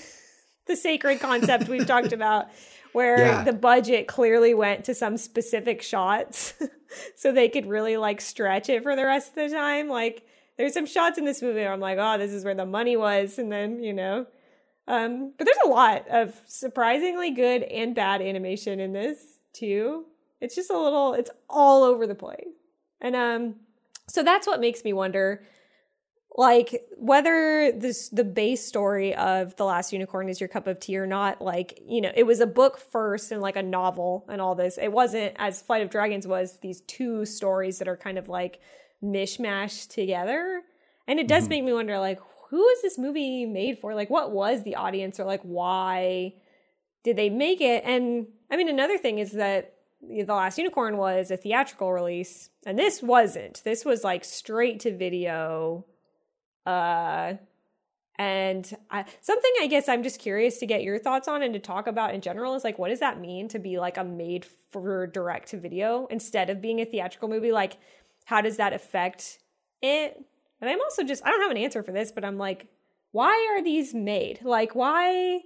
[0.68, 2.48] the sacred concept we've talked about,
[2.94, 3.44] where Yeah.
[3.44, 6.54] the budget clearly went to some specific shots
[7.16, 9.90] so they could really like stretch it for the rest of the time.
[9.90, 10.24] Like,
[10.58, 12.98] there's some shots in this movie where I'm like, oh, this is where the money
[12.98, 13.38] was.
[13.38, 14.26] And then, you know,
[14.88, 20.06] um, but there's a lot of surprisingly good and bad animation in this too.
[20.40, 22.48] It's just a little, it's all over the place.
[23.02, 23.56] And um,
[24.08, 25.44] so that's what makes me wonder
[26.38, 30.96] like whether this the base story of the last unicorn is your cup of tea
[30.96, 34.40] or not like you know it was a book first and like a novel and
[34.40, 38.20] all this it wasn't as flight of dragons was these two stories that are kind
[38.20, 38.60] of like
[39.04, 40.62] mishmashed together
[41.08, 42.20] and it does make me wonder like
[42.50, 43.94] who is this movie made for?
[43.96, 46.34] Like what was the audience or like why
[47.04, 47.84] did they make it?
[47.86, 52.78] And i mean another thing is that the last unicorn was a theatrical release and
[52.78, 53.64] this wasn't.
[53.64, 55.86] This was like straight to video.
[56.66, 57.34] Uh
[58.20, 61.60] and I, something i guess i'm just curious to get your thoughts on and to
[61.60, 64.44] talk about in general is like what does that mean to be like a made
[64.72, 67.52] for direct to video instead of being a theatrical movie?
[67.52, 67.78] Like
[68.26, 69.40] how does that affect
[69.82, 70.26] it
[70.62, 72.68] and i'm also just i don't have an answer for this but i'm like
[73.12, 75.42] why are these made like why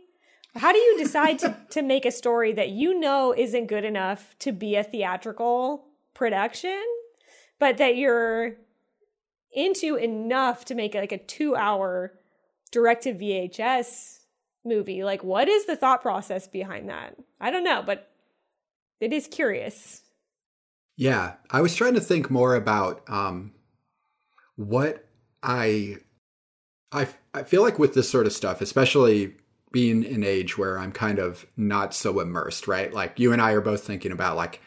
[0.56, 4.36] how do you decide to, to make a story that you know isn't good enough
[4.40, 6.82] to be a theatrical production
[7.60, 8.56] but that you're
[9.54, 12.14] into enough to make like a two hour
[12.72, 14.20] direct to VHS
[14.64, 15.04] movie.
[15.04, 17.16] Like, what is the thought process behind that?
[17.40, 18.10] I don't know, but
[19.00, 20.02] it is curious.
[20.96, 23.54] Yeah, I was trying to think more about um,
[24.56, 25.06] what
[25.44, 25.98] I,
[26.92, 29.36] I, I feel like with this sort of stuff, especially
[29.72, 32.94] being an age where I'm kind of not so immersed, right?
[32.94, 34.62] Like you and I are both thinking about like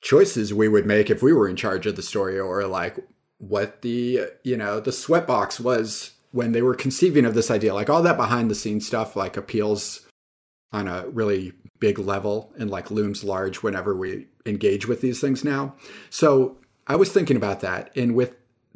[0.00, 2.98] choices we would make if we were in charge of the story, or like
[3.38, 7.74] what the you know the sweatbox was when they were conceiving of this idea.
[7.74, 10.06] Like all that behind the scenes stuff, like appeals
[10.72, 15.44] on a really big level and like looms large whenever we engage with these things
[15.44, 15.74] now.
[16.10, 17.94] So I was thinking about that.
[17.96, 18.34] And with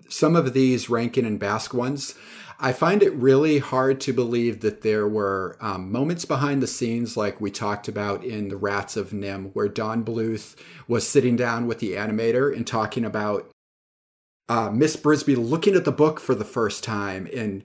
[0.08, 2.14] some of these Rankin and Bass ones,
[2.58, 7.16] I find it really hard to believe that there were um, moments behind the scenes,
[7.16, 10.56] like we talked about in The Rats of NIMH, where Don Bluth
[10.88, 13.50] was sitting down with the animator and talking about
[14.48, 17.62] uh, Miss Brisby looking at the book for the first time and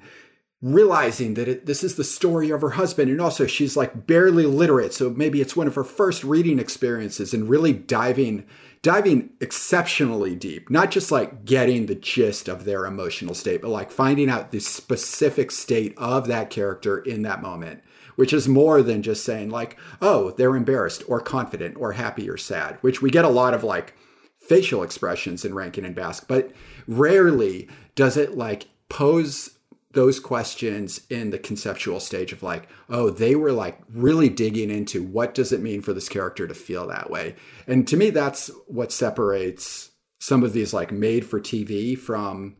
[0.61, 3.09] realizing that it, this is the story of her husband.
[3.09, 7.34] And also she's like barely literate so maybe it's one of her first reading experiences
[7.34, 8.45] and really diving
[8.82, 13.91] diving exceptionally deep not just like getting the gist of their emotional state but like
[13.91, 17.82] finding out the specific state of that character in that moment
[18.15, 22.38] which is more than just saying like oh they're embarrassed or confident or happy or
[22.38, 23.93] sad which we get a lot of like
[24.41, 26.51] facial expressions in Rankin and Bass, but
[26.88, 29.51] rarely does it like pose
[29.93, 35.03] those questions in the conceptual stage of like, oh, they were like really digging into
[35.03, 37.35] what does it mean for this character to feel that way.
[37.67, 42.55] And to me, that's what separates some of these like made for TV from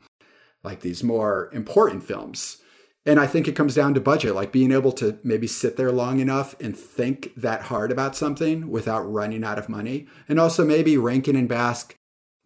[0.64, 2.58] like these more important films.
[3.06, 5.92] And I think it comes down to budget, like being able to maybe sit there
[5.92, 10.08] long enough and think that hard about something without running out of money.
[10.30, 11.88] And also maybe Rankin and Bass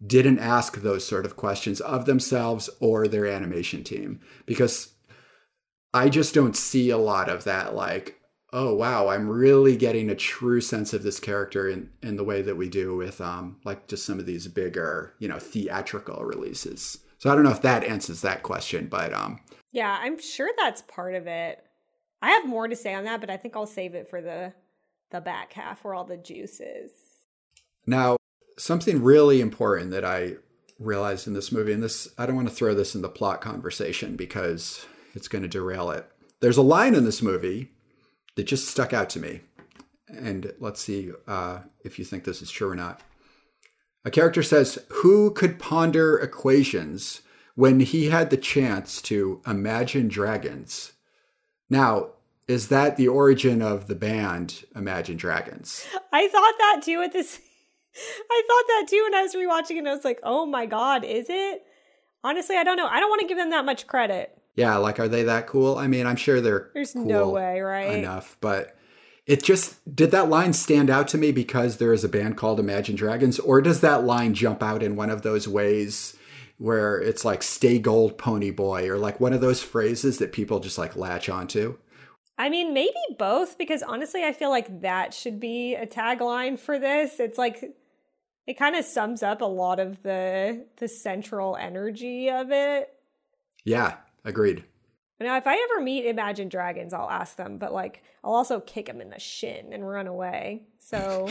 [0.04, 4.92] didn't ask those sort of questions of themselves or their animation team because
[5.94, 8.20] I just don't see a lot of that like
[8.52, 12.42] oh wow I'm really getting a true sense of this character in in the way
[12.42, 16.98] that we do with um like just some of these bigger you know theatrical releases.
[17.18, 19.40] So I don't know if that answers that question but um
[19.72, 21.62] Yeah, I'm sure that's part of it.
[22.20, 24.52] I have more to say on that, but I think I'll save it for the
[25.10, 26.90] the back half where all the juice is.
[27.86, 28.16] Now,
[28.58, 30.34] something really important that I
[30.78, 33.40] realized in this movie, and this, I don't want to throw this in the plot
[33.40, 36.10] conversation because it's going to derail it.
[36.40, 37.72] There's a line in this movie
[38.34, 39.40] that just stuck out to me.
[40.08, 43.00] And let's see uh, if you think this is true or not.
[44.04, 47.22] A character says, Who could ponder equations
[47.54, 50.92] when he had the chance to imagine dragons?
[51.68, 52.10] Now,
[52.46, 55.84] is that the origin of the band Imagine Dragons?
[56.12, 57.40] I thought that too at this
[58.30, 60.66] I thought that too when I was rewatching it and I was like, oh my
[60.66, 61.62] god, is it?
[62.24, 62.86] Honestly, I don't know.
[62.86, 64.36] I don't want to give them that much credit.
[64.56, 65.76] Yeah, like are they that cool?
[65.76, 67.98] I mean, I'm sure they're There's cool no way, right?
[67.98, 68.76] enough, but
[69.26, 72.60] it just did that line stand out to me because there is a band called
[72.60, 76.16] Imagine Dragons, or does that line jump out in one of those ways
[76.58, 80.58] where it's like "Stay Gold, Pony Boy" or like one of those phrases that people
[80.60, 81.76] just like latch onto?
[82.38, 86.78] I mean, maybe both, because honestly, I feel like that should be a tagline for
[86.78, 87.18] this.
[87.18, 87.74] It's like
[88.46, 92.92] it kind of sums up a lot of the the central energy of it.
[93.64, 94.64] Yeah, agreed.
[95.18, 98.86] Now, if I ever meet Imagine Dragons, I'll ask them, but like I'll also kick
[98.86, 100.64] them in the shin and run away.
[100.78, 101.28] So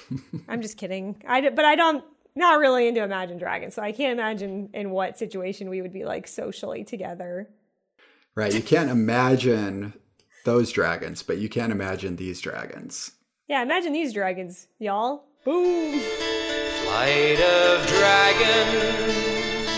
[0.48, 1.22] I'm just kidding.
[1.26, 2.04] I but I don't
[2.34, 6.04] not really into Imagine Dragons, so I can't imagine in what situation we would be
[6.04, 7.48] like socially together.
[8.34, 8.54] Right.
[8.54, 9.94] You can't imagine
[10.44, 13.12] those dragons, but you can't imagine these dragons.
[13.48, 15.24] Yeah, imagine these dragons, y'all.
[15.44, 16.00] Boom.
[16.92, 19.68] Of dragons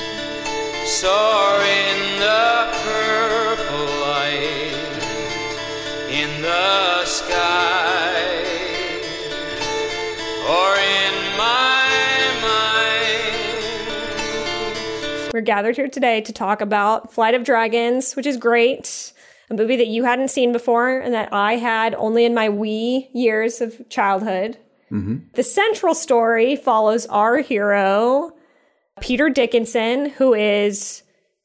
[0.89, 4.73] soar in the purple light
[6.11, 8.25] in the sky
[10.49, 11.87] or in my
[12.41, 13.35] mind.
[15.33, 19.13] We're gathered here today to talk about Flight of Dragons, which is great.
[19.51, 23.11] A movie that you hadn't seen before and that I had only in my wee
[23.13, 24.57] years of childhood.
[25.33, 28.35] The central story follows our hero,
[29.01, 31.03] Peter Dickinson, who is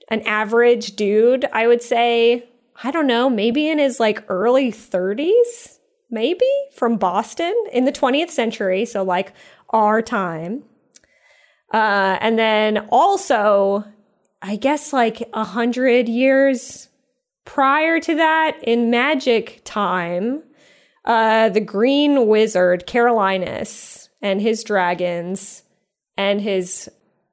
[0.10, 1.46] an average dude.
[1.54, 2.50] I would say,
[2.84, 5.80] I don't know, maybe in his like early 30s,
[6.10, 8.86] maybe from Boston in the 20th century.
[8.86, 9.34] So, like
[9.70, 10.64] our time.
[11.74, 13.84] Uh, and then also,
[14.42, 16.90] I guess like a hundred years
[17.46, 20.44] prior to that, in magic time,
[21.08, 25.64] uh, the Green Wizard Carolinus and his dragons
[26.18, 26.90] and his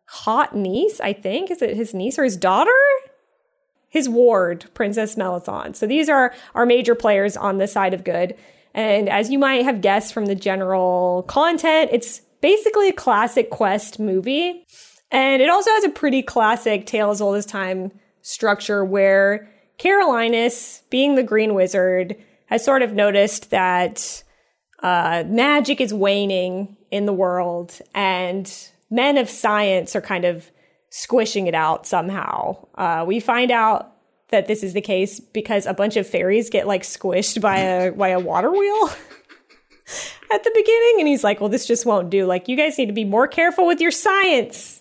[0.06, 2.70] hot niece, I think, is it his niece or his daughter?
[3.88, 5.76] His ward, Princess Melisande.
[5.76, 8.36] So these are our major players on the side of good.
[8.74, 13.98] And as you might have guessed from the general content, it's basically a classic quest
[13.98, 14.64] movie.
[15.10, 17.90] And it also has a pretty classic Tale as Old as Time
[18.22, 19.48] structure where
[19.78, 22.16] Carolinus, being the Green Wizard,
[22.54, 24.22] has sort of noticed that
[24.80, 30.52] uh, magic is waning in the world and men of science are kind of
[30.88, 32.56] squishing it out somehow.
[32.76, 33.96] Uh, we find out
[34.28, 37.90] that this is the case because a bunch of fairies get like squished by a
[38.04, 38.88] by a water wheel
[40.32, 42.86] at the beginning and he's like well this just won't do like you guys need
[42.86, 44.80] to be more careful with your science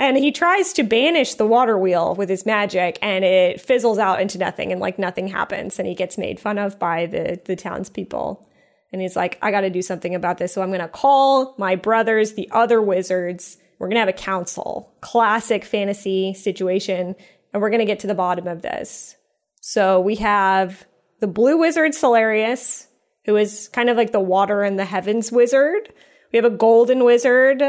[0.00, 4.18] and he tries to banish the water wheel with his magic and it fizzles out
[4.18, 5.78] into nothing and like nothing happens.
[5.78, 8.48] And he gets made fun of by the the townspeople.
[8.92, 11.54] And he's like i got to do something about this so i'm going to call
[11.58, 13.58] my brothers the other wizards.
[13.78, 14.90] We're going to have a council.
[15.02, 17.14] Classic fantasy situation.
[17.52, 19.16] And we're going to get to the bottom of this.
[19.60, 20.86] So we have
[21.20, 22.86] the blue wizard Solarius,
[23.26, 25.92] who is kind of like the water and the heavens wizard.
[26.32, 27.62] We have a golden wizard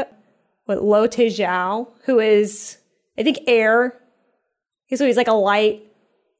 [0.66, 2.78] with Lo Tae Zhao, who is,
[3.18, 3.98] I think, air.
[4.94, 5.82] So he's like a light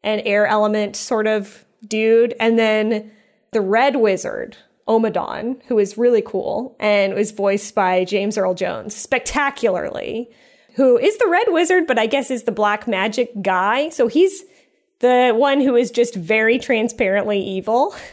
[0.02, 2.34] and air element sort of dude.
[2.38, 3.10] And then
[3.52, 4.56] the red wizard,
[4.88, 10.30] Ommadon, who is really cool and was voiced by James Earl Jones spectacularly,
[10.74, 13.90] who is the red wizard, but I guess is the black magic guy.
[13.90, 14.44] So he's
[15.00, 17.94] the one who is just very transparently evil.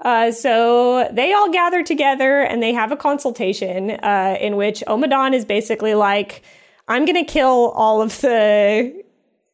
[0.00, 5.34] Uh, so they all gather together and they have a consultation uh, in which Ommadon
[5.34, 6.42] is basically like,
[6.88, 9.04] I'm going to kill all of the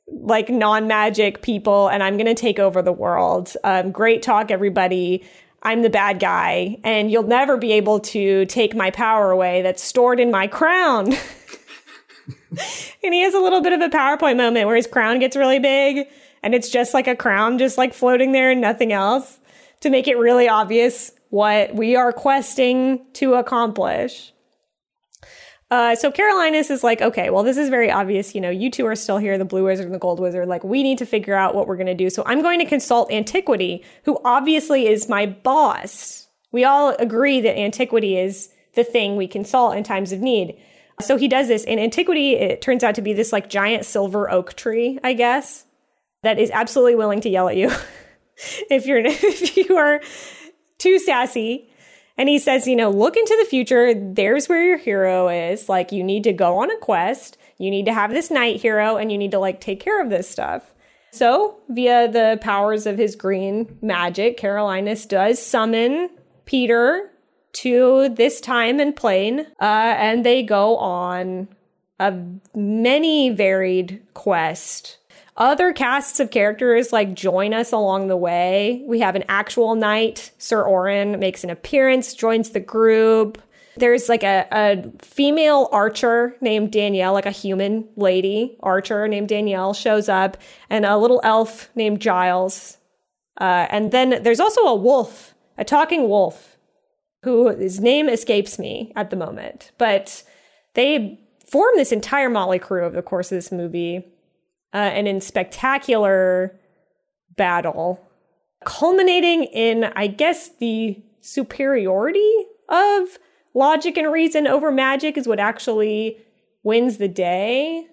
[0.08, 3.54] like non magic people and I'm going to take over the world.
[3.64, 5.24] Um, great talk, everybody.
[5.62, 9.82] I'm the bad guy and you'll never be able to take my power away that's
[9.82, 11.06] stored in my crown.
[13.02, 15.58] and he has a little bit of a PowerPoint moment where his crown gets really
[15.58, 16.06] big
[16.44, 19.40] and it's just like a crown just like floating there and nothing else
[19.86, 24.32] to make it really obvious what we are questing to accomplish.
[25.70, 28.34] Uh, so Carolinus is like, okay, well, this is very obvious.
[28.34, 30.46] You know, you two are still here, the Blue Wizard and the Gold Wizard.
[30.48, 32.10] Like, we need to figure out what we're going to do.
[32.10, 36.28] So I'm going to consult Antiquity, who obviously is my boss.
[36.52, 40.56] We all agree that Antiquity is the thing we consult in times of need.
[41.00, 41.64] So he does this.
[41.64, 45.64] In Antiquity, it turns out to be this like giant silver oak tree, I guess,
[46.22, 47.70] that is absolutely willing to yell at you
[48.70, 50.00] if you're if you are
[50.78, 51.70] too sassy.
[52.18, 53.92] And he says, you know, look into the future.
[53.94, 55.68] There's where your hero is.
[55.68, 57.36] Like, you need to go on a quest.
[57.58, 60.08] You need to have this knight hero and you need to like take care of
[60.08, 60.72] this stuff.
[61.10, 66.10] So, via the powers of his green magic, Carolinus does summon
[66.44, 67.10] Peter
[67.54, 69.40] to this time and plane.
[69.60, 71.48] Uh, and they go on
[71.98, 72.14] a
[72.54, 74.98] many varied quest.
[75.36, 78.82] Other casts of characters like join us along the way.
[78.86, 80.30] We have an actual knight.
[80.38, 83.40] Sir Orrin makes an appearance, joins the group.
[83.76, 89.74] There's like a, a female archer named Danielle, like a human lady archer named Danielle
[89.74, 90.38] shows up,
[90.70, 92.78] and a little elf named Giles.
[93.38, 96.56] Uh, and then there's also a wolf, a talking wolf,
[97.22, 99.72] who his name escapes me at the moment.
[99.76, 100.22] But
[100.72, 104.06] they form this entire motley crew over the course of this movie,
[104.72, 106.58] uh, and in spectacular
[107.36, 108.00] battle,
[108.64, 112.32] culminating in, I guess, the superiority
[112.68, 113.18] of
[113.54, 116.18] logic and reason over magic is what actually
[116.62, 117.86] wins the day.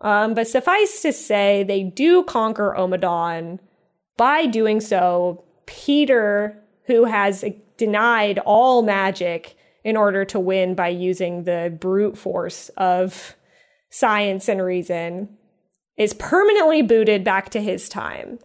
[0.00, 3.58] Um, but suffice to say, they do conquer Ommadon.
[4.16, 7.44] By doing so, Peter, who has
[7.76, 13.34] denied all magic in order to win by using the brute force of
[13.90, 15.28] science and reason,
[15.96, 18.38] is permanently booted back to his time.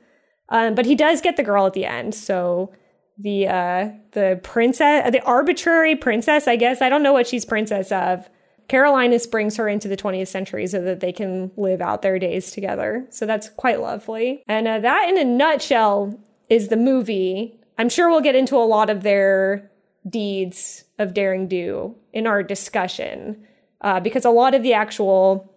[0.49, 2.73] Um, but he does get the girl at the end, so
[3.17, 6.81] the uh, the princess, the arbitrary princess, I guess.
[6.81, 8.27] I don't know what she's princess of.
[8.67, 12.51] Carolinus brings her into the 20th century so that they can live out their days
[12.51, 13.05] together.
[13.09, 14.43] So that's quite lovely.
[14.47, 16.19] And uh, that, in a nutshell,
[16.49, 17.59] is the movie.
[17.77, 19.69] I'm sure we'll get into a lot of their
[20.07, 23.45] deeds of daring do in our discussion,
[23.81, 25.51] uh, because a lot of the actual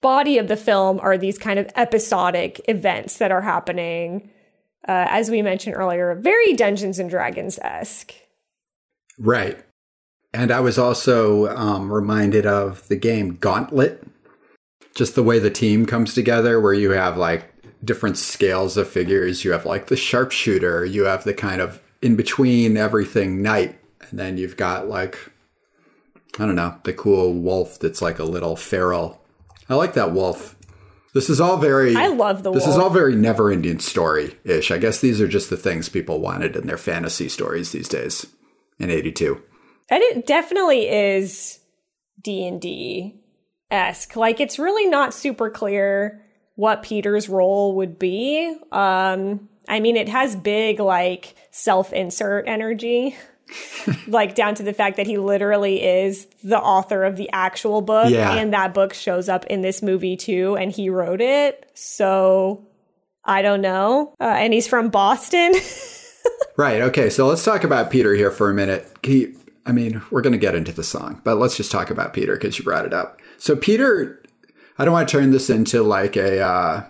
[0.00, 4.30] body of the film are these kind of episodic events that are happening
[4.86, 8.14] uh, as we mentioned earlier, very Dungeons and Dragons esque.
[9.18, 9.58] Right.
[10.32, 14.06] And I was also um, reminded of the game Gauntlet,
[14.94, 17.52] just the way the team comes together, where you have like
[17.84, 19.44] different scales of figures.
[19.44, 23.78] You have like the sharpshooter, you have the kind of in between everything knight,
[24.08, 25.18] and then you've got like,
[26.38, 29.20] I don't know, the cool wolf that's like a little feral.
[29.68, 30.56] I like that wolf.
[31.14, 31.96] This is all very.
[31.96, 32.52] I love the.
[32.52, 32.76] This wolf.
[32.76, 34.70] is all very never ending story ish.
[34.70, 38.26] I guess these are just the things people wanted in their fantasy stories these days.
[38.78, 39.42] In '82,
[39.88, 41.60] and it definitely is
[42.22, 43.22] D and D
[43.70, 44.14] esque.
[44.14, 46.22] Like it's really not super clear
[46.56, 48.54] what Peter's role would be.
[48.72, 53.16] Um, I mean, it has big like self insert energy.
[54.06, 58.10] like down to the fact that he literally is the author of the actual book
[58.10, 58.34] Yeah.
[58.34, 62.66] and that book shows up in this movie too and he wrote it so
[63.24, 65.52] i don't know uh, and he's from boston
[66.56, 66.82] right?
[66.82, 68.90] Okay, so let's talk about Peter here for a minute.
[69.04, 69.34] He,
[69.64, 72.34] I mean, we're going to get into the song, but let's just talk about Peter
[72.34, 73.20] because you brought it up.
[73.38, 74.22] So Peter,
[74.78, 76.84] I don't want to turn this into like a uh,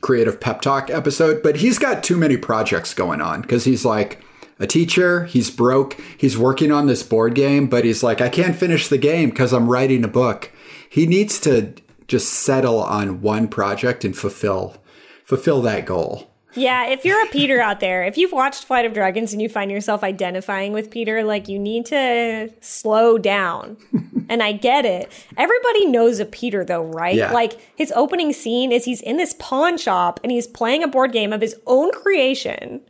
[0.00, 4.22] creative pep talk episode, but he's got too many projects going on because he's like
[4.60, 5.24] a teacher.
[5.24, 6.00] He's broke.
[6.16, 9.52] He's working on this board game, but he's like, I can't finish the game because
[9.52, 10.52] I'm writing a book.
[10.88, 11.72] He needs to
[12.06, 14.76] just settle on one project and fulfill
[15.24, 16.28] fulfill that goal.
[16.54, 19.48] Yeah, if you're a Peter out there, if you've watched Flight of Dragons and you
[19.48, 23.76] find yourself identifying with Peter, like you need to slow down.
[24.28, 25.08] and I get it.
[25.36, 27.14] Everybody knows a Peter though, right?
[27.14, 27.32] Yeah.
[27.32, 31.12] Like his opening scene is he's in this pawn shop and he's playing a board
[31.12, 32.80] game of his own creation.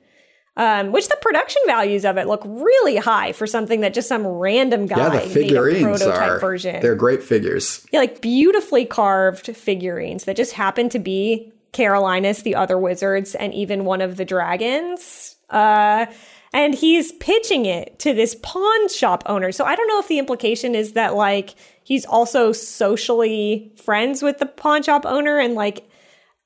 [0.60, 4.26] Um, which the production values of it look really high for something that just some
[4.26, 6.82] random guy Yeah, the made a figurines prototype are version.
[6.82, 7.86] they're great figures.
[7.92, 13.54] Yeah, like beautifully carved figurines that just happen to be Carolinus, the other wizards, and
[13.54, 15.36] even one of the dragons.
[15.48, 16.04] Uh,
[16.52, 19.52] and he's pitching it to this pawn shop owner.
[19.52, 21.54] So I don't know if the implication is that like
[21.84, 25.88] he's also socially friends with the pawn shop owner and like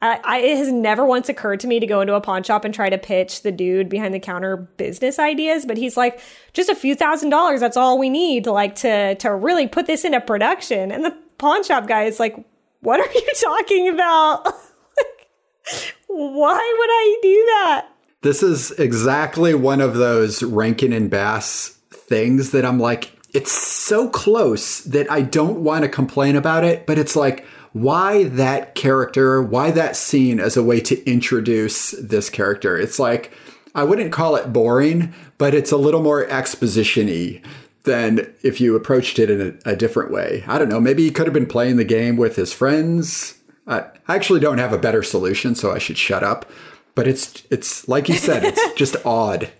[0.03, 2.65] I, I, it has never once occurred to me to go into a pawn shop
[2.65, 6.21] and try to pitch the dude behind the counter business ideas, but he's like,
[6.53, 7.61] just a few thousand dollars.
[7.61, 10.93] That's all we need to like to to really put this into production.
[10.93, 12.37] And the pawn shop guy is like,
[12.81, 14.45] what are you talking about?
[14.45, 17.89] like, why would I do that?
[18.23, 24.09] This is exactly one of those Rankin and Bass things that I'm like, it's so
[24.09, 27.45] close that I don't want to complain about it, but it's like,
[27.75, 29.43] why that character?
[29.43, 32.79] Why that scene as a way to introduce this character?
[32.79, 33.33] It's like,
[33.75, 37.43] I wouldn't call it boring, but it's a little more exposition
[37.83, 40.45] than if you approached it in a, a different way.
[40.47, 40.81] I don't know.
[40.81, 43.35] Maybe he could have been playing the game with his friends.
[43.67, 46.49] I I actually don't have a better solution, so I should shut up.
[46.95, 49.51] But it's it's like you said, it's just odd.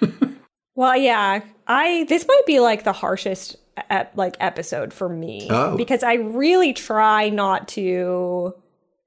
[0.78, 3.56] Well, yeah, I this might be like the harshest
[3.90, 5.76] ep- like episode for me Oh.
[5.76, 8.54] because I really try not to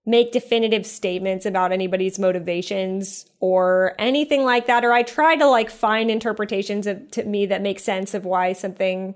[0.05, 5.69] make definitive statements about anybody's motivations or anything like that or I try to like
[5.69, 9.13] find interpretations of to me that make sense of why something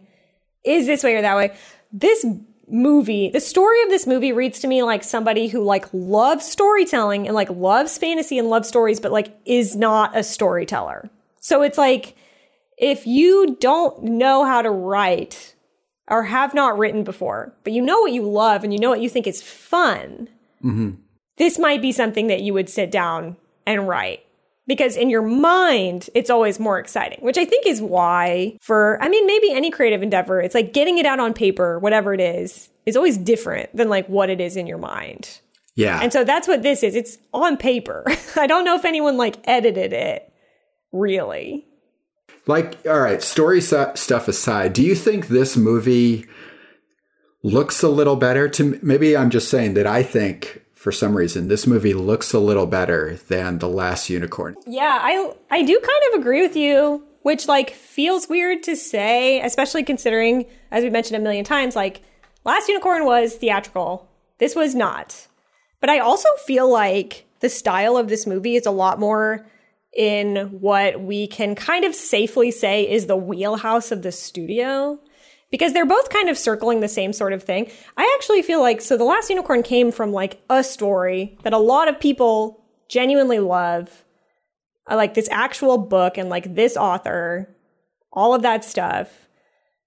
[0.63, 1.55] is this way or that way.
[1.91, 2.25] This
[2.67, 7.27] movie, the story of this movie reads to me like somebody who like loves storytelling
[7.27, 11.09] and like loves fantasy and loves stories, but like is not a storyteller.
[11.39, 12.15] So it's like
[12.77, 15.55] if you don't know how to write
[16.07, 19.01] or have not written before, but you know what you love and you know what
[19.01, 20.29] you think is fun,
[20.63, 20.91] mm-hmm.
[21.37, 24.21] this might be something that you would sit down and write.
[24.67, 29.09] Because in your mind, it's always more exciting, which I think is why, for, I
[29.09, 32.69] mean, maybe any creative endeavor, it's like getting it out on paper, whatever it is,
[32.83, 35.39] is always different than like what it is in your mind.
[35.75, 35.99] Yeah.
[36.01, 36.95] And so that's what this is.
[36.95, 38.05] It's on paper.
[38.35, 40.33] I don't know if anyone like edited it,
[40.91, 41.67] really.
[42.47, 46.27] Like, all right, story stuff aside, do you think this movie
[47.45, 51.47] looks a little better to maybe I'm just saying that I think for some reason
[51.47, 54.55] this movie looks a little better than The Last Unicorn.
[54.65, 59.41] Yeah, I I do kind of agree with you, which like feels weird to say,
[59.41, 62.01] especially considering as we mentioned a million times like
[62.45, 64.09] Last Unicorn was theatrical.
[64.39, 65.27] This was not.
[65.81, 69.45] But I also feel like the style of this movie is a lot more
[69.95, 74.99] in what we can kind of safely say is the wheelhouse of the studio
[75.51, 77.71] because they're both kind of circling the same sort of thing.
[77.95, 81.57] I actually feel like so the last unicorn came from like a story that a
[81.57, 84.03] lot of people genuinely love.
[84.87, 87.55] I like this actual book and like this author,
[88.11, 89.09] all of that stuff.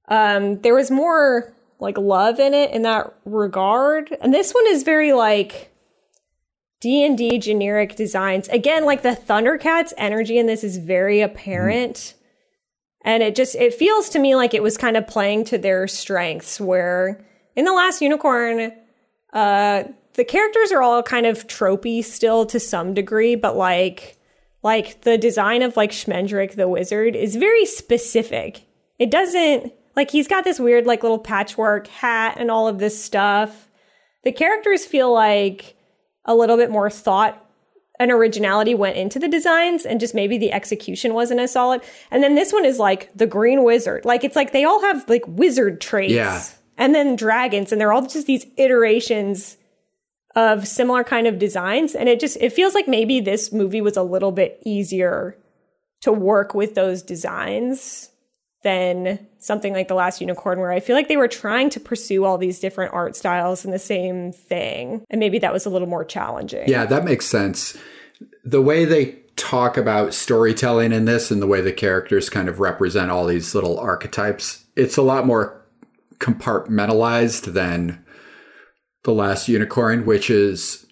[0.09, 4.83] Um, there was more like love in it in that regard, and this one is
[4.83, 5.68] very like
[6.81, 8.49] D and D generic designs.
[8.49, 12.15] Again, like the Thundercats energy in this is very apparent.
[13.05, 15.89] And it just it feels to me like it was kind of playing to their
[15.89, 17.25] strengths where
[17.57, 18.73] in the last unicorn,
[19.33, 24.19] uh the characters are all kind of tropey still to some degree, but like
[24.63, 28.67] like the design of like Schmendrick the wizard is very specific.
[28.99, 33.03] It doesn't like he's got this weird like little patchwork hat and all of this
[33.03, 33.69] stuff.
[34.25, 35.77] The characters feel like
[36.29, 37.45] a little bit more thought
[37.99, 41.83] and originality went into the designs and just maybe the execution wasn't as solid.
[42.13, 44.05] And then this one is like the green wizard.
[44.05, 46.13] Like it's like they all have like wizard traits.
[46.13, 46.45] Yeah.
[46.77, 49.57] And then dragons and they're all just these iterations
[50.37, 53.97] of similar kind of designs and it just it feels like maybe this movie was
[53.97, 55.37] a little bit easier
[56.03, 58.11] to work with those designs
[58.63, 62.25] than something like the last unicorn where i feel like they were trying to pursue
[62.25, 65.89] all these different art styles in the same thing and maybe that was a little
[65.89, 67.77] more challenging Yeah, that makes sense.
[68.45, 72.61] The way they talk about storytelling in this and the way the characters kind of
[72.61, 75.65] represent all these little archetypes, it's a lot more
[76.19, 78.05] compartmentalized than
[79.05, 80.87] The Last Unicorn, which is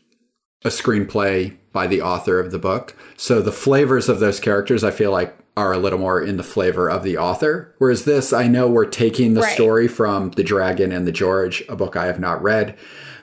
[0.65, 2.97] a screenplay by the author of the book.
[3.17, 6.43] So the flavors of those characters, I feel like, are a little more in the
[6.43, 7.75] flavor of the author.
[7.79, 9.55] Whereas this, I know we're taking the Right.
[9.55, 12.77] story from The Dragon and the George, a book I have not read,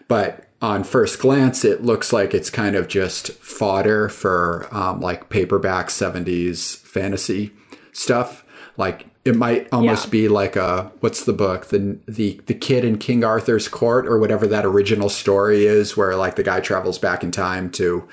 [0.07, 5.29] but on first glance, it looks like it's kind of just fodder for um, like
[5.29, 7.51] paperback 70s fantasy
[7.91, 8.43] stuff.
[8.77, 10.11] Like it might almost Yeah.
[10.11, 14.17] be like a what's the book the the the kid in King Arthur's court or
[14.17, 18.03] whatever that original story is where like the guy travels back in time to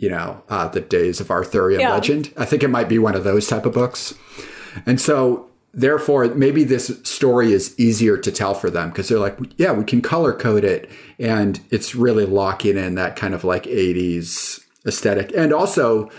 [0.00, 1.92] you know uh, the days of Arthurian Yeah.
[1.92, 2.32] legend.
[2.36, 4.14] I think it might be one of those type of books.
[4.86, 9.38] And so therefore maybe this story is easier to tell for them because they're like
[9.56, 10.90] yeah we can color code it
[11.20, 16.10] and it's really locking in that kind of like 80s aesthetic and also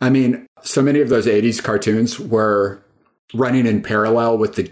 [0.00, 2.82] i mean so many of those 80s cartoons were
[3.34, 4.68] running in parallel with the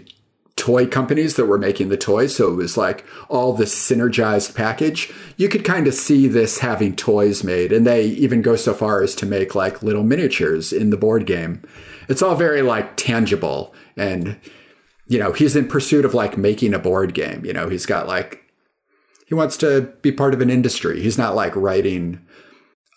[0.67, 2.35] toy companies that were making the toys.
[2.35, 5.09] So it was like all this synergized package.
[5.37, 9.01] You could kind of see this having toys made and they even go so far
[9.01, 11.63] as to make like little miniatures in the board game.
[12.09, 13.73] It's all very like tangible.
[13.95, 14.37] And
[15.07, 17.45] you know he's in pursuit of like making a board game.
[17.45, 18.43] You know he's got like
[19.25, 21.01] he wants to be part of an industry.
[21.01, 22.19] He's not like writing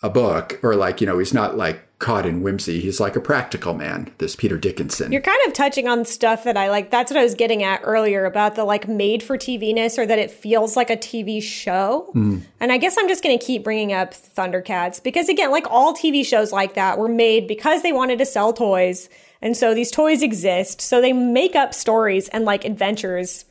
[0.03, 3.21] a book or like you know he's not like caught in whimsy he's like a
[3.21, 6.91] practical man this peter dickinson You're kind of touching on stuff that I like.
[6.91, 10.05] That's what I was getting at earlier about the like made for TV ness or
[10.05, 12.09] that it feels like a TV show.
[12.13, 12.39] Hmm.
[12.59, 15.93] And I guess I'm just going to keep bringing up Thundercats because, again, like all
[15.93, 19.09] TV shows like that were made because they wanted to sell toys.
[19.41, 20.81] And so these toys exist.
[20.81, 23.45] So they make up stories and like adventures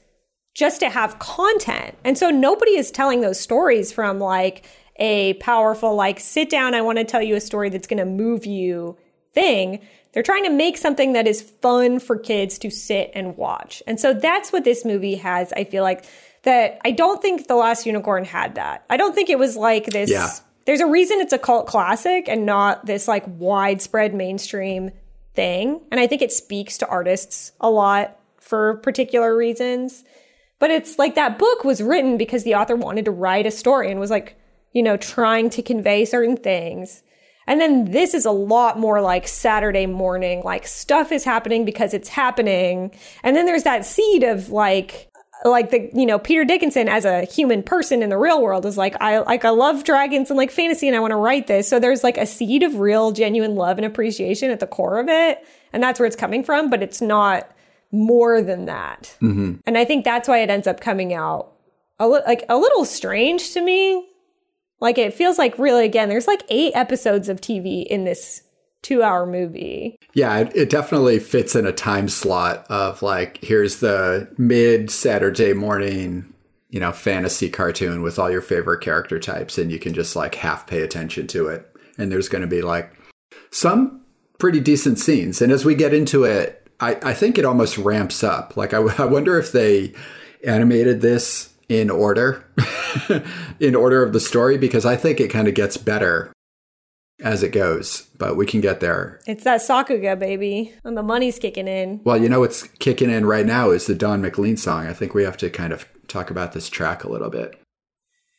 [0.54, 1.96] just to have content.
[2.04, 4.64] And so nobody is telling those stories from like
[5.00, 8.04] a powerful, like, sit down, I want to tell you a story that's going to
[8.04, 8.96] move you
[9.32, 9.80] thing.
[10.12, 13.82] They're trying to make something that is fun for kids to sit and watch.
[13.86, 15.52] And so that's what this movie has.
[15.52, 16.04] I feel like
[16.42, 18.84] that I don't think The Last Unicorn had that.
[18.90, 20.10] I don't think it was like this.
[20.10, 20.28] Yeah.
[20.66, 24.90] There's a reason it's a cult classic and not this like widespread mainstream
[25.34, 25.80] thing.
[25.90, 30.04] And I think it speaks to artists a lot for particular reasons.
[30.58, 33.90] But it's like that book was written because the author wanted to write a story
[33.90, 34.36] and was like,
[34.72, 37.02] you know, trying to convey certain things.
[37.46, 41.94] And then this is a lot more like Saturday morning, like stuff is happening because
[41.94, 42.92] it's happening.
[43.24, 45.10] And then there's that seed of like,
[45.44, 48.76] like the you know Peter Dickinson as a human person in the real world is
[48.76, 51.68] like I like I love dragons and like fantasy and I want to write this.
[51.68, 55.08] So there's like a seed of real genuine love and appreciation at the core of
[55.08, 56.68] it, and that's where it's coming from.
[56.68, 57.50] But it's not
[57.90, 59.16] more than that.
[59.22, 59.54] Mm-hmm.
[59.66, 61.52] And I think that's why it ends up coming out
[61.98, 64.06] a li- like a little strange to me.
[64.80, 68.42] Like it feels like really again, there's like eight episodes of TV in this
[68.82, 69.98] two hour movie.
[70.14, 75.52] Yeah, it, it definitely fits in a time slot of like, here's the mid Saturday
[75.52, 76.32] morning,
[76.70, 80.34] you know, fantasy cartoon with all your favorite character types, and you can just like
[80.34, 81.66] half pay attention to it.
[81.98, 82.92] And there's going to be like
[83.50, 84.02] some
[84.38, 85.42] pretty decent scenes.
[85.42, 88.56] And as we get into it, I, I think it almost ramps up.
[88.56, 89.92] Like, I, I wonder if they
[90.46, 92.44] animated this in order,
[93.60, 96.32] in order of the story, because I think it kind of gets better
[97.22, 99.20] as it goes, but we can get there.
[99.26, 102.00] It's that Sakuga baby, and the money's kicking in.
[102.02, 104.88] Well, you know what's kicking in right now is the Don McLean song.
[104.88, 107.54] I think we have to kind of talk about this track a little bit.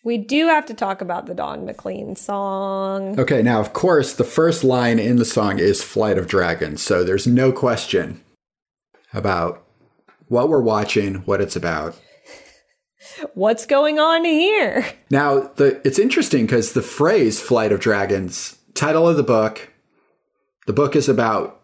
[0.03, 3.17] We do have to talk about the Don McLean song.
[3.17, 7.03] Okay, now, of course, the first line in the song is Flight of Dragons, so
[7.05, 8.19] there's no question
[9.13, 9.63] about
[10.27, 11.97] what we're watching, what it's about.
[13.33, 14.85] What's going on here?
[15.09, 19.69] Now, the it's interesting because the phrase Flight of Dragons, title of the book,
[20.67, 21.61] the book is about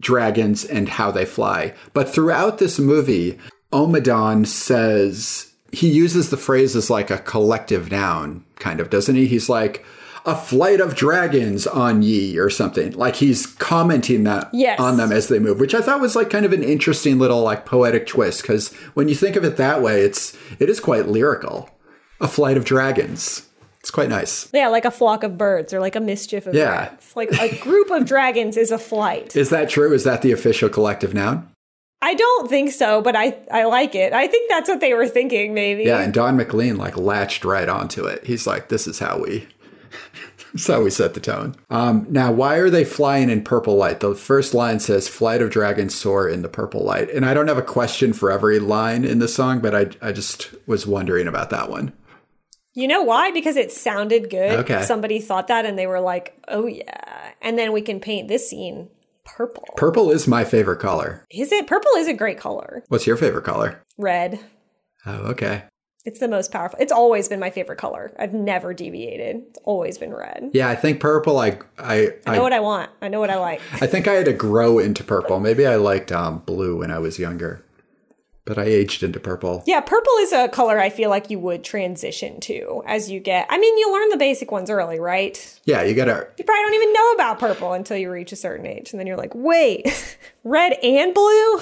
[0.00, 1.74] dragons and how they fly.
[1.92, 3.38] But throughout this movie,
[3.72, 9.26] Ommadon says he uses the phrase as like a collective noun, kind of, doesn't he?
[9.26, 9.84] He's like,
[10.26, 12.92] a flight of dragons on ye or something.
[12.92, 14.78] Like he's commenting that Yes.
[14.78, 17.42] on them as they move, which I thought was like kind of an interesting little
[17.42, 21.08] like poetic twist because when you think of it that way, it's it is quite
[21.08, 21.68] lyrical.
[22.20, 23.46] A flight of dragons.
[23.80, 24.46] It's quite nice.
[24.52, 26.70] Yeah, like a flock of birds or like a mischief of Yeah.
[26.70, 27.16] rats.
[27.16, 29.34] Like a group of dragons is a flight.
[29.34, 29.92] Is that true?
[29.94, 31.48] Is that the official collective noun?
[32.02, 34.12] I don't think so, but I I like it.
[34.12, 35.84] I think that's what they were thinking, maybe.
[35.84, 38.24] Yeah, and Don McLean like latched right onto it.
[38.26, 39.46] He's like, "This is how we,
[40.66, 44.00] how we set the tone." Um, now, why are they flying in purple light?
[44.00, 47.48] The first line says, "Flight of dragons soar in the purple light," and I don't
[47.48, 51.26] have a question for every line in the song, but I I just was wondering
[51.26, 51.92] about that one.
[52.74, 53.32] You know why?
[53.32, 54.60] Because it sounded good.
[54.60, 54.82] Okay.
[54.82, 57.32] Somebody thought that and they were like, oh yeah.
[57.42, 58.88] And then we can paint this scene
[59.24, 59.64] purple.
[59.76, 61.26] Purple is my favorite color.
[61.30, 61.66] Is it?
[61.66, 62.84] Purple is a great color.
[62.88, 63.82] What's your favorite color?
[63.98, 64.38] Red.
[65.04, 65.64] Oh, okay.
[66.04, 66.78] It's the most powerful.
[66.80, 68.12] It's always been my favorite color.
[68.18, 69.42] I've never deviated.
[69.50, 70.50] It's always been red.
[70.54, 71.38] Yeah, I think purple.
[71.38, 72.90] I I I know what I want.
[73.02, 73.60] I know what I like.
[73.72, 75.40] I think I had to grow into purple.
[75.40, 77.62] Maybe I liked um, blue when I was younger,
[78.46, 79.62] but I aged into purple.
[79.66, 83.46] Yeah, purple is a color I feel like you would transition to as you get.
[83.50, 85.60] I mean, you learn the basic ones early, right?
[85.64, 86.28] Yeah, you gotta.
[86.38, 89.06] You probably don't even know about purple until you reach a certain age, and then
[89.06, 91.60] you're like, wait, red and blue?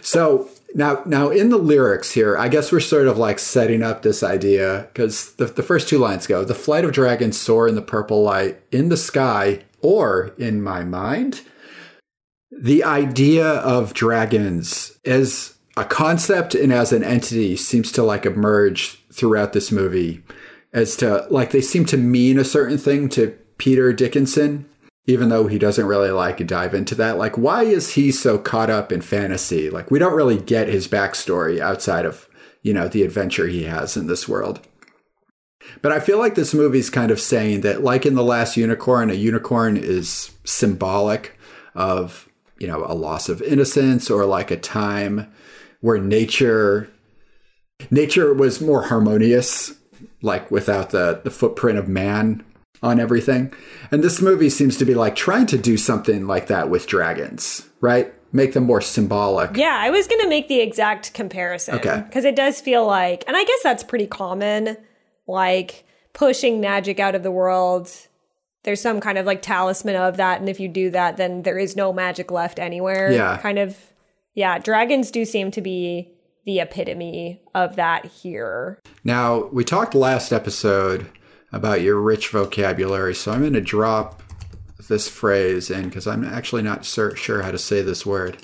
[0.00, 4.02] So now, now in the lyrics here, I guess we're sort of like setting up
[4.02, 7.74] this idea because the, the first two lines go: "The flight of dragons soar in
[7.74, 11.42] the purple light in the sky, or in my mind."
[12.50, 18.98] The idea of dragons as a concept and as an entity seems to like emerge
[19.12, 20.22] throughout this movie
[20.72, 24.66] as to like they seem to mean a certain thing to Peter Dickinson
[25.06, 28.70] even though he doesn't really like dive into that like why is he so caught
[28.70, 29.70] up in fantasy?
[29.70, 32.28] Like we don't really get his backstory outside of
[32.62, 34.60] you know the adventure he has in this world.
[35.80, 39.10] But i feel like this movie's kind of saying that like in the last unicorn
[39.10, 41.38] a unicorn is symbolic
[41.74, 45.32] of you know a loss of innocence or like a time
[45.80, 46.88] where nature
[47.90, 49.74] nature was more harmonious
[50.20, 52.44] like without the the footprint of man
[52.82, 53.52] on everything.
[53.90, 57.68] And this movie seems to be like trying to do something like that with dragons,
[57.80, 58.12] right?
[58.32, 59.56] Make them more symbolic.
[59.56, 61.74] Yeah, I was going to make the exact comparison.
[61.76, 62.02] Okay.
[62.06, 64.76] Because it does feel like, and I guess that's pretty common,
[65.26, 67.90] like pushing magic out of the world.
[68.64, 70.40] There's some kind of like talisman of that.
[70.40, 73.12] And if you do that, then there is no magic left anywhere.
[73.12, 73.36] Yeah.
[73.38, 73.76] Kind of,
[74.34, 76.14] yeah, dragons do seem to be
[76.46, 78.80] the epitome of that here.
[79.04, 81.06] Now, we talked last episode
[81.52, 84.22] about your rich vocabulary, so I'm going to drop
[84.88, 88.38] this phrase in because I'm actually not sur- sure how to say this word.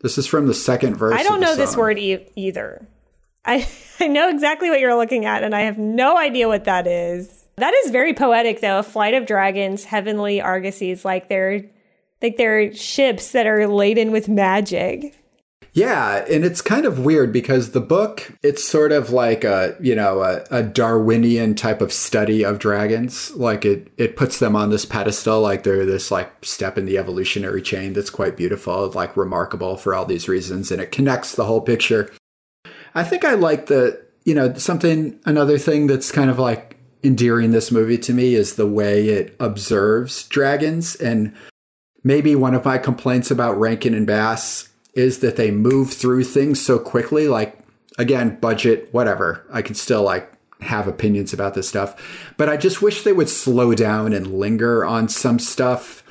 [0.00, 1.18] This is from the second verse.
[1.18, 2.86] I don't know this word e- either.
[3.44, 3.68] I,
[4.00, 7.44] I know exactly what you're looking at, and I have no idea what that is.
[7.56, 8.78] That is very poetic, though.
[8.80, 11.64] A flight of dragons, heavenly argosies, like they're
[12.22, 15.16] like they're ships that are laden with magic.
[15.76, 19.94] Yeah, and it's kind of weird because the book, it's sort of like a, you
[19.94, 23.30] know, a, a, Darwinian type of study of dragons.
[23.36, 26.96] Like it it puts them on this pedestal like they're this like step in the
[26.96, 31.44] evolutionary chain that's quite beautiful, like remarkable for all these reasons and it connects the
[31.44, 32.10] whole picture.
[32.94, 37.50] I think I like the, you know, something another thing that's kind of like endearing
[37.50, 41.34] this movie to me is the way it observes dragons and
[42.02, 46.60] maybe one of my complaints about Rankin and Bass is that they move through things
[46.60, 47.28] so quickly.
[47.28, 47.56] Like,
[47.98, 49.46] again, budget, whatever.
[49.52, 50.32] I can still like
[50.62, 51.94] have opinions about this stuff,
[52.38, 56.02] but I just wish they would slow down and linger on some stuff.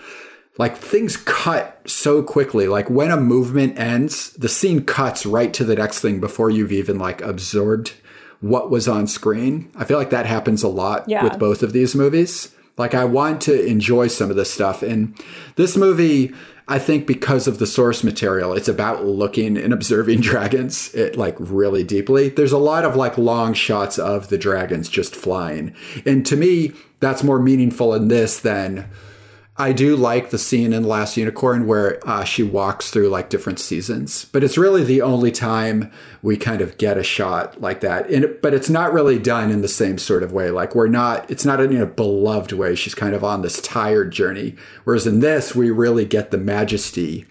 [0.57, 2.67] Like things cut so quickly.
[2.67, 6.71] Like when a movement ends, the scene cuts right to the next thing before you've
[6.71, 7.93] even like absorbed
[8.39, 9.69] what was on screen.
[9.75, 11.23] I feel like that happens a lot Yeah.
[11.23, 12.49] with both of these movies.
[12.77, 14.81] Like I want to enjoy some of this stuff.
[14.83, 15.17] And
[15.55, 16.33] this movie,
[16.67, 21.35] I think because of the source material, it's about looking and observing dragons it, like
[21.39, 22.29] really deeply.
[22.29, 25.75] There's a lot of like long shots of the dragons just flying.
[26.05, 28.89] And to me, that's more meaningful in this than
[29.57, 33.57] I do like the scene in Last Unicorn where uh, she walks through like different
[33.57, 38.09] seasons, but it's really the only time we kind of get a shot like that.
[38.09, 40.51] And but it's not really done in the same sort of way.
[40.51, 42.75] Like we're not, it's not in a beloved way.
[42.75, 44.55] She's kind of on this tired journey.
[44.83, 47.25] Whereas in this, we really get the majesty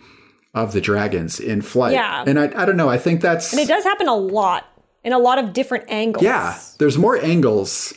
[0.55, 1.93] of the dragons in flight.
[1.93, 2.25] Yeah.
[2.27, 2.89] And I, I don't know.
[2.89, 4.67] I think that's And it does happen a lot
[5.03, 6.25] in a lot of different angles.
[6.25, 6.59] yeah.
[6.79, 7.93] There's more angles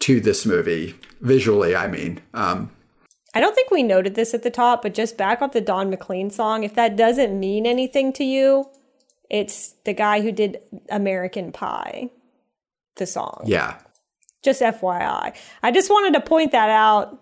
[0.00, 1.74] to this movie visually.
[1.74, 2.70] I mean, um,
[3.34, 5.90] I don't think we noted this at the top, but just back up the Don
[5.90, 6.62] McLean song.
[6.62, 8.70] If that doesn't mean anything to you,
[9.28, 10.58] it's the guy who did
[10.88, 12.10] American Pie,
[12.96, 13.42] the song.
[13.44, 13.78] yeah.
[14.42, 15.34] Just FYI.
[15.62, 17.18] I just wanted to point that out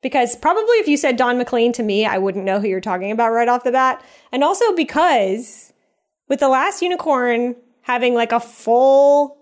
[0.00, 3.10] because probably if you said Don McLean to me, I wouldn't know who you're talking
[3.10, 4.00] about right off the bat.
[4.30, 5.72] And also because
[6.28, 9.41] with The Last Unicorn having like a full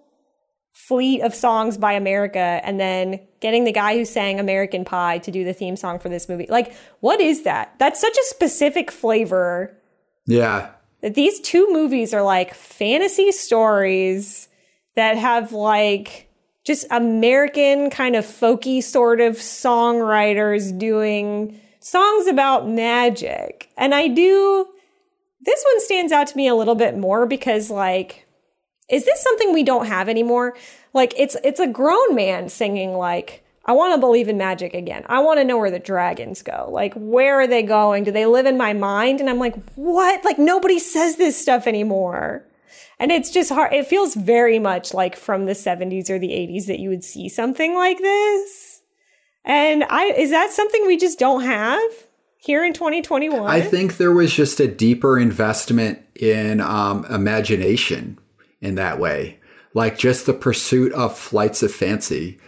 [0.91, 5.31] fleet of songs by America and then getting the guy who sang American Pie to
[5.31, 6.47] do the theme song for this movie.
[6.49, 7.75] Like, what is that?
[7.79, 9.73] That's such a specific flavor
[10.27, 10.71] Yeah.
[11.01, 14.49] that these two movies are like fantasy stories
[14.97, 16.29] that have like
[16.67, 23.71] just American kind of folky sort of songwriters doing songs about magic.
[23.77, 24.67] And I do,
[25.41, 28.27] this one stands out to me a little bit more because like,
[28.91, 30.57] is this something we don't have anymore?
[30.93, 35.05] Like it's it's a grown man singing like I want to believe in magic again.
[35.07, 36.69] I want to know where the dragons go.
[36.71, 38.05] Like where are they going?
[38.05, 39.21] Do they live in my mind?
[39.21, 40.25] And I'm like, "What?
[40.25, 42.45] Like nobody says this stuff anymore."
[42.99, 43.73] And it's just hard.
[43.73, 47.31] It feels very much like from the 70s or the 80s that you would see
[47.31, 48.83] something like this.
[49.45, 51.91] And I is that something we just don't have
[52.37, 53.49] here in 2021?
[53.49, 58.19] I think there was just a deeper investment in um, imagination
[58.61, 59.40] in that way,
[59.75, 62.39] like just the pursuit of flights of fancy.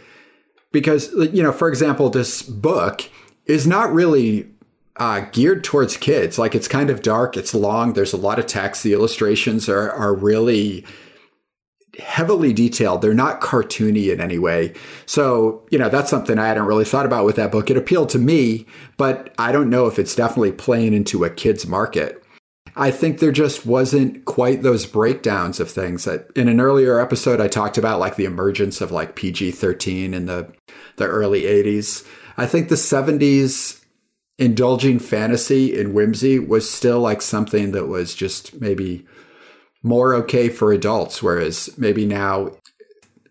[0.73, 3.03] Because, you know, for example, this book
[3.47, 4.49] is not really
[4.97, 6.39] uh, geared towards kids.
[6.39, 8.83] Like it's kind of dark, it's long, there's a lot of text.
[8.83, 10.85] The illustrations are, are really
[11.99, 13.03] heavily detailed.
[13.03, 14.73] They're not cartoony in any way.
[15.05, 17.71] So, you know, that's something I hadn't really thought about with that book.
[17.71, 18.67] It appealed to me,
[18.97, 22.22] but I don't know if it's definitely playing into a kid's market.
[22.75, 27.41] I think there just wasn't quite those breakdowns of things that in an earlier episode
[27.41, 30.53] I talked about like the emergence of like PG-13 in the
[30.97, 32.07] the early 80s.
[32.37, 33.83] I think the 70s
[34.39, 39.07] indulging fantasy and whimsy was still like something that was just maybe
[39.83, 42.51] more okay for adults whereas maybe now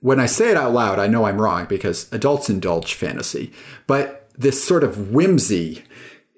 [0.01, 3.51] when I say it out loud I know I'm wrong because adults indulge fantasy.
[3.87, 5.83] But this sort of whimsy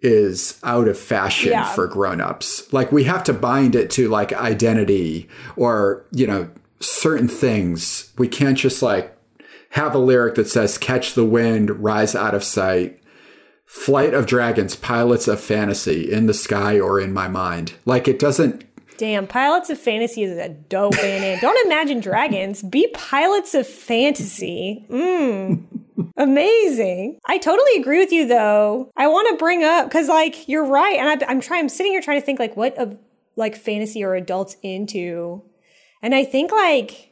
[0.04, 1.66] is out of fashion Yeah.
[1.74, 2.72] for grown-ups.
[2.74, 6.50] Like we have to bind it to like identity or, you know,
[6.82, 8.12] certain things.
[8.18, 9.16] We can't just like
[9.70, 13.02] have a lyric that says catch the wind, rise out of sight,
[13.66, 17.74] flight of dragons, pilots of fantasy in the sky or in my mind.
[17.86, 18.66] Like it doesn't
[18.98, 21.42] Damn, Pilots of Fantasy is a dope band.
[21.42, 22.62] Don't imagine dragons.
[22.62, 24.86] Be pilots of fantasy.
[24.90, 25.66] Mmm.
[26.16, 27.20] Amazing.
[27.26, 28.92] I totally agree with you though.
[28.96, 31.62] I want to bring up because like you're right, and I, I'm trying.
[31.62, 33.00] I'm sitting here trying to think like what of
[33.36, 35.42] like fantasy are adults into,
[36.02, 37.12] and I think like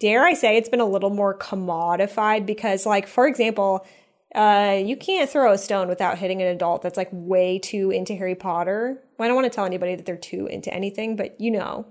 [0.00, 3.86] dare I say it's been a little more commodified because like for example.
[4.34, 8.14] Uh, you can't throw a stone without hitting an adult that's like way too into
[8.14, 9.02] Harry Potter.
[9.18, 11.86] Well, I don't want to tell anybody that they're too into anything, but you know.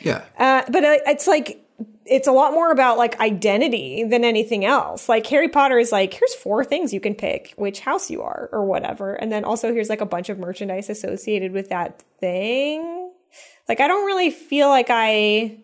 [0.00, 0.24] yeah.
[0.36, 1.64] Uh, but uh, it's like
[2.04, 5.08] it's a lot more about like identity than anything else.
[5.08, 8.48] Like Harry Potter is like, here's four things you can pick, which house you are
[8.52, 13.12] or whatever, and then also here's like a bunch of merchandise associated with that thing.
[13.68, 15.58] Like I don't really feel like I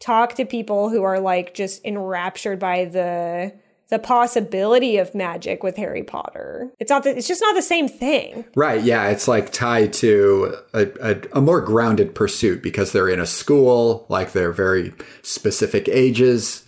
[0.00, 3.52] talk to people who are like just enraptured by the
[3.92, 6.72] the possibility of magic with Harry Potter.
[6.80, 8.46] It's not the, it's just not the same thing.
[8.56, 8.82] Right.
[8.82, 9.10] Yeah.
[9.10, 14.06] It's like tied to a, a, a, more grounded pursuit because they're in a school,
[14.08, 16.64] like they're very specific ages.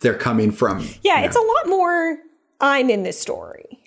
[0.00, 0.88] They're coming from.
[1.02, 1.20] Yeah.
[1.20, 1.42] It's know.
[1.42, 2.18] a lot more.
[2.62, 3.82] I'm in this story.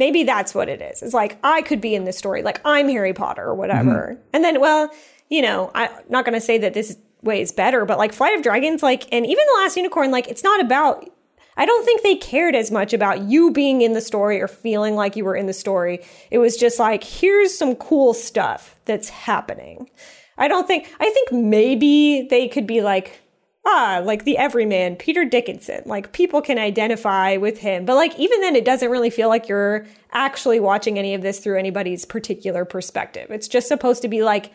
[0.00, 1.04] Maybe that's what it is.
[1.04, 4.16] It's like I could be in this story, like I'm Harry Potter or whatever.
[4.16, 4.22] Mm-hmm.
[4.32, 4.90] And then, well,
[5.28, 8.36] you know, I'm not going to say that this way is better, but like Flight
[8.36, 11.08] of Dragons, like, and even The Last Unicorn, like, it's not about
[11.56, 14.94] I don't think they cared as much about you being in the story or feeling
[14.94, 16.02] like you were in the story.
[16.30, 19.90] It was just like, here's some cool stuff that's happening.
[20.38, 23.20] I don't think, I think maybe they could be like,
[23.64, 25.82] ah, like the everyman, Peter Dickinson.
[25.86, 27.84] Like people can identify with him.
[27.84, 31.38] But like even then, it doesn't really feel like you're actually watching any of this
[31.38, 33.30] through anybody's particular perspective.
[33.30, 34.52] It's just supposed to be like,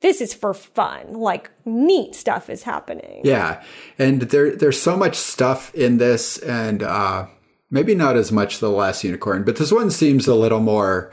[0.00, 1.12] this is for fun.
[1.12, 3.22] Like neat stuff is happening.
[3.24, 3.62] Yeah.
[3.98, 7.26] And there there's so much stuff in this and uh
[7.70, 11.12] maybe not as much the last unicorn, but this one seems a little more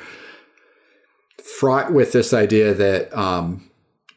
[1.59, 3.69] fraught with this idea that um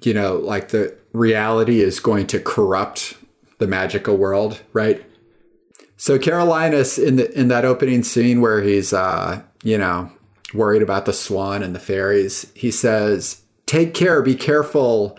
[0.03, 3.15] you know, like the reality is going to corrupt
[3.59, 5.05] the magical world, right?
[5.97, 10.11] So Carolinus in the in that opening scene where he's uh, you know,
[10.55, 15.19] worried about the swan and the fairies, he says, take care, be careful.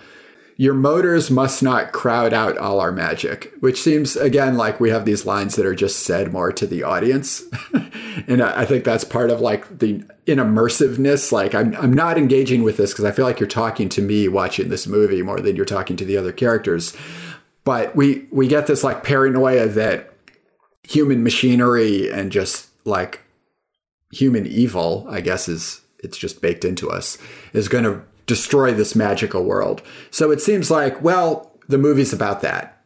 [0.58, 5.06] Your motors must not crowd out all our magic, which seems, again, like we have
[5.06, 7.44] these lines that are just said more to the audience.
[8.28, 11.32] and I think that's part of like the in immersiveness.
[11.32, 14.28] Like, I'm, I'm not engaging with this because I feel like you're talking to me
[14.28, 16.94] watching this movie more than you're talking to the other characters.
[17.64, 20.14] But we, we get this like paranoia that
[20.84, 23.22] human machinery and just like
[24.12, 27.18] human evil, I guess, is it's just baked into us,
[27.54, 29.82] is going to destroy this magical world.
[30.12, 32.78] So it seems like, well, the movie's about that.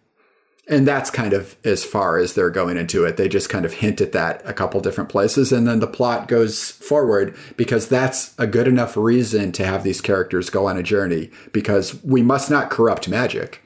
[0.70, 3.18] And that's kind of as far as they're going into it.
[3.18, 5.52] They just kind of hint at that a couple different places.
[5.52, 10.00] And then the plot goes forward because that's a good enough reason to have these
[10.00, 13.62] characters go on a journey because we must not corrupt magic.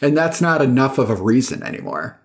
[0.00, 2.20] And that's not enough of a reason anymore.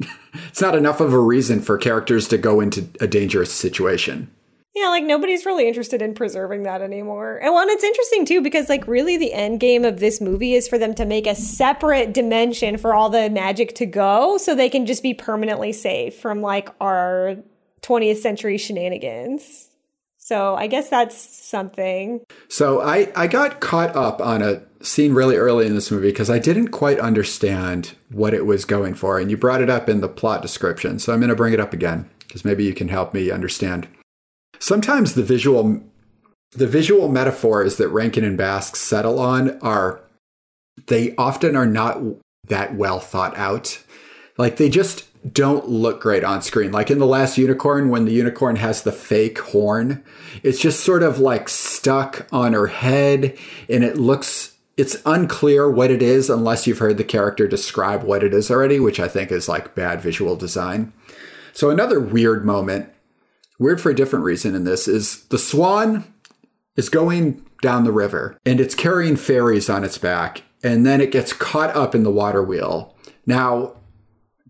[0.48, 4.30] it's not enough of a reason for characters to go into a dangerous situation.
[4.78, 7.38] Yeah, like nobody's really interested in preserving that anymore.
[7.42, 10.68] And one, it's interesting too because like really the end game of this movie is
[10.68, 14.68] for them to make a separate dimension for all the magic to go, so they
[14.68, 17.36] can just be permanently safe from like our
[17.82, 19.68] 20th century shenanigans.
[20.18, 22.20] So I guess that's something.
[22.46, 26.30] So I I got caught up on a scene really early in this movie because
[26.30, 30.02] I didn't quite understand what it was going for, and you brought it up in
[30.02, 31.00] the plot description.
[31.00, 33.88] So I'm going to bring it up again because maybe you can help me understand.
[34.58, 35.82] Sometimes the visual
[36.52, 40.00] the visual metaphors that Rankin and Bass settle on are
[40.86, 42.00] they often are not
[42.46, 43.82] that well thought out.
[44.38, 46.72] Like they just don't look great on screen.
[46.72, 50.02] Like in The Last Unicorn, when the unicorn has the fake horn,
[50.42, 53.36] it's just sort of like stuck on her head
[53.68, 58.22] and it looks, it's unclear what it is unless you've heard the character describe what
[58.22, 60.92] it is already, which I think is like bad visual design.
[61.52, 62.88] So another weird moment
[63.58, 66.04] weird for a different reason in this is the swan
[66.76, 71.12] is going down the river and it's carrying fairies on its back and then it
[71.12, 72.94] gets caught up in the water wheel.
[73.26, 73.74] Now,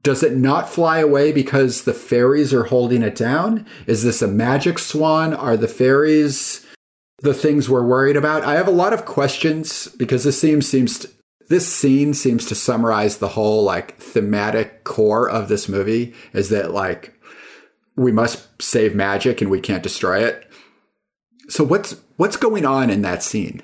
[0.02, 3.66] does it not fly away because the fairies are holding it down?
[3.86, 5.34] Is this a magic swan?
[5.34, 6.64] Are the fairies
[7.20, 8.44] the things we're worried about?
[8.44, 11.10] I have a lot of questions because this seems seems to,
[11.48, 16.72] this scene seems to summarize the whole like thematic core of this movie is that
[16.72, 17.17] like
[17.98, 20.46] we must save magic and we can't destroy it.
[21.48, 23.62] So what's what's going on in that scene?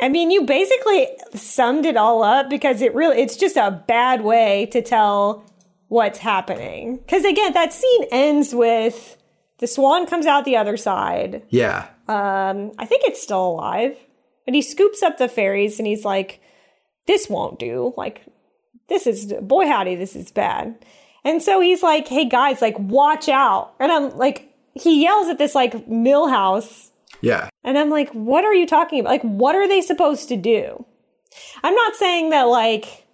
[0.00, 4.22] I mean, you basically summed it all up because it really it's just a bad
[4.22, 5.44] way to tell
[5.88, 6.98] what's happening.
[7.08, 9.16] Cuz again, that scene ends with
[9.58, 11.42] the swan comes out the other side.
[11.50, 11.86] Yeah.
[12.08, 13.96] Um I think it's still alive.
[14.44, 16.40] But he scoops up the fairies and he's like
[17.06, 17.94] this won't do.
[17.96, 18.22] Like
[18.88, 20.84] this is boy howdy, this is bad.
[21.24, 23.74] And so he's like, hey guys, like, watch out.
[23.78, 26.90] And I'm like, he yells at this like mill house.
[27.20, 27.48] Yeah.
[27.62, 29.10] And I'm like, what are you talking about?
[29.10, 30.84] Like, what are they supposed to do?
[31.62, 33.06] I'm not saying that like,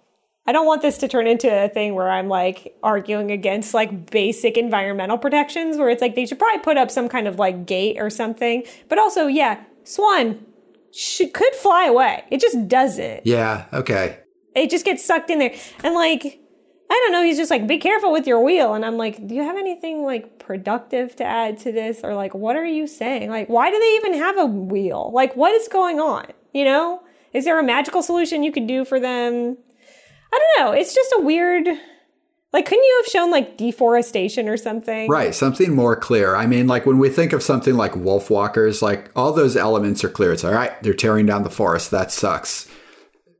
[0.47, 4.09] I don't want this to turn into a thing where I'm like arguing against like
[4.09, 7.67] basic environmental protections where it's like they should probably put up some kind of like
[7.67, 8.63] gate or something.
[8.87, 10.43] But also, yeah, Swan
[10.91, 12.23] should, could fly away.
[12.31, 13.27] It just doesn't.
[13.27, 13.65] Yeah.
[13.71, 14.17] Okay.
[14.55, 15.53] It just gets sucked in there.
[15.83, 16.39] And like,
[16.91, 17.23] I don't know.
[17.23, 18.73] He's just like, be careful with your wheel.
[18.73, 22.01] And I'm like, do you have anything like productive to add to this?
[22.03, 23.29] Or like, what are you saying?
[23.29, 25.11] Like, why do they even have a wheel?
[25.13, 26.25] Like, what is going on?
[26.53, 27.03] You know?
[27.31, 29.57] Is there a magical solution you could do for them?
[30.33, 30.71] I don't know.
[30.71, 31.67] It's just a weird.
[32.51, 35.07] Like, couldn't you have shown like deforestation or something?
[35.07, 36.35] Right, something more clear.
[36.35, 40.03] I mean, like when we think of something like wolf walkers, like all those elements
[40.03, 40.33] are clear.
[40.33, 41.91] It's all right, they're tearing down the forest.
[41.91, 42.67] That sucks.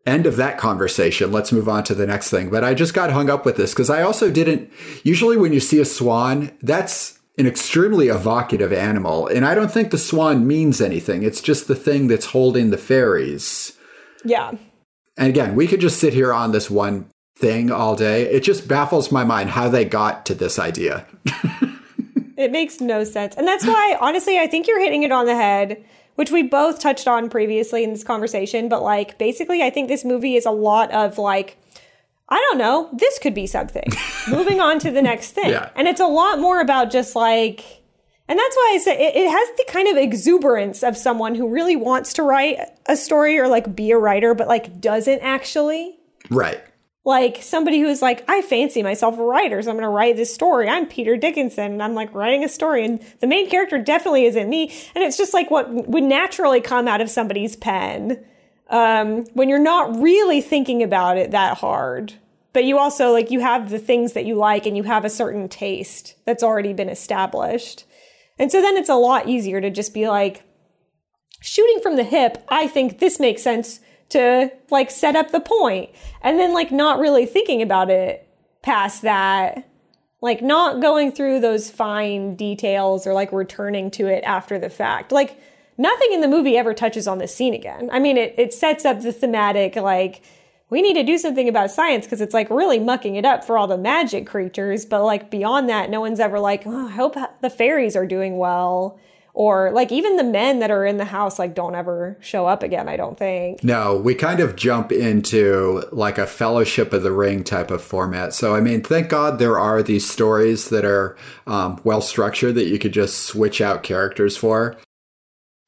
[0.09, 1.31] End of that conversation.
[1.31, 2.49] Let's move on to the next thing.
[2.49, 4.71] But I just got hung up with this because I also didn't.
[5.03, 9.27] Usually, when you see a swan, that's an extremely evocative animal.
[9.27, 11.21] And I don't think the swan means anything.
[11.21, 13.77] It's just the thing that's holding the fairies.
[14.25, 14.53] Yeah.
[15.15, 18.23] And again, we could just sit here on this one thing all day.
[18.23, 21.05] It just baffles my mind how they got to this idea.
[22.35, 23.35] it makes no sense.
[23.35, 25.83] And that's why, honestly, I think you're hitting it on the head,
[26.19, 28.67] which we both touched on previously in this conversation.
[28.67, 31.57] But like, basically, I think this movie is a lot of like,
[32.27, 33.89] I don't know, this could be something.
[34.29, 35.51] Moving on to the next thing.
[35.51, 35.69] Yeah.
[35.77, 37.63] And it's a lot more about just like,
[38.27, 41.47] and that's why I say it, it has the kind of exuberance of someone who
[41.47, 45.99] really wants to write a story or like be a writer, but like doesn't actually.
[46.29, 46.61] Right.
[47.05, 50.33] Like somebody who's like, I fancy myself a writer, so I'm going to write this
[50.33, 50.67] story.
[50.67, 54.49] I'm Peter Dickinson, and I'm like writing a story, and the main character definitely isn't
[54.49, 54.69] me.
[54.93, 58.23] And it's just like what would naturally come out of somebody's pen
[58.69, 62.13] um, when you're not really thinking about it that hard.
[62.51, 65.09] But you also like you have the things that you like, and you have a
[65.09, 67.85] certain taste that's already been established.
[68.37, 70.43] And so then it's a lot easier to just be like,
[71.41, 73.79] shooting from the hip, I think this makes sense
[74.09, 75.39] to like set up the.
[76.21, 78.27] And then like not really thinking about it
[78.61, 79.67] past that.
[80.21, 85.11] Like not going through those fine details or like returning to it after the fact.
[85.11, 85.39] Like
[85.77, 87.89] nothing in the movie ever touches on this scene again.
[87.91, 90.21] I mean, it, it sets up the thematic like,
[90.69, 93.57] we need to do something about science because it's like really mucking it up for
[93.57, 94.85] all the magic creatures.
[94.85, 98.37] But like beyond that, no one's ever like, oh, I hope the fairies are doing
[98.37, 98.99] well.
[99.39, 102.61] Or like even the men that are in the house like don't ever show up
[102.61, 103.63] again, I don't think.
[103.63, 108.33] No, we kind of jump into like a fellowship of the ring type of format.
[108.33, 111.15] So, I mean, thank God there are these stories that are
[111.47, 114.75] um, well structured that you could just switch out characters for.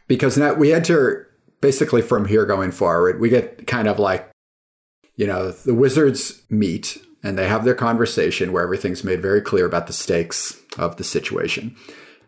[0.05, 1.29] Because now we enter
[1.61, 4.29] basically from here going forward, we get kind of like
[5.15, 9.65] you know, the wizards meet and they have their conversation where everything's made very clear
[9.65, 11.73] about the stakes of the situation.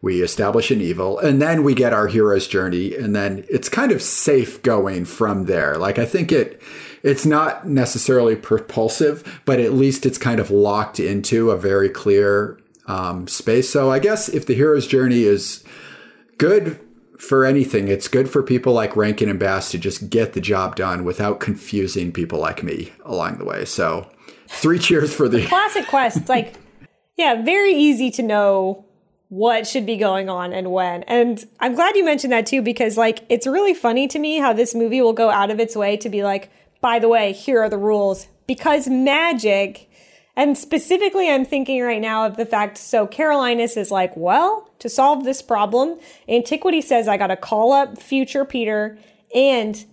[0.04, 3.90] We establish an evil, and then we get our hero's journey, and then it's kind
[3.90, 5.78] of safe going from there.
[5.78, 6.62] Like I think it
[7.04, 12.60] it's not necessarily propulsive, but at least it's kind of locked into a very clear
[12.86, 13.70] um, space.
[13.70, 15.64] So I guess if the hero's journey is
[16.38, 16.82] good
[17.18, 20.76] for anything, it's good for people like Rankin and Bass to just get the job
[20.76, 23.64] done without confusing people like me along the way.
[23.64, 24.10] So,
[24.50, 26.28] three cheers for the classic quest.
[26.28, 26.56] like,
[27.16, 28.86] yeah, very easy to know
[29.34, 31.02] what should be going on and when.
[31.04, 34.54] And I'm glad you mentioned that too, because like, it's really funny to me how
[34.54, 36.52] this movie will go out of its way to be like,
[36.82, 38.28] by the way, here are the rules.
[38.46, 39.90] Because magic
[40.36, 44.88] and specifically, I'm thinking right now of the fact so Carolinus is like, well, to
[44.88, 46.00] solve this problem,
[46.30, 49.00] Antiquity says I got to call up future Peter
[49.34, 49.84] and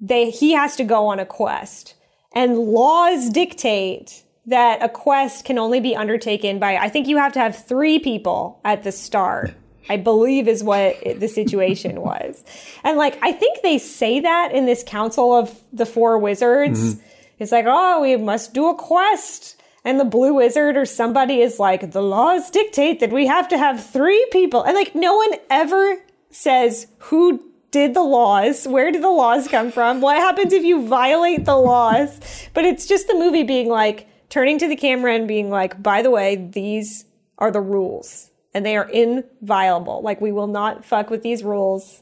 [0.00, 1.94] they he has to go on a quest.
[2.34, 7.32] And laws dictate that a quest can only be undertaken by I think you have
[7.34, 9.54] to have 3 people at the start.
[9.88, 12.44] I believe is what it, the situation was.
[12.84, 16.94] And like I think they say that in this council of the four wizards.
[16.94, 17.06] Mm-hmm.
[17.38, 21.58] It's like, "Oh, we must do a quest." and the blue wizard or somebody is
[21.58, 24.62] like, the laws dictate that we have to have three people.
[24.62, 25.96] And like, no one ever
[26.30, 28.66] says who did the laws?
[28.66, 30.00] Where did the laws come from?
[30.00, 32.20] What happens if you violate the laws?
[32.54, 36.00] But it's just the movie being like, turning to the camera and being like, by
[36.00, 37.04] the way, these
[37.36, 40.00] are the rules and they are inviolable.
[40.00, 42.00] Like, we will not fuck with these rules.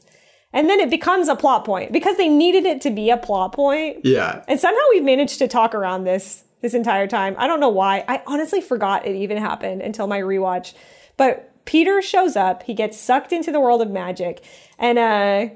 [0.53, 3.51] And then it becomes a plot point because they needed it to be a plot
[3.51, 4.05] point.
[4.05, 4.45] Yeah.
[4.47, 7.35] And somehow we've managed to talk around this this entire time.
[7.37, 8.05] I don't know why.
[8.07, 10.73] I honestly forgot it even happened until my rewatch.
[11.17, 14.41] But Peter shows up, he gets sucked into the world of magic,
[14.79, 15.49] and uh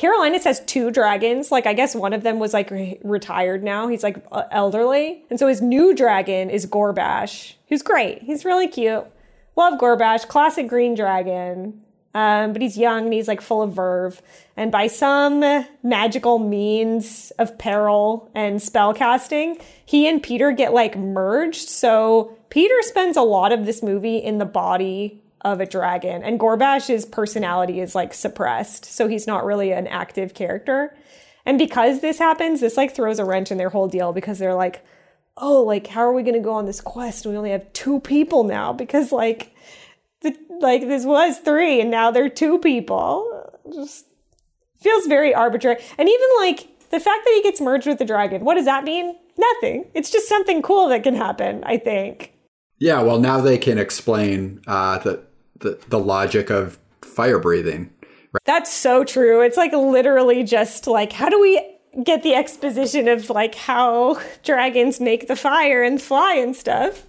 [0.00, 1.52] Carolinus has two dragons.
[1.52, 3.86] Like, I guess one of them was like re- retired now.
[3.86, 5.26] He's like uh, elderly.
[5.28, 8.22] And so his new dragon is Gorbash, who's great.
[8.22, 9.04] He's really cute.
[9.56, 11.82] Love Gorbash, classic green dragon.
[12.14, 14.22] Um, but he's young and he's like full of verve.
[14.56, 15.40] And by some
[15.82, 21.68] magical means of peril and spell casting, he and Peter get like merged.
[21.68, 26.38] So Peter spends a lot of this movie in the body of a dragon, and
[26.38, 28.84] Gorbash's personality is like suppressed.
[28.84, 30.94] So he's not really an active character.
[31.46, 34.54] And because this happens, this like throws a wrench in their whole deal because they're
[34.54, 34.84] like,
[35.36, 37.26] oh, like, how are we going to go on this quest?
[37.26, 39.54] We only have two people now because like,
[40.20, 43.50] the, like this was three and now they're two people.
[43.72, 44.06] Just
[44.80, 45.82] feels very arbitrary.
[45.96, 48.84] And even like the fact that he gets merged with the dragon, what does that
[48.84, 49.16] mean?
[49.38, 49.90] Nothing.
[49.94, 52.34] It's just something cool that can happen, I think.
[52.78, 55.22] Yeah, well, now they can explain uh, the,
[55.60, 57.90] the the logic of fire breathing.
[58.44, 59.42] That's so true.
[59.42, 65.00] It's like literally just like, how do we get the exposition of like how dragons
[65.00, 67.06] make the fire and fly and stuff?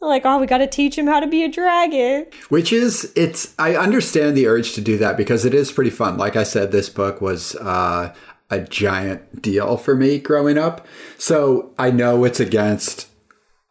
[0.00, 2.26] Like, oh, we got to teach him how to be a dragon.
[2.50, 6.18] Which is, it's, I understand the urge to do that because it is pretty fun.
[6.18, 8.14] Like I said, this book was uh,
[8.50, 10.86] a giant deal for me growing up.
[11.16, 13.08] So I know it's against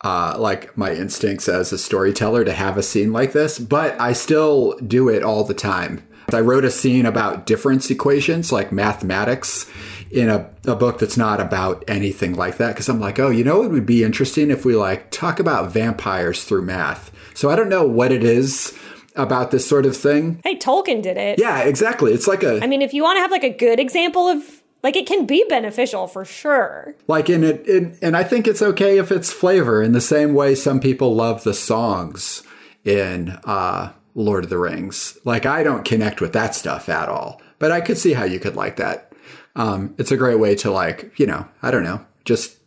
[0.03, 4.13] uh, like my instincts as a storyteller to have a scene like this, but I
[4.13, 6.05] still do it all the time.
[6.31, 9.69] I wrote a scene about difference equations, like mathematics,
[10.09, 12.69] in a, a book that's not about anything like that.
[12.69, 15.71] Because I'm like, oh, you know, it would be interesting if we like talk about
[15.71, 17.11] vampires through math.
[17.33, 18.77] So I don't know what it is
[19.15, 20.39] about this sort of thing.
[20.43, 21.39] Hey, Tolkien did it.
[21.39, 22.13] Yeah, exactly.
[22.13, 24.62] It's like a I mean, if you want to have like a good example of
[24.83, 26.93] like it can be beneficial for sure.
[27.07, 30.33] like in it, in, and I think it's okay if it's flavor in the same
[30.33, 32.43] way some people love the songs
[32.83, 35.17] in uh, Lord of the Rings.
[35.23, 38.39] Like I don't connect with that stuff at all, but I could see how you
[38.39, 39.13] could like that.
[39.55, 42.57] Um, it's a great way to like, you know, I don't know, just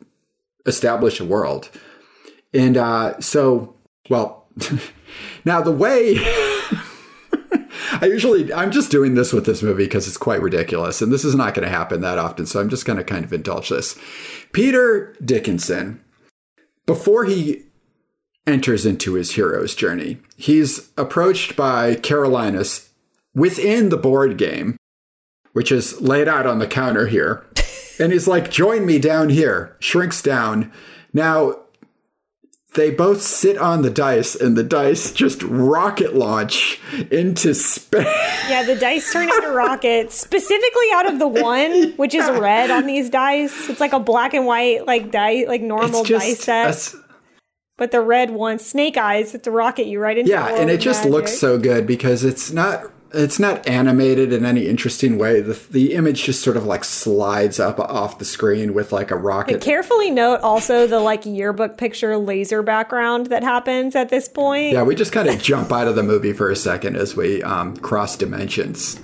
[0.64, 1.70] establish a world.
[2.54, 3.74] And uh, so,
[4.08, 4.48] well,
[5.44, 6.14] now the way
[8.02, 11.24] I usually I'm just doing this with this movie because it's quite ridiculous, and this
[11.24, 12.46] is not going to happen that often.
[12.46, 13.98] So I'm just going to kind of indulge this.
[14.52, 16.02] Peter Dickinson,
[16.84, 17.64] before he
[18.46, 22.90] enters into his hero's journey, he's approached by Carolinus
[23.34, 24.76] within the board game,
[25.52, 27.44] which is laid out on the counter here,
[27.98, 30.72] and he's like, "Join me down here." Shrinks down.
[31.12, 31.60] Now
[32.76, 36.80] they both sit on the dice and the dice just rocket launch
[37.10, 38.06] into space.
[38.48, 42.86] Yeah, the dice turn into rockets, specifically out of the one, which is red on
[42.86, 43.68] these dice.
[43.68, 46.94] It's like a black and white, like die, like normal dice set.
[46.94, 46.98] a
[47.78, 50.30] but the red one, snake eyes, it's a rocket you right into.
[50.30, 54.66] yeah, and it just looks so good because it's not it's not animated in any
[54.66, 55.40] interesting way.
[55.40, 59.16] The the image just sort of like slides up off the screen with like a
[59.16, 59.60] rocket.
[59.60, 64.72] Carefully note also the like yearbook picture laser background that happens at this point.
[64.72, 67.42] Yeah, we just kind of jump out of the movie for a second as we
[67.42, 69.00] um, cross dimensions.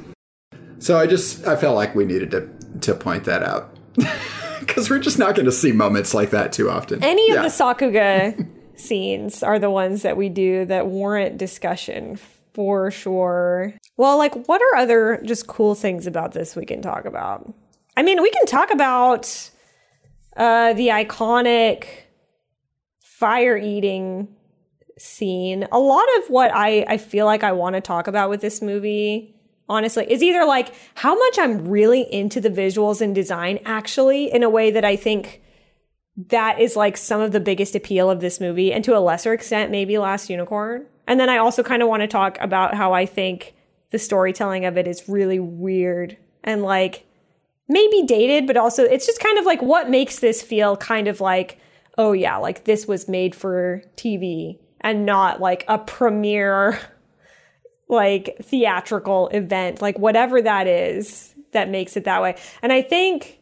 [0.79, 2.49] So I just I felt like we needed to
[2.81, 3.77] to point that out
[4.61, 7.03] because we're just not going to see moments like that too often.
[7.03, 7.37] Any Yeah.
[7.37, 12.19] of the Sakuga scenes are the ones that we do that warrant discussion
[12.55, 13.75] for sure.
[13.97, 17.53] Well, like, what are other just cool things about this we can talk about?
[17.97, 19.51] I mean, we can talk about
[20.37, 21.87] uh, the iconic
[23.03, 24.29] fire eating
[24.99, 25.67] scene.
[25.73, 28.63] A lot of what I, I feel like I want to talk about with this
[28.63, 29.35] movie,
[29.69, 34.43] honestly, is either like how much I'm really into the visuals and design, actually, in
[34.43, 35.41] a way that I think
[36.29, 39.33] that is like some of the biggest appeal of this movie, and to a lesser
[39.33, 40.87] extent, maybe Last Unicorn.
[41.13, 43.55] And then I also kind of want to talk about how I think
[43.91, 47.05] the storytelling of it is really weird and like
[47.69, 51.21] maybe dated, but also it's just kind of like what makes this feel kind of
[51.21, 51.59] like,
[51.99, 56.81] oh yeah, like this was made for TV and not like a premiere,
[57.91, 62.39] like theatrical event, like whatever that is that makes it that way.
[62.63, 63.39] And I think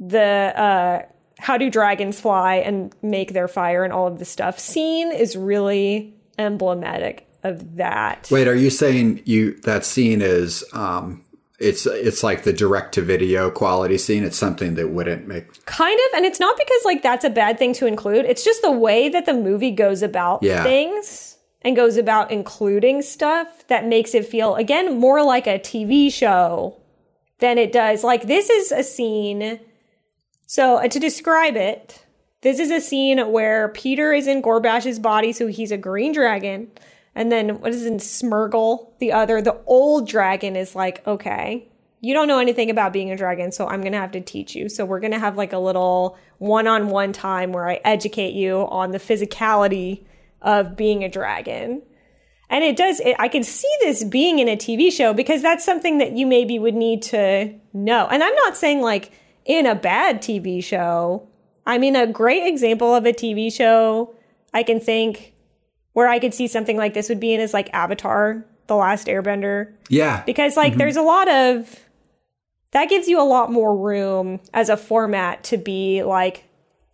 [0.00, 1.02] the uh,
[1.38, 5.36] how do dragons fly and make their fire and all of the stuff scene is
[5.36, 8.28] really emblematic of that.
[8.30, 11.24] Wait, are you saying you that scene is um
[11.58, 14.24] it's it's like the direct to video quality scene?
[14.24, 17.58] It's something that wouldn't make Kind of, and it's not because like that's a bad
[17.58, 18.24] thing to include.
[18.26, 20.62] It's just the way that the movie goes about Yeah.
[20.62, 26.12] things and goes about including stuff that makes it feel again more like a TV
[26.12, 26.80] show
[27.38, 28.02] than it does.
[28.04, 29.60] Like this is a scene.
[30.46, 32.04] So uh, to describe it,
[32.42, 36.70] this is a scene where Peter is in Gorbash's body, so he's a green dragon.
[37.14, 41.68] And then what is in Smrgol, the other, the old dragon is like, okay,
[42.00, 44.68] you don't know anything about being a dragon, so I'm gonna have to teach you.
[44.68, 48.98] So we're gonna have like a little one-on-one time where I educate you on the
[48.98, 50.04] physicality
[50.40, 51.82] of being a dragon.
[52.50, 55.64] And it does, it, I can see this being in a TV show because that's
[55.64, 58.08] something that you maybe would need to know.
[58.08, 59.12] And I'm not saying like
[59.44, 61.28] in a bad TV show.
[61.66, 64.14] I mean, a great example of a TV show
[64.52, 65.32] I can think
[65.92, 69.06] where I could see something like this would be in is like Avatar, The Last
[69.06, 69.72] Airbender.
[69.88, 70.22] Yeah.
[70.24, 70.78] because like mm-hmm.
[70.78, 71.78] there's a lot of
[72.72, 76.44] that gives you a lot more room as a format to be like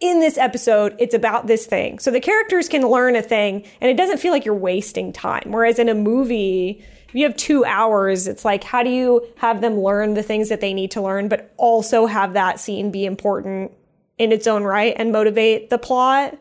[0.01, 1.99] in this episode it's about this thing.
[1.99, 5.45] So the characters can learn a thing and it doesn't feel like you're wasting time.
[5.47, 9.63] Whereas in a movie if you have two hours, it's like, how do you have
[9.63, 13.07] them learn the things that they need to learn, but also have that scene be
[13.07, 13.73] important
[14.19, 16.39] in its own right and motivate the plot?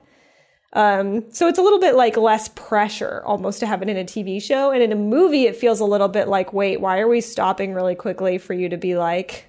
[0.74, 4.04] Um, so it's a little bit like less pressure almost to have it in a
[4.04, 4.72] TV show.
[4.72, 7.74] And in a movie, it feels a little bit like, wait, why are we stopping
[7.74, 9.46] really quickly for you to be like,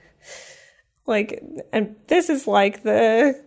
[1.07, 1.43] like,
[1.73, 3.43] and this is like the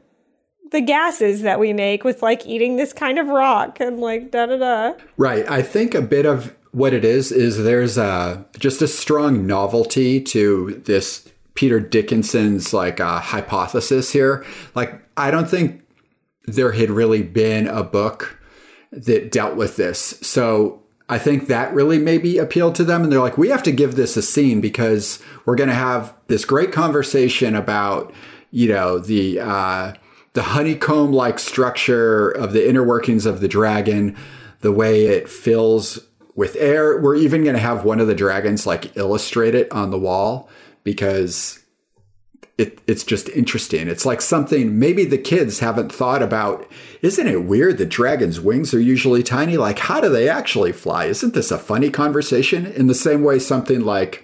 [0.72, 4.46] the gases that we make with like eating this kind of rock and like da
[4.46, 4.94] da da.
[5.18, 5.50] Right.
[5.50, 10.22] I think a bit of what it is is there's a just a strong novelty
[10.22, 11.31] to this
[11.62, 14.44] Peter Dickinson's like uh, hypothesis here.
[14.74, 15.84] Like I don't think
[16.46, 18.40] there had really been a book
[18.92, 20.00] that dealt with this.
[20.24, 23.04] So I think that really maybe appealed to them.
[23.04, 26.16] And they're like, we have to give this a scene because we're going to have
[26.26, 28.12] this great conversation about,
[28.50, 29.94] you know, the, uh,
[30.34, 34.18] the honeycomb like structure of the inner workings of the dragon,
[34.62, 36.00] the way it fills
[36.34, 37.00] with air.
[37.00, 40.50] We're even going to have one of the dragons like illustrate it on the wall
[40.84, 41.60] because
[42.58, 43.88] it, it's just interesting.
[43.88, 46.70] It's like something maybe the kids haven't thought about.
[47.02, 49.58] Isn't it weird that dragons' wings are usually tiny?
[49.58, 51.06] Like, how do they actually fly?
[51.06, 52.66] Isn't this a funny conversation?
[52.66, 54.24] In the same way, something like,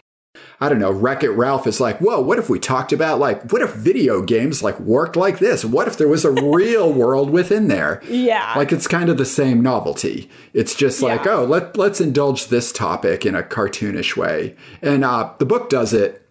[0.59, 3.51] I don't know, Wreck It Ralph is like, whoa, what if we talked about like,
[3.51, 5.63] what if video games like worked like this?
[5.63, 8.01] What if there was a real world within there?
[8.07, 8.53] Yeah.
[8.55, 10.29] Like it's kind of the same novelty.
[10.53, 11.37] It's just like, Yeah.
[11.37, 14.55] oh, let, let's indulge this topic in a cartoonish way.
[14.81, 16.26] And uh, the book does it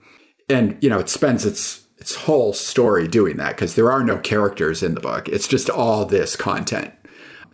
[0.48, 4.18] and you know it spends its its whole story doing that because there are no
[4.18, 5.28] characters in the book.
[5.28, 6.92] It's just all this content.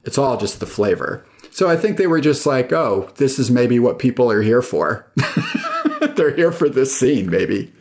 [0.05, 1.25] It's all just the flavor.
[1.51, 4.63] So i think they were just like oh this is maybe what people are here
[4.63, 5.11] for.
[6.17, 7.73] They're here for this scene maybe.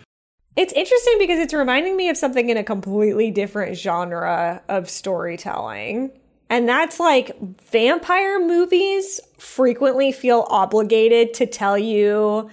[0.57, 6.11] It's interesting because it's reminding me of something in a completely different genre of storytelling.
[6.49, 7.31] And that's like
[7.71, 12.49] vampire movies frequently feel obligated to tell you,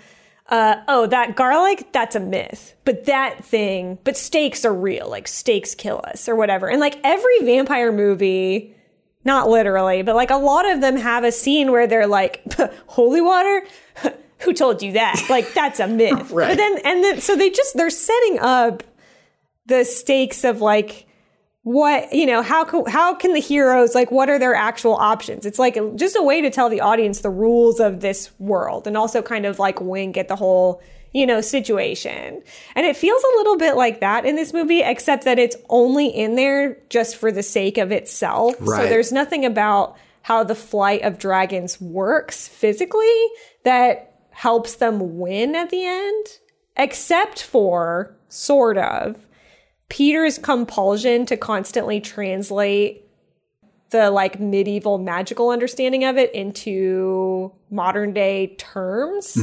[0.48, 2.74] uh, oh, that garlic, that's a myth.
[2.84, 5.08] But that thing, but stakes are real.
[5.08, 6.68] Like stakes kill us or whatever.
[6.68, 8.74] And like every vampire movie,
[9.24, 12.42] not literally, but like a lot of them have a scene where they're like,
[12.86, 13.66] holy water?
[14.40, 15.20] Who told you that?
[15.28, 16.30] Like that's a myth.
[16.32, 16.48] Right.
[16.48, 18.82] But then, and then, so they just, they're setting up
[19.66, 21.07] the stakes of like,
[21.68, 25.44] what you know how co- how can the heroes like what are their actual options?
[25.44, 28.96] It's like just a way to tell the audience the rules of this world and
[28.96, 30.80] also kind of like wink at the whole
[31.12, 32.42] you know situation.
[32.74, 36.06] And it feels a little bit like that in this movie except that it's only
[36.06, 38.56] in there just for the sake of itself.
[38.84, 43.26] So there's nothing about how the flight of dragons works physically
[43.64, 46.26] that helps them win at the end
[46.78, 49.16] except for sort of
[49.88, 53.04] Peter's compulsion to constantly translate
[53.90, 59.34] the like medieval magical understanding of it into modern day terms.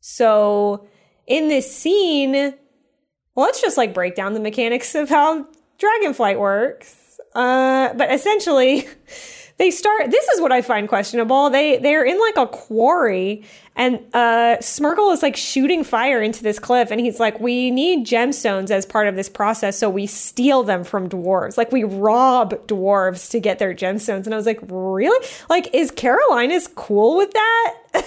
[0.00, 0.86] So
[1.26, 5.46] in this scene, well, let's just like break down the mechanics of how
[5.78, 7.20] dragonflight works.
[7.34, 8.86] Uh, but essentially,
[9.56, 10.10] they start.
[10.10, 11.48] This is what I find questionable.
[11.48, 13.44] They they're in like a quarry,
[13.76, 18.04] and uh, Smrgol is like shooting fire into this cliff, and he's like, "We need
[18.04, 21.56] gemstones as part of this process, so we steal them from dwarves.
[21.56, 25.26] Like we rob dwarves to get their gemstones." And I was like, "Really?
[25.48, 27.74] Like, is Carolinus cool with that?"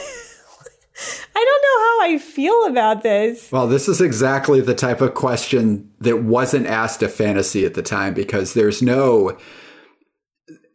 [1.35, 3.51] I don't know how I feel about this.
[3.51, 7.83] well this is exactly the type of question that wasn't asked of fantasy at the
[7.83, 9.37] time because there's no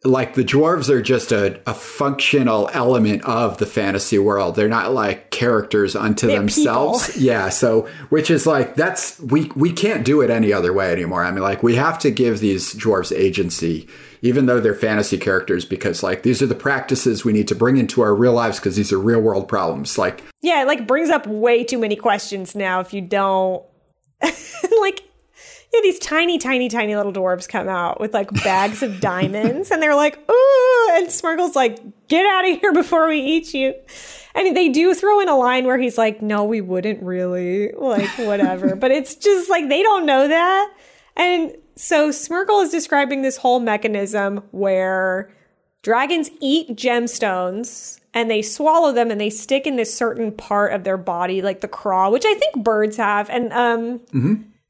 [0.05, 4.55] like the dwarves are just a, a functional element of the fantasy world.
[4.55, 7.07] They're not like characters unto They're themselves.
[7.07, 7.21] people.
[7.23, 7.49] Yeah.
[7.49, 11.23] So which is like that's we we can't do it any other way anymore.
[11.23, 13.87] I mean, like we have to give these dwarves agency,
[14.21, 17.77] even though they're fantasy characters, because like these are the practices we need to bring
[17.77, 19.97] into our real lives because these are real world problems.
[19.97, 23.63] Like Yeah, it like brings up way too many questions now if you don't
[24.81, 25.03] like
[25.73, 29.81] yeah, these tiny, tiny, tiny little dwarves come out with like bags of diamonds and
[29.81, 33.73] they're like, ooh, and Smrgol's like, get out of here before we eat you.
[34.35, 38.09] And they do throw in a line where he's like, no, we wouldn't really, like,
[38.19, 38.75] whatever.
[38.75, 40.73] but it's just like they don't know that.
[41.15, 45.31] And so Smirkle is describing this whole mechanism where
[45.81, 50.83] dragons eat gemstones and they swallow them and they stick in this certain part of
[50.83, 53.27] their body, like the craw, which I think birds have.
[53.29, 54.01] And um,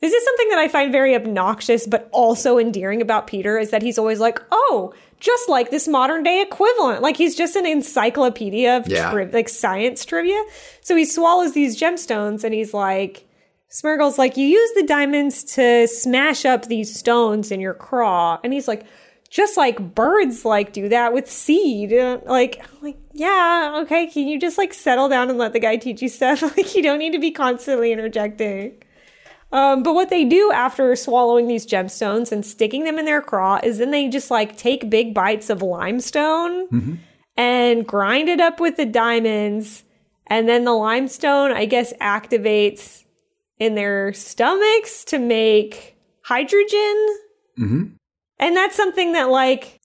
[0.03, 3.81] this is something that I find very obnoxious, but also endearing about Peter is that
[3.81, 7.01] he's always like, oh, just like this modern day equivalent.
[7.01, 9.11] Like he's just an encyclopedia of Yeah.
[9.11, 10.43] tri- like science trivia.
[10.81, 13.25] So he swallows these gemstones and he's like,
[13.71, 18.39] Smrgol's like, you use the diamonds to smash up these stones in your craw.
[18.43, 18.85] And he's like,
[19.29, 21.93] just like birds like do that with seed.
[22.25, 24.07] Like, like yeah, okay.
[24.07, 26.41] Can you just like settle down and let the guy teach you stuff?
[26.57, 28.73] Like, you don't need to be constantly interjecting.
[29.53, 33.59] Um, but what they do after swallowing these gemstones and sticking them in their craw
[33.63, 36.67] is then they just like take big bites of limestone
[37.37, 39.83] and grind it up with the diamonds.
[40.27, 43.03] And then the limestone, I guess, activates
[43.59, 47.07] in their stomachs to make hydrogen.
[48.39, 49.79] And that's something that, like,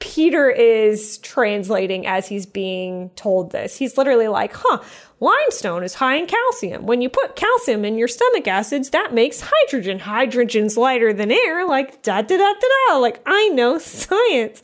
[0.00, 3.76] Peter is translating as he's being told this.
[3.76, 4.82] He's literally like, huh,
[5.20, 6.86] limestone is high in calcium.
[6.86, 9.98] When you put calcium in your stomach acids, that makes hydrogen.
[9.98, 11.66] Hydrogen's lighter than air.
[11.66, 12.96] Like, da da da da da.
[12.96, 14.62] Like, I know science.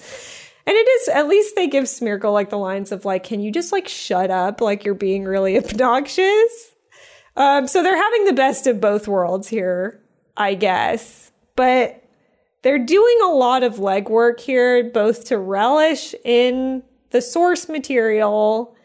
[0.67, 3.53] And it is, at least they give Smrgol like the lines of like, can you
[3.53, 4.61] just like shut up?
[4.61, 6.73] Like, you're being really obnoxious.
[7.37, 10.01] Um, so they're having the best of both worlds here,
[10.37, 11.31] I guess.
[11.55, 12.03] But
[12.67, 18.77] they're doing a lot of legwork here, both to relish in the source material,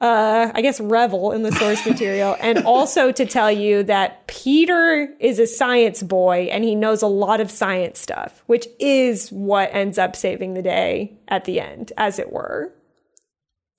[0.00, 5.12] uh, I guess revel in the source material, and also to tell you that Peter
[5.18, 9.74] is a science boy and he knows a lot of science stuff, which is what
[9.74, 12.72] ends up saving the day at the end, as it were.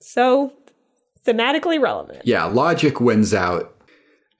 [0.02, 0.52] So,
[1.26, 2.26] thematically relevant.
[2.26, 3.71] Yeah, logic wins out.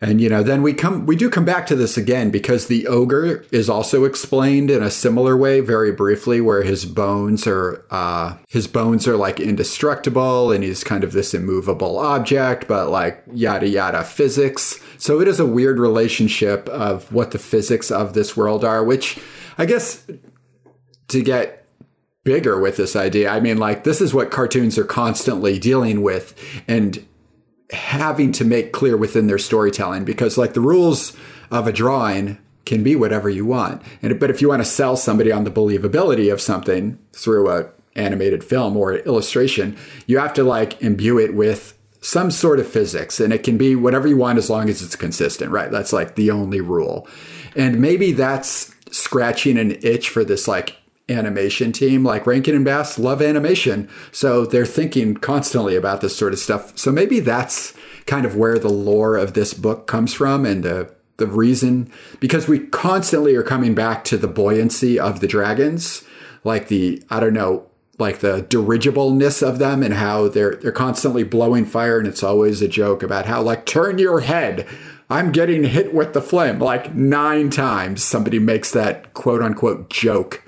[0.03, 2.89] And you know, then we come we do come back to this again because the
[2.89, 8.37] ogre is also explained in a similar way very briefly where his bones are uh
[8.49, 13.69] his bones are like indestructible and he's kind of this immovable object but like yada
[13.69, 14.81] yada physics.
[14.99, 19.21] So it is a weird relationship of what the physics of this world are which
[19.57, 20.05] I guess
[21.09, 21.63] to get
[22.25, 23.29] bigger with this idea.
[23.29, 26.35] I mean, like, this is what cartoons are constantly dealing with
[26.69, 27.05] and
[27.73, 31.17] having to make clear within their storytelling because, like, the rules
[31.51, 33.83] of a drawing can be whatever you want.
[34.03, 37.69] And but if you want to sell somebody on the believability of something through a
[37.97, 39.77] animated film or illustration,
[40.07, 43.77] you have to like imbue it with some sort of physics and it can be
[43.77, 45.71] whatever you want as long as it's consistent, right?
[45.71, 47.07] That's like the only rule.
[47.55, 50.77] And maybe that's scratching an itch for this like
[51.09, 53.89] animation team like Rankin and Bass love animation.
[54.13, 56.77] So they're thinking constantly about this sort of stuff.
[56.79, 57.75] So maybe that's
[58.07, 62.49] kind of where the lore of this book comes from and the the reason because
[62.49, 66.03] we constantly are coming back to the buoyancy of the dragons,
[66.43, 67.67] like the I don't know,
[67.99, 72.63] like the dirigibleness of them and how they're they're constantly blowing fire and it's always
[72.63, 74.67] a joke about how like turn your head.
[75.11, 80.43] I'm getting hit with the flame like 9 times somebody makes that quote unquote joke.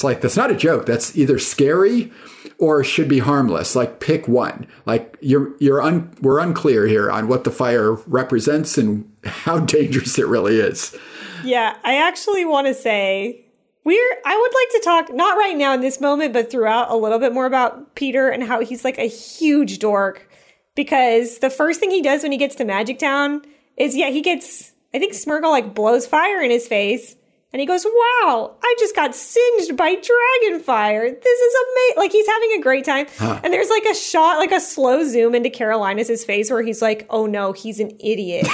[0.00, 0.86] It's like that's not a joke.
[0.86, 2.10] That's either scary
[2.56, 3.76] or should be harmless.
[3.76, 4.66] Like pick one.
[4.86, 10.18] Like you're you're un, we're unclear here on what the fire represents and how dangerous
[10.18, 10.96] it really is.
[11.44, 13.44] Yeah, I actually want to say
[13.84, 16.96] we're I would like to talk not right now in this moment but throughout a
[16.96, 20.30] little bit more about Peter and how he's like a huge dork
[20.76, 23.42] because the first thing he does when he gets to Magic Town
[23.76, 27.16] is yeah, he gets I think Smrgol like blows fire in his face
[27.52, 31.10] and he goes, "Wow, I just got singed by dragon fire.
[31.10, 33.06] This is amazing!" Like he's having a great time.
[33.20, 37.06] And there's like a shot, like a slow zoom into Carolinus face where he's like,
[37.10, 38.46] "Oh no, he's an idiot."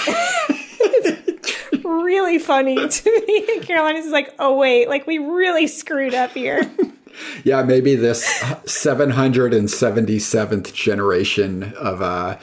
[0.49, 3.45] It's really funny to me.
[3.55, 6.63] And Carolinus is like, "Oh wait, like we really screwed up here."
[7.45, 8.27] Yeah, maybe this
[8.67, 12.37] 777th generation of uh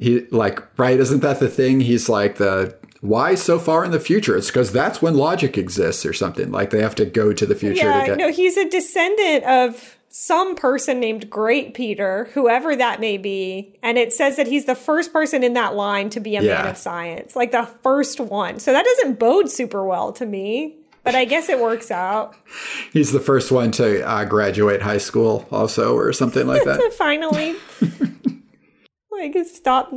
[0.00, 4.00] he like right isn't that the thing he's like the why so far in the
[4.00, 7.46] future it's because that's when logic exists or something like they have to go to
[7.46, 12.28] the future yeah, to get no, he's a descendant of some person named Great Peter,
[12.34, 16.10] whoever that may be, and it says that he's the first person in that line
[16.10, 18.58] to be a man of science, like the first one.
[18.58, 22.34] So that doesn't bode super well to me, but I guess it works out
[22.92, 27.56] he's the first one to uh, graduate high school also or something like that finally
[29.12, 29.92] like stop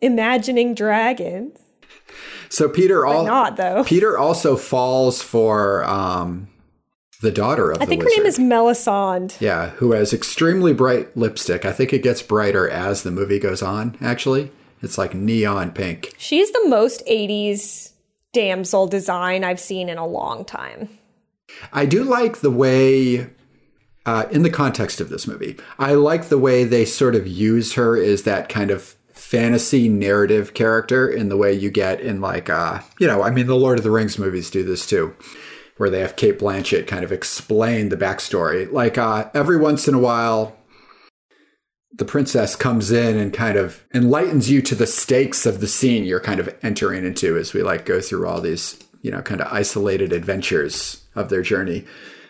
[0.00, 1.58] imagining dragons.
[2.50, 3.84] So peter all Not though.
[3.84, 6.48] peter also falls for um
[7.20, 9.34] the daughter of I think her name is Melisande.
[9.40, 13.60] yeah who has extremely bright lipstick i think it gets brighter as the movie goes
[13.62, 14.50] on actually
[14.82, 17.92] it's like neon pink She's the most 80s
[18.32, 20.88] damsel design I've seen in a long time.
[21.72, 23.30] I do like the way,
[24.06, 27.72] uh, in the context of this movie, I like the way they sort of use
[27.72, 28.94] her as that kind of
[29.28, 33.46] fantasy narrative character in the way you get in like, uh, you know, I mean,
[33.46, 35.14] the Lord of the Rings movies do this too,
[35.76, 38.72] where they have Cate Blanchett kind of explain the backstory.
[38.72, 40.56] Like uh, every once in a while,
[41.92, 46.04] the princess comes in and kind of enlightens you to the stakes of the scene
[46.04, 49.42] you're kind of entering into as we like go through all these you know kind
[49.42, 51.84] of isolated adventures of their journey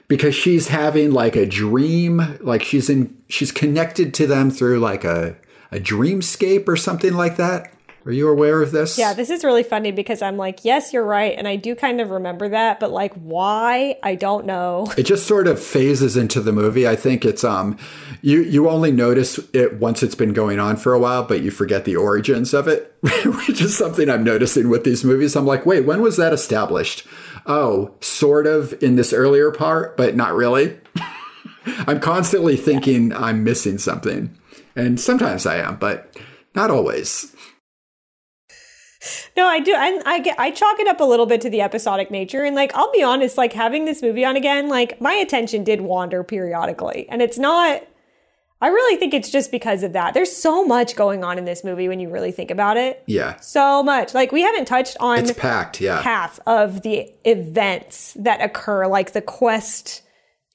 [0.08, 5.04] because she's having like a dream, like she's in she's connected to them through like
[5.04, 5.36] a
[5.72, 7.72] a dreamscape or something like that.
[8.08, 8.96] Are you aware of this?
[8.96, 11.34] Yeah, this is really funny because I'm like, yes, you're right.
[11.36, 13.98] And I do kind of remember that, but like, why?
[14.02, 14.90] I don't know.
[14.96, 16.88] It just sort of phases into the movie.
[16.88, 17.76] I think it's, um,
[18.22, 21.50] you, you only notice it once it's been going on for a while, but you
[21.50, 25.36] forget the origins of it, which is something I'm noticing with these movies.
[25.36, 27.06] I'm like, wait, when was that established?
[27.44, 30.78] Oh, sort of in this earlier part, but not really.
[31.86, 33.18] I'm constantly thinking yeah.
[33.18, 34.34] I'm missing something.
[34.78, 36.16] And sometimes I am, but
[36.54, 37.34] not always.
[39.36, 39.74] No, I do.
[39.76, 40.38] I, I get.
[40.38, 43.02] I chalk it up a little bit to the episodic nature, and like I'll be
[43.02, 47.38] honest, like having this movie on again, like my attention did wander periodically, and it's
[47.38, 47.82] not.
[48.60, 50.14] I really think it's just because of that.
[50.14, 53.04] There's so much going on in this movie when you really think about it.
[53.06, 53.38] Yeah.
[53.38, 54.14] So much.
[54.14, 56.02] Like we haven't touched on It's packed, yeah.
[56.02, 60.02] half of the events that occur, like the quest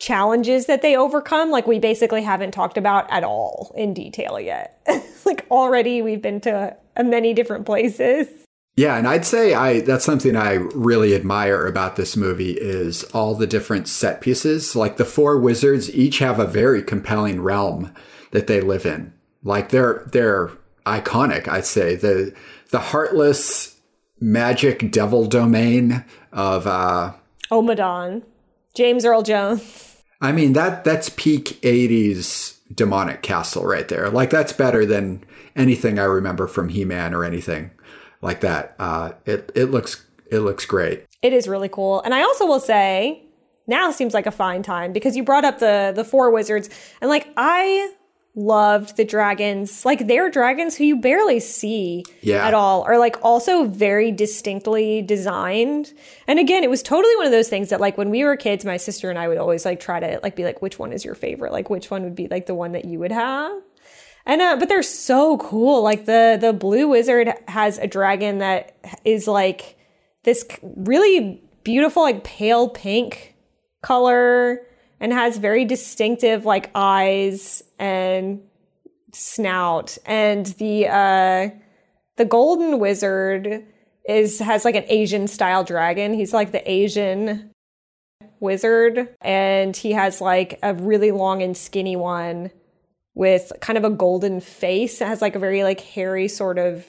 [0.03, 1.49] challenges that they overcome.
[1.49, 4.81] Like we basically haven't talked about at all in detail yet.
[5.25, 8.27] like already we've been to many different places.
[8.75, 13.33] Yeah, and I'd say I that's something I really admire about this movie is all
[13.33, 14.75] the different set pieces.
[14.75, 17.93] Like the four wizards each have a very compelling realm
[18.31, 19.13] that they live in.
[19.43, 20.51] Like they're they're
[20.85, 21.95] iconic, I'd say.
[21.95, 22.35] The
[22.71, 23.79] the heartless
[24.19, 26.03] magic devil domain
[26.33, 27.13] of uh
[27.51, 28.23] Ommadon.
[28.73, 29.92] James Earl Jones.
[30.23, 34.09] I mean that that's peak 80s demonic castle right there.
[34.09, 35.23] Like that's better than
[35.55, 37.71] anything I remember from He-Man or anything
[38.21, 38.73] like that.
[38.79, 41.05] Uh, it it looks it looks great.
[41.21, 43.23] It is really cool, and I also will say
[43.67, 46.69] now seems like a fine time because you brought up the the four wizards,
[47.01, 47.93] and like I
[48.35, 49.85] loved the dragons.
[49.85, 52.47] Like they're dragons who you barely see yeah.
[52.47, 55.93] at all are like also very distinctly designed.
[56.27, 58.65] And again it was totally one of those things that like when we were kids
[58.65, 61.05] my sister and i would always like try to like be like which one is
[61.05, 61.51] your favorite?
[61.51, 63.51] Like which one would be like the one that you would have?
[64.25, 65.83] And uh, but they're so cool.
[65.83, 69.77] Like the the blue wizard has a dragon that is like
[70.23, 73.35] this really beautiful, like pale pink
[73.81, 74.65] color,
[74.99, 78.41] and has very distinctive like eyes and
[79.11, 79.97] snout.
[80.05, 81.49] And the uh,
[82.15, 83.65] the golden wizard
[84.07, 86.13] is has like an Asian style dragon.
[86.13, 87.51] He's like the Asian
[88.39, 92.51] wizard, and he has like a really long and skinny one
[93.15, 95.01] with kind of a golden face.
[95.01, 96.85] It has like a very like hairy sort of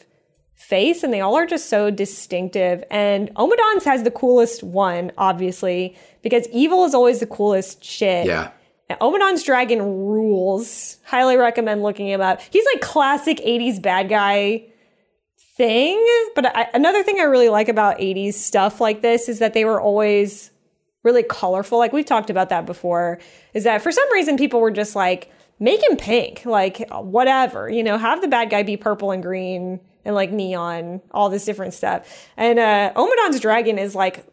[0.54, 2.82] face and they all are just so distinctive.
[2.90, 8.26] And Ommadon's has the coolest one, obviously, because evil is always the coolest shit.
[8.26, 8.52] Yeah.
[8.88, 10.98] And Ommadon's dragon rules.
[11.04, 12.40] Highly recommend looking him up.
[12.50, 14.66] He's like classic 80s bad guy
[15.56, 16.04] thing.
[16.34, 19.64] But I, another thing I really like about 80s stuff like this is that they
[19.64, 20.50] were always
[21.02, 21.78] really colorful.
[21.78, 23.20] Like we've talked about that before,
[23.52, 25.30] is that for some reason people were just like,
[25.60, 29.80] make him pink, like whatever, you know, have the bad guy be purple and green
[30.04, 32.28] and like neon, all this different stuff.
[32.36, 34.26] And uh Ommadon's dragon is like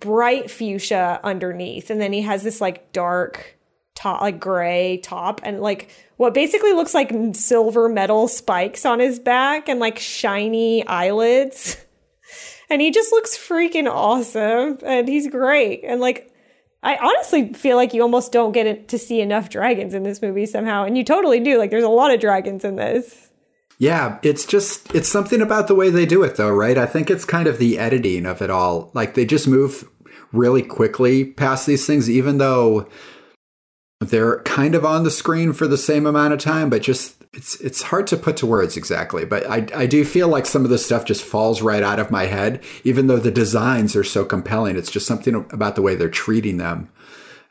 [0.00, 3.57] bright fuchsia underneath, and then he has this like dark
[3.98, 9.18] top, like gray top, and like what basically looks like silver metal spikes on his
[9.18, 11.76] back and like shiny eyelids.
[12.70, 15.84] And he just looks freaking awesome, and he's great.
[15.84, 16.30] And like
[16.82, 20.46] I honestly feel like you almost don't get to see enough dragons in this movie
[20.46, 21.58] somehow, and you totally do.
[21.58, 23.30] Like, there's a lot of dragons in this.
[23.78, 26.76] Yeah, it's just it's something about the way they do it, though, right?
[26.76, 28.90] I think it's kind of the editing of it all.
[28.92, 29.88] Like they just move
[30.32, 32.88] really quickly past these things, even though
[34.00, 37.60] they're kind of on the screen for the same amount of time, but just it's
[37.60, 39.24] it's hard to put to words exactly.
[39.24, 42.10] But I I do feel like some of the stuff just falls right out of
[42.10, 44.76] my head, even though the designs are so compelling.
[44.76, 46.90] It's just something about the way they're treating them.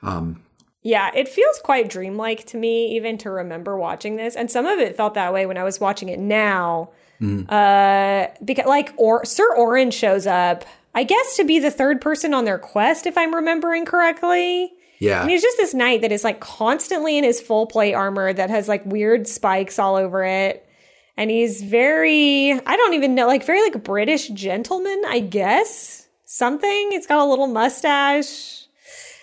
[0.02, 0.42] Um,
[0.84, 4.38] yeah, it feels quite dreamlike to me, even to remember watching this.
[4.38, 6.92] And some of it felt that way when I was watching it now.
[7.22, 7.52] Mm.
[7.52, 10.64] Uh, because like or Sir Orrin shows up,
[10.96, 14.72] I guess to be the third person on their quest, if I'm remembering correctly.
[15.00, 15.22] Yeah.
[15.22, 18.50] And he's just this knight that is like constantly in his full plate armor that
[18.50, 20.68] has like weird spikes all over it.
[21.16, 26.08] And he's very, I don't even know, like very like British gentleman, I guess.
[26.26, 26.92] Something.
[26.92, 28.68] He's got a little mustache.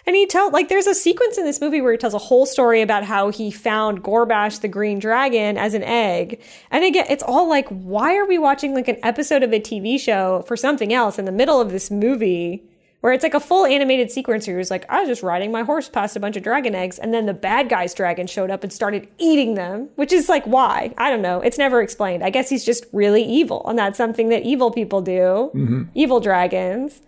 [0.07, 2.45] And he tells, like, there's a sequence in this movie where he tells a whole
[2.45, 6.43] story about how he found Gorbash the Green Dragon as an egg.
[6.71, 9.99] And again, it's all like, why are we watching like an episode of a TV
[9.99, 12.65] show for something else in the middle of this movie?
[13.05, 15.63] Where it's like a full animated sequence where he's like, I was just riding my
[15.63, 18.65] horse past a bunch of dragon eggs, and then the bad guy's dragon showed up
[18.65, 20.95] and started eating them, which is like, why?
[20.97, 21.43] I don't know.
[21.43, 22.25] It's never explained.
[22.25, 25.51] I guess he's just really evil, and that's something that evil people do.
[25.55, 25.83] Mm-hmm.
[25.95, 27.03] evil dragons,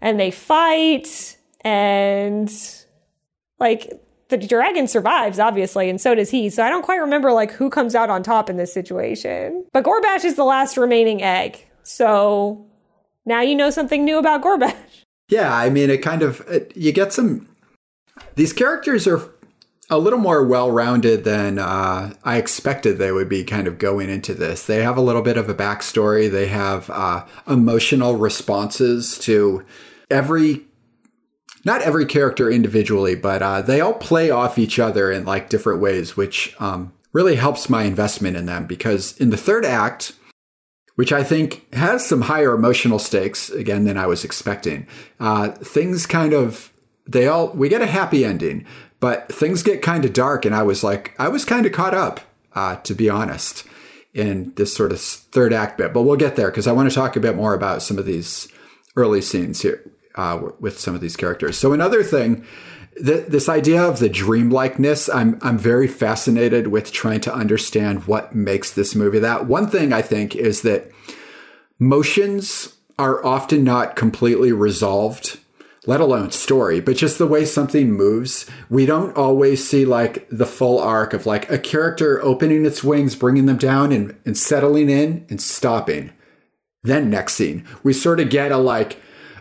[0.00, 2.52] and they fight, and
[3.60, 3.92] like
[4.30, 6.50] the dragon survives, obviously, and so does he.
[6.50, 9.64] So I don't quite remember like who comes out on top in this situation.
[9.72, 11.64] But Gorbash is the last remaining egg.
[11.84, 12.66] So
[13.24, 14.74] now you know something new about Gorbash.
[15.28, 17.48] Yeah, I mean, it kind of it, you get some.
[18.34, 19.30] These characters are
[19.90, 23.44] a little more well-rounded than uh, I expected they would be.
[23.44, 26.30] Kind of going into this, they have a little bit of a backstory.
[26.30, 29.64] They have uh, emotional responses to
[30.10, 30.64] every
[31.64, 35.80] not every character individually, but uh, they all play off each other in like different
[35.80, 38.66] ways, which um, really helps my investment in them.
[38.66, 40.12] Because in the third act,
[40.98, 44.88] which I think has some higher emotional stakes again than I was expecting,
[45.20, 46.72] uh, things kind of
[47.06, 48.66] they all we get a happy ending,
[48.98, 51.94] but things get kind of dark, and I was like, I was kind of caught
[51.94, 52.18] up,
[52.52, 53.64] uh, to be honest,
[54.12, 55.94] in this sort of third act bit.
[55.94, 58.04] But we'll get there because I want to talk a bit more about some of
[58.04, 58.48] these
[58.96, 61.56] early scenes here uh, with some of these characters.
[61.56, 62.44] So another thing,
[63.04, 68.34] th- this idea of the dreamlikeness, I'm I'm very fascinated with trying to understand what
[68.34, 69.46] makes this movie that.
[69.46, 70.90] One thing I think is that
[71.78, 75.38] motions are often not completely resolved
[75.88, 78.44] let alone story, but just the way something moves.
[78.68, 83.16] We don't always see like the full arc of like a character opening its wings,
[83.16, 86.12] bringing them down and, and settling in and stopping.
[86.82, 89.00] Then next scene, we sort of get a like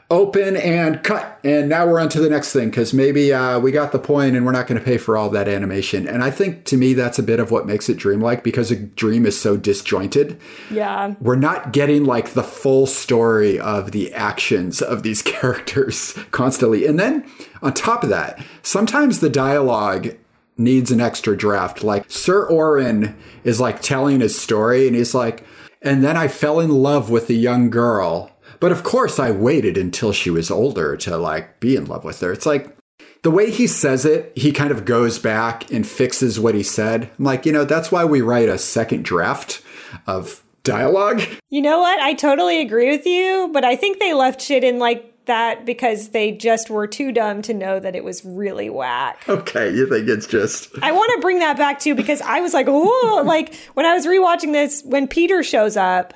[0.10, 1.40] open and cut.
[1.44, 4.38] And now we're on to the next thing because maybe uh, we got the point
[4.38, 6.08] and we're not going to pay for all that animation.
[6.08, 8.78] And i think to me that's a bit of what makes it dreamlike because a
[8.78, 10.40] dream is so disjointed.
[10.72, 11.16] Yeah.
[11.20, 16.86] we're not getting like the full story of the actions of these characters constantly.
[16.86, 17.30] And then
[17.62, 20.16] on top of that sometimes the dialogue
[20.58, 21.84] needs an extra draft.
[21.84, 25.44] Like sir Orrin is like telling his story and he's like
[25.82, 29.78] and then i fell in love with a young girl but of course, I waited
[29.78, 32.32] until she was older to like be in love with her.
[32.32, 32.76] It's like
[33.24, 37.10] the way he says it, he kind of goes back and fixes what he said.
[37.18, 39.62] I'm like, you know, that's why we write a second draft
[40.06, 41.22] of dialogue.
[41.50, 42.00] You know what?
[42.00, 46.10] I totally agree with you, but I think they left shit in like that because
[46.10, 49.24] they just were too dumb to know that it was really whack.
[49.30, 50.70] Okay, you think it's just.
[50.82, 53.94] I want to bring that back too because I was like, oh, like when I
[53.94, 56.14] was rewatching this, when Peter shows up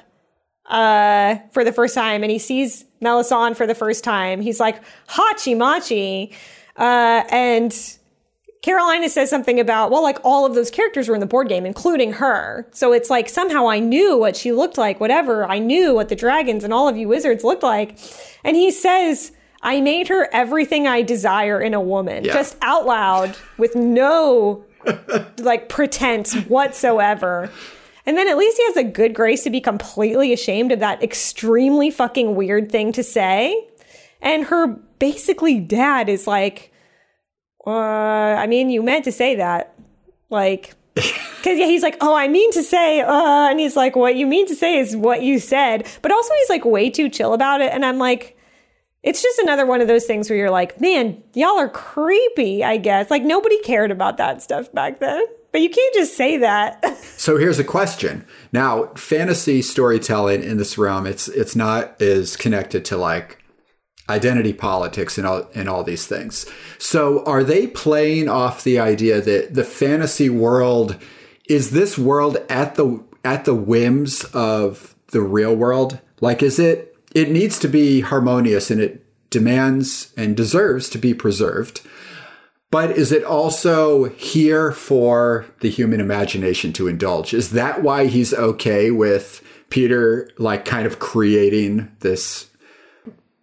[0.68, 4.82] uh, for the first time and he sees Melisande for the first time, he's like,
[5.10, 6.34] Hachi Machi.
[6.78, 7.74] Uh, and
[8.62, 11.66] Carolinus says something about, well, like all of those characters were in the board game,
[11.66, 12.68] including her.
[12.72, 15.46] So it's like somehow I knew what she looked like, whatever.
[15.50, 17.98] I knew what the dragons and all of you wizards looked like.
[18.44, 19.32] And he says,
[19.64, 22.34] I made her everything I desire in a woman, Yeah.
[22.34, 24.64] just out loud with no
[25.40, 27.50] like pretense whatsoever.
[28.06, 31.04] And then at least he has a good grace to be completely ashamed of that
[31.04, 33.68] extremely fucking weird thing to say.
[34.22, 34.68] And her
[35.00, 36.72] basically dad is like,
[37.66, 39.76] uh, I mean, you meant to say that.
[40.30, 44.16] Like, because yeah, he's like, oh, I mean to say, uh, and he's like, what
[44.16, 45.88] you mean to say is what you said.
[46.02, 47.72] But also, he's like way too chill about it.
[47.72, 48.38] And I'm like,
[49.04, 52.78] it's just another one of those things where you're like, man, y'all are creepy, I
[52.78, 53.10] guess.
[53.10, 55.26] Like, nobody cared about that stuff back then.
[55.52, 56.84] But you can't just say that.
[57.22, 58.26] So here's a question.
[58.52, 63.38] Now, fantasy storytelling in this realm, it's it's not as connected to like
[64.10, 66.48] identity politics and all and all these things.
[66.80, 70.98] So are they playing off the idea that the fantasy world
[71.48, 76.00] is this world at the at the whims of the real world?
[76.22, 81.14] Like is it it needs to be harmonious and it demands and deserves to be
[81.14, 81.82] preserved.
[82.72, 87.34] But is it also here for the human imagination to indulge?
[87.34, 92.48] Is that why he's okay with Peter, like, kind of creating this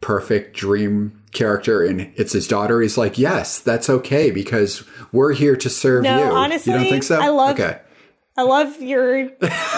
[0.01, 2.81] perfect dream character and it's his daughter?
[2.81, 4.83] He's like, yes, that's okay because
[5.13, 6.25] we're here to serve No, you.
[6.31, 7.21] honestly, you don't think so?
[7.21, 7.79] I love- Okay.
[8.37, 9.29] I love your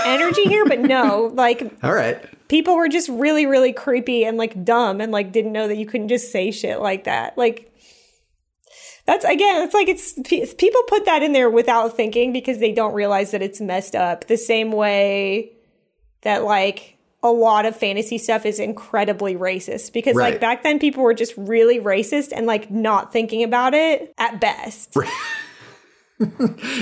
[0.04, 2.22] energy here, but no, like All right.
[2.48, 5.86] people were just really, really creepy and like dumb and like didn't know that you
[5.86, 7.38] couldn't just say shit like that.
[7.38, 7.72] Like,
[9.10, 12.94] that's again, it's like it's people put that in there without thinking because they don't
[12.94, 14.28] realize that it's messed up.
[14.28, 15.52] The same way
[16.22, 20.32] that like a lot of fantasy stuff is incredibly racist because Right.
[20.34, 24.40] like back then people were just really racist and like not thinking about it at
[24.40, 24.96] best.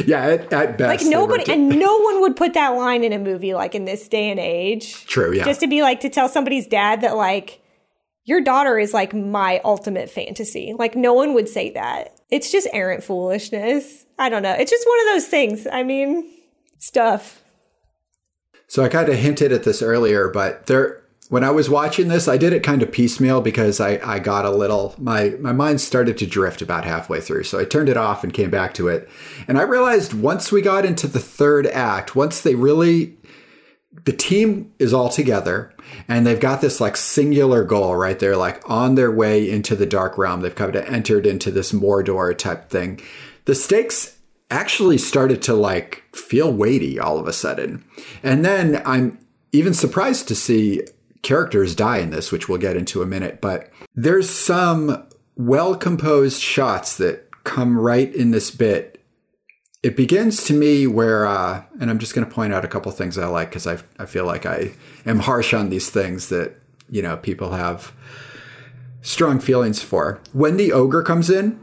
[0.05, 1.05] Yeah, at, at best.
[1.05, 4.09] Like nobody, and no one would put that line in a movie like in this
[4.09, 5.07] day and age.
[5.07, 5.45] True, yeah.
[5.45, 7.61] Just to be like to tell somebody's dad that like
[8.25, 10.75] your daughter is like my ultimate fantasy.
[10.77, 12.18] Like no one would say that.
[12.31, 14.07] It's just errant foolishness.
[14.19, 14.53] I don't know.
[14.53, 15.67] It's just one of those things.
[15.67, 16.29] I mean,
[16.79, 17.43] stuff.
[18.67, 22.27] So I kind of hinted at this earlier, but there when I was watching this,
[22.27, 25.81] I did it kind of piecemeal because I, I got a little my my mind
[25.81, 27.45] started to drift about halfway through.
[27.45, 29.09] So I turned it off and came back to it.
[29.47, 33.18] And I realized once we got into the third act, once they really
[34.05, 35.73] the team is all together
[36.09, 38.19] and they've got this like singular goal, right?
[38.19, 40.41] They're like on their way into the dark realm.
[40.41, 43.01] They've kind of entered into this Mordor type thing.
[43.45, 44.19] The stakes
[44.51, 47.85] actually started to like feel weighty all of a sudden.
[48.23, 49.19] And then I'm
[49.53, 50.83] even surprised to see
[51.23, 55.07] characters die in this, which we'll get into a minute, but there's some
[55.37, 58.98] well composed shots that come right in this bit.
[59.89, 62.93] It begins to me where, uh, and I'm just going to point out a couple
[62.93, 64.73] things I like because I, I feel like I
[65.06, 66.56] am harsh on these things that,
[66.90, 67.94] you know, people have
[69.01, 70.20] strong feelings for.
[70.35, 71.59] When the ogre comes in,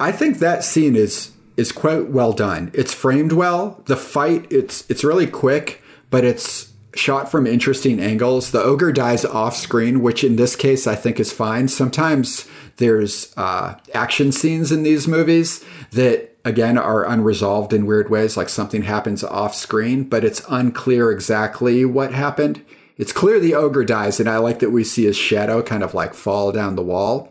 [0.00, 2.70] I think that scene is is quite well done.
[2.72, 3.82] It's framed well.
[3.84, 8.50] The fight, it's it's really quick, but it's shot from interesting angles.
[8.50, 11.68] The ogre dies off screen, which in this case I think is fine.
[11.68, 18.36] Sometimes there's uh, action scenes in these movies that again are unresolved in weird ways,
[18.36, 22.64] like something happens off screen, but it's unclear exactly what happened.
[22.96, 25.94] It's clear the ogre dies, and I like that we see his shadow kind of
[25.94, 27.30] like fall down the wall.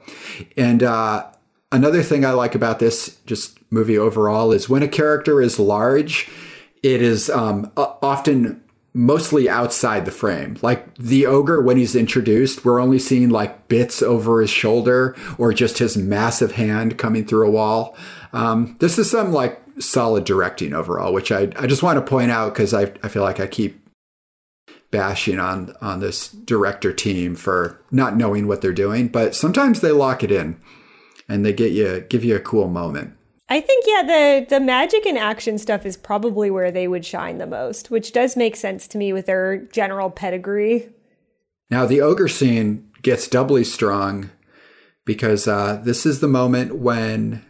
[0.56, 1.26] And uh,
[1.72, 6.30] another thing I like about this just movie overall is when a character is large,
[6.84, 8.64] it is um, often
[8.94, 10.58] mostly outside the frame.
[10.62, 15.54] Like the ogre, when he's introduced, we're only seeing like bits over his shoulder or
[15.54, 17.96] just his massive hand coming through a wall.
[18.34, 22.32] Um, this is some like solid directing overall, which I, I just want to point
[22.32, 23.88] out because I, I feel like I keep
[24.90, 29.92] bashing on on this director team for not knowing what they're doing, but sometimes they
[29.92, 30.60] lock it in
[31.28, 33.14] and they get you give you a cool moment.
[33.50, 37.38] I think yeah, the the magic and action stuff is probably where they would shine
[37.38, 40.90] the most, which does make sense to me with their general pedigree.
[41.70, 44.32] Now the ogre scene gets doubly strong
[45.06, 47.42] because uh, this is the moment when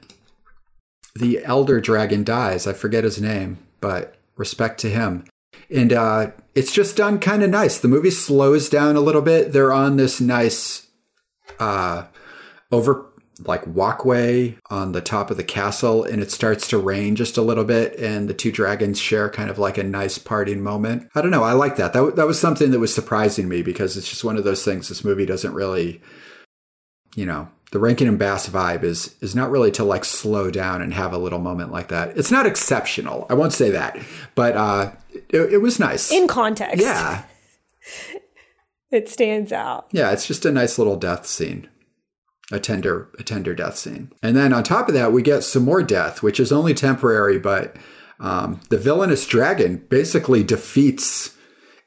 [1.20, 2.68] the elder dragon dies.
[2.68, 5.26] I forget his name, but respect to him.
[5.70, 7.80] And uh, it's just done kind of nice.
[7.80, 9.52] The movie slows down a little bit.
[9.52, 10.88] They're on this nice
[11.60, 12.06] uh,
[12.72, 13.06] over
[13.46, 17.42] like walkway on the top of the castle and it starts to rain just a
[17.42, 21.08] little bit and the two dragons share kind of like a nice parting moment.
[21.14, 21.94] I don't know, I like that.
[21.94, 24.90] That that was something that was surprising me because it's just one of those things
[24.90, 26.02] this movie doesn't really
[27.18, 30.82] you know, the Rankin and Bass vibe is is not really to like slow down
[30.82, 32.18] and have a little moment like that.
[32.18, 33.26] It's not exceptional.
[33.30, 34.00] I won't say that,
[34.36, 34.92] but uh
[35.30, 36.12] it, it was nice.
[36.12, 36.82] In context.
[36.82, 37.24] Yeah.
[38.92, 39.88] it stands out.
[39.92, 41.70] Yeah, it's just a nice little death scene
[42.52, 44.12] a tender a tender death scene.
[44.24, 47.40] And then on top of that, we get some more death, which is only temporary,
[47.40, 47.76] but
[48.20, 51.36] um, the villainous dragon basically defeats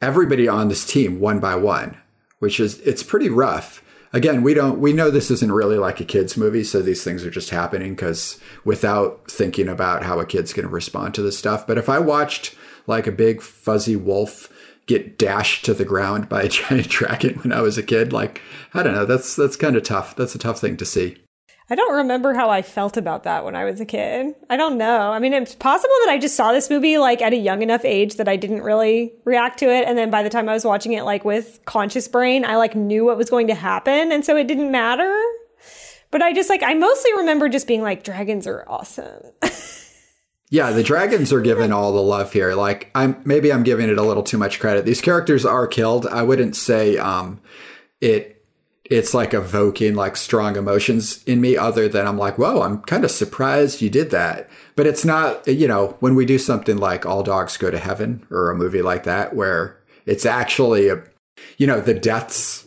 [0.00, 1.96] everybody on this team one by one,
[2.38, 3.82] which is it's pretty rough.
[4.12, 7.24] Again, we don't we know this isn't really like a kids movie, so these things
[7.24, 11.38] are just happening because without thinking about how a kid's going to respond to this
[11.38, 11.66] stuff.
[11.66, 12.56] But if I watched
[12.86, 14.48] like a big fuzzy wolf
[14.90, 18.12] get dashed to the ground by a giant dragon when I was a kid.
[18.12, 18.42] Like,
[18.74, 19.06] I don't know.
[19.06, 20.16] That's that's kind of tough.
[20.16, 21.16] That's a tough thing to see.
[21.70, 24.34] I don't remember how I felt about that when I was a kid.
[24.50, 25.12] I don't know.
[25.12, 27.84] I mean, it's possible that I just saw this movie like at a young enough
[27.84, 29.86] age that I didn't really react to it.
[29.86, 32.74] And then by the time I was watching it like with conscious brain, I like
[32.74, 34.10] knew what was going to happen.
[34.10, 35.16] And so it didn't matter.
[36.10, 39.22] But I just like, I mostly remember just being like, dragons are awesome.
[40.52, 42.54] Yeah, the dragons are given all the love here.
[42.54, 44.84] Like I'm maybe I'm giving it a little too much credit.
[44.84, 46.08] These characters are killed.
[46.08, 47.40] I wouldn't say um
[48.00, 48.39] it
[48.90, 53.04] it's like evoking like strong emotions in me other than I'm like, "Whoa, I'm kind
[53.04, 57.06] of surprised you did that." But it's not, you know, when we do something like
[57.06, 61.02] All Dogs Go to Heaven or a movie like that where it's actually a
[61.56, 62.66] you know, the deaths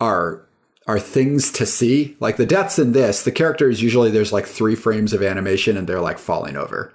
[0.00, 0.46] are
[0.86, 2.16] are things to see.
[2.20, 5.88] Like the deaths in this, the characters usually there's like 3 frames of animation and
[5.88, 6.94] they're like falling over.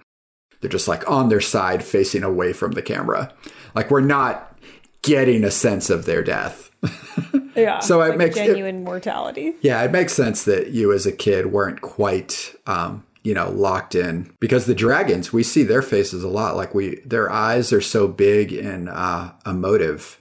[0.61, 3.34] They're just like on their side, facing away from the camera.
[3.76, 4.57] Like we're not
[5.02, 6.70] getting a sense of their death.
[7.55, 7.79] Yeah.
[7.79, 9.53] So it like makes- it- genuine mortality.
[9.61, 13.93] yeah, it makes sense that you as a kid weren't quite, um, you know, locked
[13.93, 16.55] in because the dragons, we see their faces a lot.
[16.55, 20.19] Like we, their eyes are so big and uh, emotive.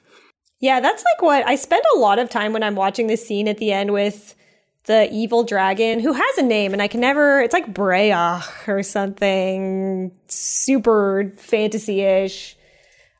[0.58, 3.46] Yeah, that's like what I spend a lot of time when I'm watching this scene
[3.48, 4.34] at the end with
[4.84, 8.12] the evil dragon who has a name and I can never it's like Brea
[8.66, 12.56] or something super fantasy-ish.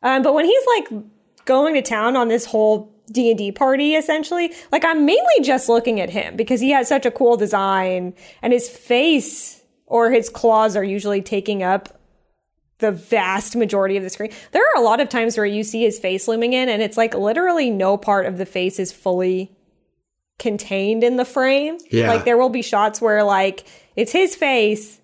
[0.03, 1.05] Um, but when he's like
[1.45, 6.11] going to town on this whole D&D party essentially, like I'm mainly just looking at
[6.11, 10.85] him because he has such a cool design and his face or his claws are
[10.85, 12.01] usually taking up
[12.79, 14.33] the vast majority of the screen.
[14.53, 16.97] There are a lot of times where you see his face looming in, and it's
[16.97, 19.53] like literally no part of the face is fully
[20.39, 21.79] contained in the frame.
[21.91, 22.09] Yeah.
[22.09, 23.67] Like there will be shots where like
[23.97, 25.00] it's his face,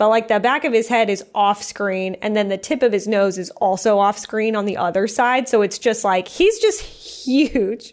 [0.00, 2.90] but like the back of his head is off screen, and then the tip of
[2.90, 5.46] his nose is also off screen on the other side.
[5.46, 7.92] So it's just like he's just huge.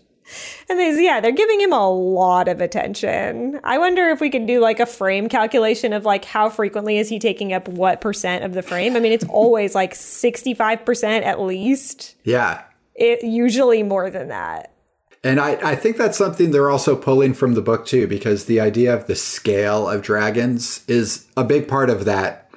[0.69, 3.59] And they, yeah, they're giving him a lot of attention.
[3.61, 7.09] I wonder if we can do like a frame calculation of like how frequently is
[7.09, 8.95] he taking up what percent of the frame?
[8.95, 12.15] I mean, it's always like 65% at least.
[12.23, 12.63] Yeah.
[12.95, 14.71] It usually more than that.
[15.23, 18.59] And I, I think that's something they're also pulling from the book too, because the
[18.59, 22.49] idea of the scale of dragons is a big part of that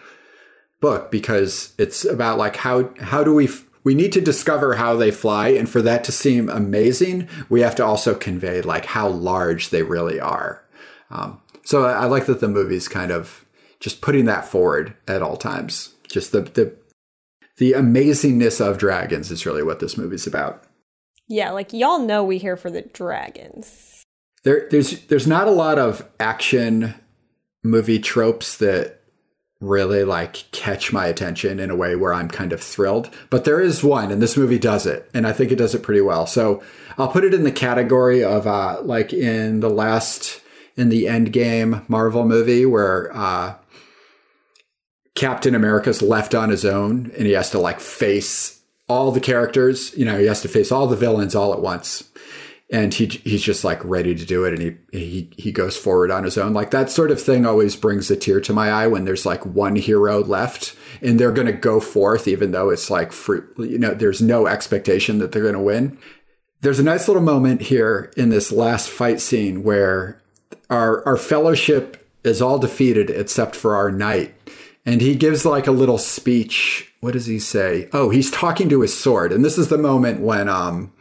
[0.81, 4.97] book because it's about like how how do we f- we need to discover how
[4.97, 9.09] they fly and for that to seem amazing we have to also convey like how
[9.09, 10.65] large they really are.
[11.11, 13.45] Um, so I, I like that the movie's kind of
[13.79, 15.95] just putting that forward at all times.
[16.09, 16.75] Just the the
[17.59, 20.65] the amazingness of dragons is really what this movie's about
[21.31, 24.03] Yeah, like y'all know we here for the dragons.
[24.43, 26.93] there there's there's not a lot of action
[27.63, 29.01] movie tropes that
[29.61, 33.11] really like catch my attention in a way where I'm kind of thrilled.
[33.31, 35.85] But there is one, and this movie does it, and I think it does it
[35.85, 36.27] pretty well.
[36.27, 36.65] So
[36.99, 40.41] I'll put it in the category of uh, like in the last
[40.77, 43.55] in the Endgame Marvel movie where uh,
[45.15, 48.60] Captain America's left on his own, and he has to like face
[48.91, 49.97] all the characters.
[49.97, 52.05] You know, he has to face all the villains all at once.
[52.73, 54.53] And he he's just like ready to do it.
[54.53, 54.63] And
[54.93, 56.53] he he he goes forward on his own.
[56.53, 59.45] Like that sort of thing always brings a tear to my eye when there's like
[59.47, 63.79] one hero left and they're going to go forth even though it's like fruit you
[63.79, 65.99] know there's no expectation that they're going to win.
[66.61, 70.21] There's a nice little moment here in this last fight scene where
[70.69, 74.35] our our fellowship is all defeated except for our knight
[74.85, 76.93] and he gives like a little speech.
[77.01, 77.89] What does he say?
[77.93, 79.33] Oh he's talking to his sword.
[79.33, 80.93] And this is the moment when um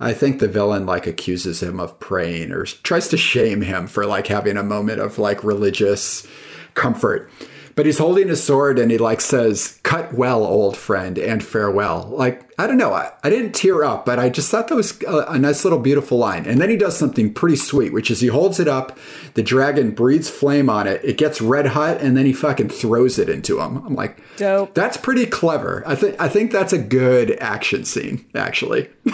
[0.00, 4.06] I think the villain like accuses him of praying or tries to shame him for
[4.06, 6.26] like having a moment of like religious
[6.74, 7.30] comfort.
[7.78, 12.08] But he's holding his sword and he like says, "Cut well, old friend, and farewell."
[12.10, 15.00] Like I don't know, I, I didn't tear up, but I just thought that was
[15.02, 16.44] a, a nice little beautiful line.
[16.44, 18.98] And then he does something pretty sweet, which is he holds it up,
[19.34, 23.16] the dragon breathes flame on it, it gets red hot, and then he fucking throws
[23.16, 23.76] it into him.
[23.86, 24.74] I'm like, Dope.
[24.74, 25.84] That's pretty clever.
[25.86, 28.90] I think I think that's a good action scene, actually.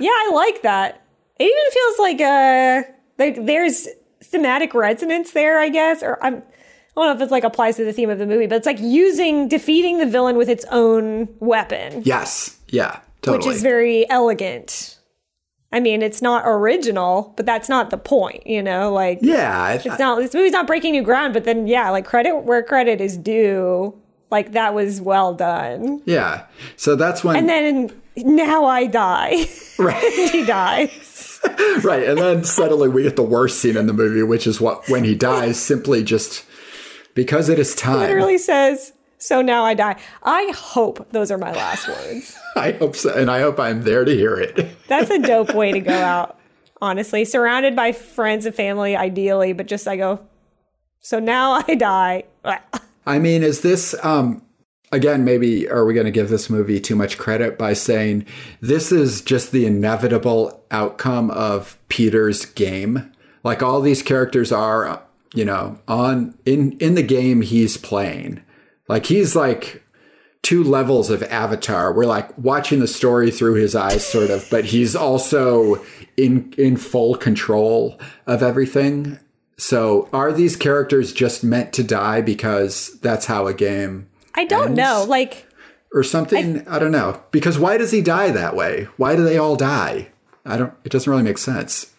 [0.00, 1.02] Yeah, I like that.
[1.38, 2.82] It even feels like uh
[3.18, 3.88] like there's
[4.22, 6.42] thematic resonance there, I guess, or I'm
[7.00, 8.66] I don't know if it's like applies to the theme of the movie, but it's
[8.66, 12.58] like using defeating the villain with its own weapon, Yes.
[12.68, 13.00] Yeah.
[13.22, 13.48] Totally.
[13.48, 14.96] which is very elegant.
[15.72, 18.92] I mean, it's not original, but that's not the point, you know?
[18.92, 19.72] Like yeah.
[19.72, 23.00] It's not this movie's not breaking new ground, but then yeah, like credit where credit
[23.00, 23.94] is due.
[24.30, 26.02] Like that was well done.
[26.04, 26.44] yeah.
[26.76, 29.46] So that's when And then now I die.
[29.78, 30.12] right.
[30.32, 31.40] he dies.
[31.82, 32.02] right.
[32.08, 35.04] And then suddenly we get the worst scene in the movie, which is what when
[35.04, 36.44] he dies simply just
[37.18, 37.98] because it is time.
[37.98, 39.96] literally says, So now I die.
[40.22, 42.38] I hope those are my last words.
[42.54, 44.68] I hope so, and I hope I'm there to hear it.
[44.86, 46.38] That's a dope way to go out,
[46.80, 47.24] honestly.
[47.24, 50.20] Surrounded by friends and family, ideally, but just I go,
[51.00, 52.22] So now I die.
[53.04, 54.42] I mean, is this um
[54.92, 58.26] again maybe are we going to give this movie too much credit by saying
[58.60, 63.10] this is just the inevitable outcome of Peter's game?
[63.42, 65.02] Like all these characters are,
[65.34, 68.42] you know, on in in the game he's playing.
[68.88, 69.82] Like he's like
[70.42, 71.92] two levels of avatar.
[71.92, 75.84] We're like watching the story through his eyes sort of, but he's also
[76.16, 79.18] in in full control of everything.
[79.56, 84.68] So are these characters just meant to die because that's how a game I don't
[84.68, 84.76] Ends?
[84.78, 85.04] know.
[85.06, 85.46] Like,
[85.92, 86.66] or something?
[86.68, 87.20] I, don't know.
[87.30, 88.88] Because why does he die that way?
[88.98, 90.10] Why do they all die?
[90.44, 91.92] I don't it doesn't really make sense.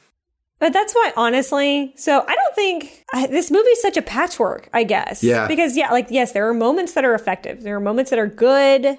[0.59, 4.83] But that's why, honestly, so I don't think I, this movie's such a patchwork, I
[4.83, 5.23] guess.
[5.23, 5.47] Yeah.
[5.47, 7.63] Because, yeah, like, yes, there are moments that are effective.
[7.63, 8.97] There are moments that are good uh,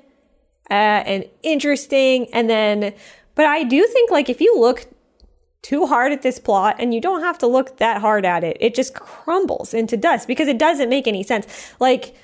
[0.71, 2.29] and interesting.
[2.33, 2.95] And then,
[3.35, 4.87] but I do think, like, if you look
[5.61, 8.57] too hard at this plot and you don't have to look that hard at it,
[8.59, 11.47] it just crumbles into dust because it doesn't make any sense.
[11.79, 12.15] Like,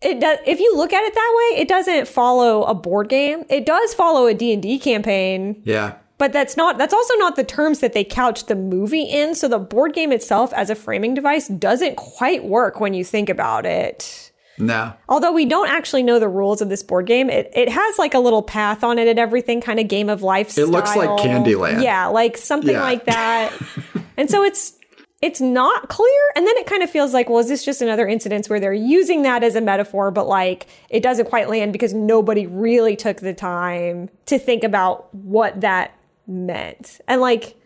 [0.00, 3.44] it does if you look at it that way it doesn't follow a board game
[3.50, 5.96] it does follow a d&d campaign Yeah.
[6.20, 9.48] But that's not that's also not the terms that they couch the movie in so
[9.48, 13.66] the board game itself as a framing device doesn't quite work when you think about
[13.66, 14.92] it No.
[15.08, 18.14] although we don't actually know the rules of this board game it, it has like
[18.14, 21.08] a little path on it and everything kind of game of life It looks like.
[21.18, 21.82] Candyland.
[21.82, 22.82] yeah like something Yeah.
[22.82, 23.52] like that
[24.16, 24.76] and so it's
[25.22, 26.22] it's not clear.
[26.34, 28.72] And then it kind of feels like, well, is this just another incident where they're
[28.72, 33.18] using that as a metaphor, but like it doesn't quite land because nobody really took
[33.18, 35.92] the time to think about what that
[36.30, 37.00] meant.
[37.06, 37.56] And like,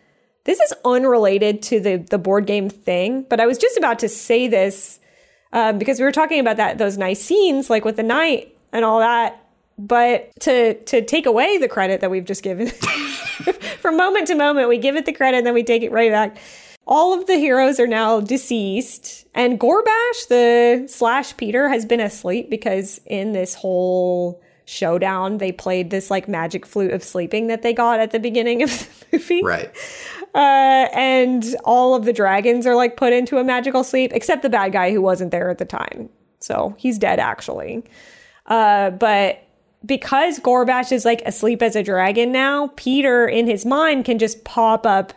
[0.45, 4.09] this is unrelated to the the board game thing, but I was just about to
[4.09, 4.99] say this
[5.53, 8.85] um, because we were talking about that those nice scenes, like with the knight and
[8.85, 9.41] all that.
[9.77, 12.67] But to to take away the credit that we've just given,
[13.79, 16.11] from moment to moment, we give it the credit and then we take it right
[16.11, 16.37] back.
[16.87, 22.49] All of the heroes are now deceased, and Gorbash, the slash Peter, has been asleep
[22.49, 27.73] because in this whole showdown, they played this like magic flute of sleeping that they
[27.73, 28.69] got at the beginning of
[29.11, 29.43] the movie.
[29.43, 29.71] Right.
[30.33, 34.49] Uh, and all of the dragons are like put into a magical sleep, except the
[34.49, 36.09] bad guy who wasn't there at the time.
[36.39, 37.83] So he's dead actually.
[38.47, 39.41] Uh, but
[39.85, 44.43] because Gorbash is like asleep as a dragon now, Peter in his mind can just
[44.43, 45.13] pop up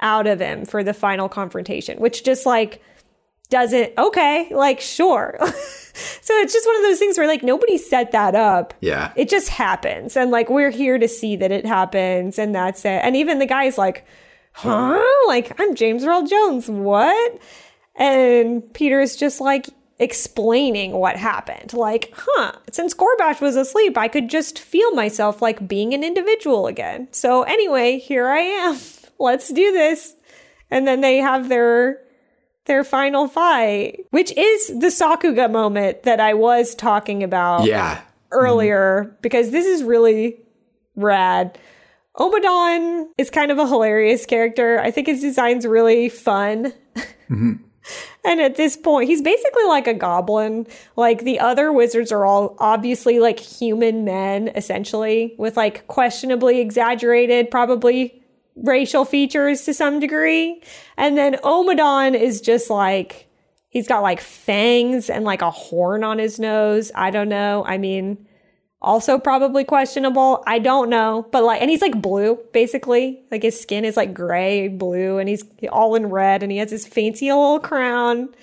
[0.00, 2.82] out of him for the final confrontation, which just like
[3.52, 5.36] doesn't, okay, like sure.
[5.42, 8.72] so it's just one of those things where like nobody set that up.
[8.80, 9.12] Yeah.
[9.14, 10.16] It just happens.
[10.16, 13.02] And like we're here to see that it happens and that's it.
[13.04, 14.06] And even the guy's like,
[14.52, 14.98] huh?
[15.26, 16.70] Like, I'm James Earl Jones.
[16.70, 17.38] What?
[17.94, 19.68] And Peter's just like
[19.98, 21.74] explaining what happened.
[21.74, 26.66] Like, huh, since Gorbash was asleep, I could just feel myself like being an individual
[26.66, 27.08] again.
[27.12, 28.78] So anyway, here I am.
[29.18, 30.14] Let's do this.
[30.70, 32.00] And then they have their
[32.66, 38.00] their final fight, which is the Sakuga moment that I was talking about Yeah.
[38.30, 40.38] earlier because this is really
[40.96, 41.58] rad.
[42.16, 44.78] Ommadon is kind of a hilarious character.
[44.78, 46.72] I think his design's really fun.
[47.30, 47.60] and
[48.24, 50.66] at this point, he's basically like a goblin.
[50.94, 57.50] Like the other wizards are all obviously like human men, essentially, with like questionably exaggerated,
[57.50, 58.21] probably
[58.56, 60.62] racial features to some degree.
[60.96, 63.28] And then Ommadon is just like,
[63.68, 66.92] he's got like fangs and like a horn on his nose.
[66.94, 67.64] I don't know.
[67.66, 68.26] I mean,
[68.82, 70.42] also probably questionable.
[70.46, 71.26] I don't know.
[71.32, 73.22] But like, and he's like blue, basically.
[73.30, 76.70] Like his skin is like gray, blue, and he's all in red, and he has
[76.70, 78.34] his fancy little crown.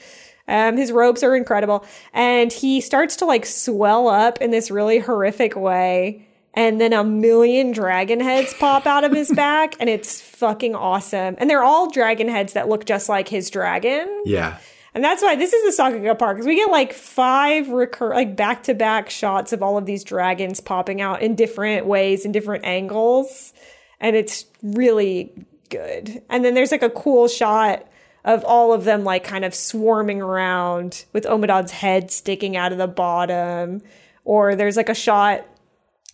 [0.47, 1.85] Um, his robes are incredible.
[2.13, 6.28] And he starts to like swell up in this really horrific way.
[6.53, 11.35] And then a million dragon heads pop out of his back, and it's fucking awesome.
[11.37, 14.23] And they're all dragon heads that look just like his dragon.
[14.25, 14.57] Yeah.
[14.93, 18.35] And that's why this is the Sakuga part because we get like five recur like
[18.35, 22.31] back to back shots of all of these dragons popping out in different ways in
[22.31, 23.53] different angles,
[23.99, 25.31] and it's really
[25.69, 26.21] good.
[26.29, 27.85] And then there's like a cool shot
[28.25, 32.77] of all of them like kind of swarming around with Ommadon's head sticking out of
[32.77, 33.81] the bottom,
[34.25, 35.45] or there's like a shot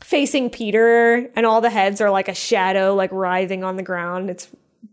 [0.03, 4.29] facing Peter, and all the heads are like a shadow like writhing on the ground.
[4.29, 4.49] It's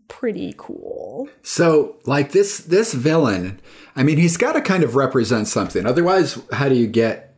[0.07, 1.27] pretty cool.
[1.41, 3.59] So, like this this villain,
[3.95, 5.85] I mean, he's got to kind of represent something.
[5.85, 7.35] Otherwise, how do you get?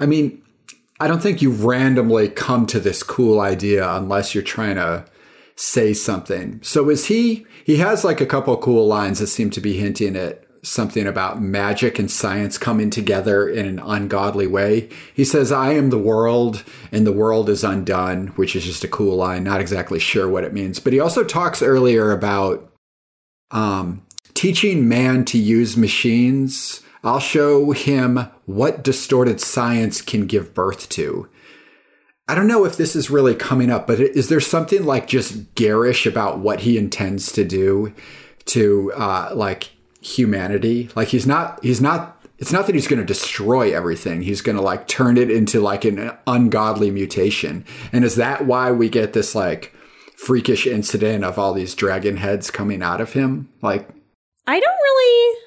[0.00, 0.42] I mean,
[1.00, 5.04] I don't think you randomly come to this cool idea unless you're trying to
[5.56, 6.60] say something.
[6.62, 7.46] So, is he?
[7.64, 11.40] He has like a couple cool lines that seem to be hinting at something about
[11.40, 14.88] magic and science coming together in an ungodly way.
[15.14, 18.88] He says, I am the world and the world is undone, which is just a
[18.88, 19.44] cool line.
[19.44, 20.78] Not exactly sure what it means.
[20.78, 22.72] But he also talks earlier about
[23.50, 24.02] um,
[24.34, 26.82] teaching man to use machines.
[27.02, 31.28] I'll show him what distorted science can give birth to.
[32.28, 35.54] I don't know if this is really coming up, but is there something like just
[35.54, 37.94] garish about what he intends to do
[38.46, 39.70] to uh, like
[40.00, 40.90] humanity?
[40.94, 44.22] Like he's not he's not it's not that he's going to destroy everything.
[44.22, 47.64] He's going to like turn it into like an ungodly mutation.
[47.92, 49.74] And is that why we get this like
[50.16, 53.48] freakish incident of all these dragon heads coming out of him?
[53.60, 53.88] Like
[54.46, 55.38] I don't really.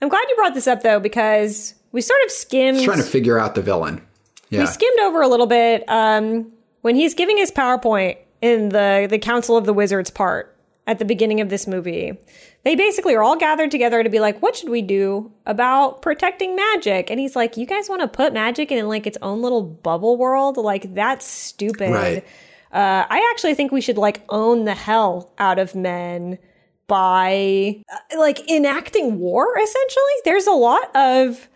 [0.00, 2.78] I'm glad you brought this up though because we sort of skimmed.
[2.78, 4.02] he's trying to figure out the villain.
[4.50, 4.60] Yeah.
[4.60, 6.52] We skimmed over a little bit um,
[6.82, 10.56] when he's giving his PowerPoint in the the Council of the Wizards part
[10.86, 12.18] at the beginning of this movie.
[12.68, 16.54] They basically are all gathered together to be like, what should we do about protecting
[16.54, 17.10] magic?
[17.10, 20.18] And he's like, you guys want to put magic in like its own little bubble
[20.18, 20.58] world?
[20.58, 21.92] Like that's stupid.
[21.92, 22.26] Right.
[22.70, 26.36] Uh, I actually think we should like own the hell out of men
[26.88, 31.48] by uh, like enacting war essentially there's a lot of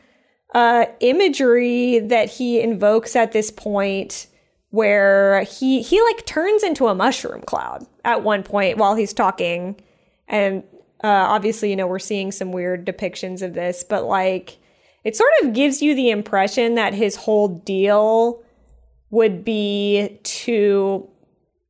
[0.54, 4.28] uh imagery that he invokes at this point
[4.70, 9.78] where he he like turns into a mushroom cloud at one point while he's talking
[10.28, 10.62] and
[11.02, 14.58] uh obviously you know we're seeing some weird depictions of this but like
[15.04, 18.42] it sort of gives you the impression that his whole deal
[19.10, 21.08] would be to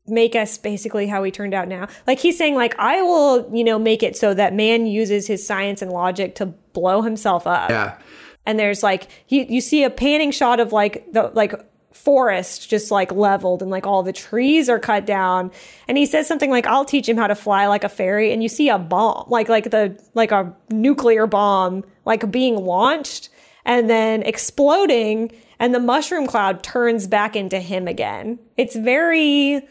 [0.07, 1.89] make us basically how he turned out now.
[2.07, 5.47] Like he's saying like I will, you know, make it so that man uses his
[5.47, 7.71] science and logic to blow himself up.
[7.71, 7.99] Yeah.
[8.45, 11.55] And there's like you you see a panning shot of like the like
[11.93, 15.51] forest just like leveled and like all the trees are cut down
[15.87, 18.43] and he says something like I'll teach him how to fly like a fairy and
[18.43, 23.29] you see a bomb like like the like a nuclear bomb like being launched
[23.65, 25.33] and then exploding
[25.63, 28.39] and the mushroom cloud turns back into him again.
[28.57, 29.63] It's very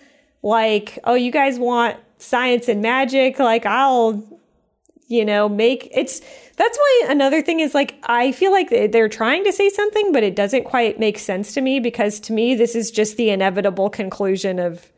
[0.42, 3.40] like, oh, you guys want science and magic?
[3.40, 4.24] Like, I'll,
[5.08, 6.22] you know, make it's
[6.62, 10.22] that's why another thing is like, I feel like they're trying to say something, but
[10.22, 13.90] it doesn't quite make sense to me because to me, this is just the inevitable
[13.90, 14.92] conclusion of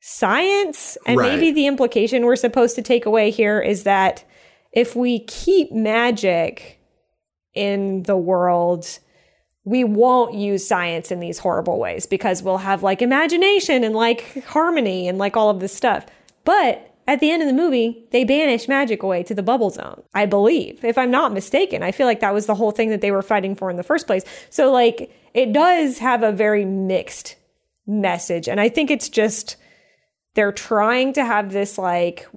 [0.00, 0.96] science.
[1.04, 1.34] And Right.
[1.34, 4.24] maybe the implication we're supposed to take away here is that
[4.72, 6.78] if we keep magic
[7.52, 9.00] in the world,
[9.64, 14.42] we won't use science in these horrible ways because we'll have like imagination and like
[14.44, 16.06] harmony and like all of this stuff.
[16.46, 20.00] But at the end of the movie, they banish magic away to the bubble zone.
[20.14, 21.82] I believe, if I'm not mistaken.
[21.82, 23.82] I feel like that was the whole thing that they were fighting for in the
[23.82, 24.22] first place.
[24.48, 27.34] So, like, it does have a very mixed
[27.84, 28.48] message.
[28.48, 29.56] And I think it's just
[30.34, 32.28] they're trying to have this, like,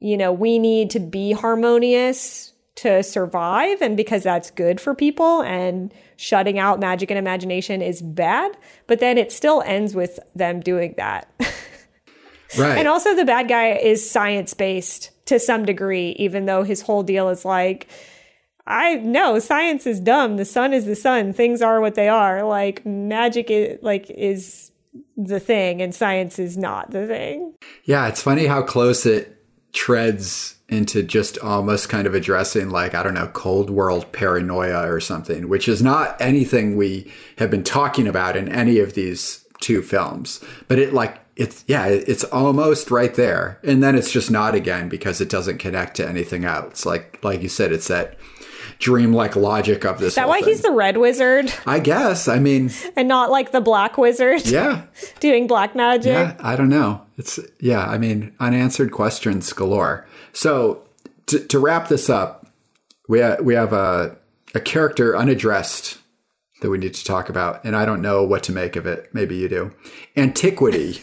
[0.00, 3.82] you know, we need to be harmonious to survive.
[3.82, 8.56] And because that's good for people and shutting out magic and imagination is bad.
[8.86, 11.30] But then it still ends with them doing that.
[12.58, 12.78] Right.
[12.78, 17.02] And also, the bad guy is science based to some degree, even though his whole
[17.02, 17.88] deal is like,
[18.66, 20.36] I know science is dumb.
[20.36, 21.32] The sun is the sun.
[21.32, 22.44] Things are what they are.
[22.44, 24.70] Like magic is like is
[25.16, 27.54] the thing, and science is not the thing.
[27.84, 29.38] Yeah, it's funny how close it
[29.72, 35.00] treads into just almost kind of addressing like I don't know Cold War paranoia or
[35.00, 39.82] something, which is not anything we have been talking about in any of these two
[39.82, 40.40] films.
[40.68, 44.88] But it like it's yeah, it's almost right there, and then it's just not again
[44.88, 46.84] because it doesn't connect to anything else.
[46.84, 48.18] Like like you said, it's that
[48.78, 50.08] dreamlike logic of this.
[50.08, 50.50] Is that why thing.
[50.50, 52.28] he's the red wizard I guess.
[52.28, 54.82] I mean, and not like the black wizard yeah.
[55.20, 56.12] doing black magic?
[56.12, 57.00] Yeah, I don't know.
[57.16, 60.06] It's yeah, I mean, unanswered questions galore.
[60.32, 60.82] So
[61.26, 62.46] to, to wrap this up,
[63.08, 64.16] we ha- we have a
[64.54, 65.98] a character unaddressed
[66.62, 69.10] that we need to talk about, and I don't know what to make of it.
[69.12, 69.72] Maybe you do.
[70.16, 71.02] Antiquity.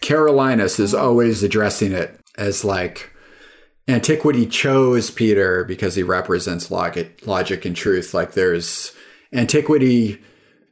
[0.00, 3.10] Carolinus is always addressing it as like
[3.86, 8.12] antiquity chose Peter because he represents logic, logic and truth.
[8.12, 8.92] Like there's
[9.32, 10.20] antiquity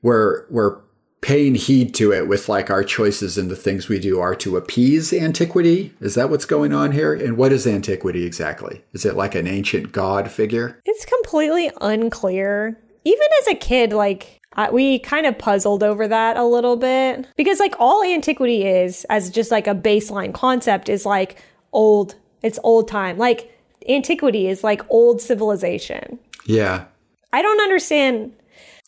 [0.03, 0.81] we're we're
[1.21, 4.57] paying heed to it with like our choices and the things we do are to
[4.57, 5.93] appease antiquity.
[6.01, 7.13] Is that what's going on here?
[7.13, 8.83] And what is antiquity exactly?
[8.95, 10.81] Is it like an ancient god figure?
[10.87, 12.79] It's completely unclear.
[13.05, 17.27] Even as a kid, like I, we kind of puzzled over that a little bit
[17.37, 22.17] because, like, all antiquity is, as just like a baseline concept, is like old.
[22.43, 23.19] It's old time.
[23.19, 23.55] Like
[23.89, 26.19] antiquity is like old civilization.
[26.47, 26.87] Yeah.
[27.33, 28.33] I don't understand.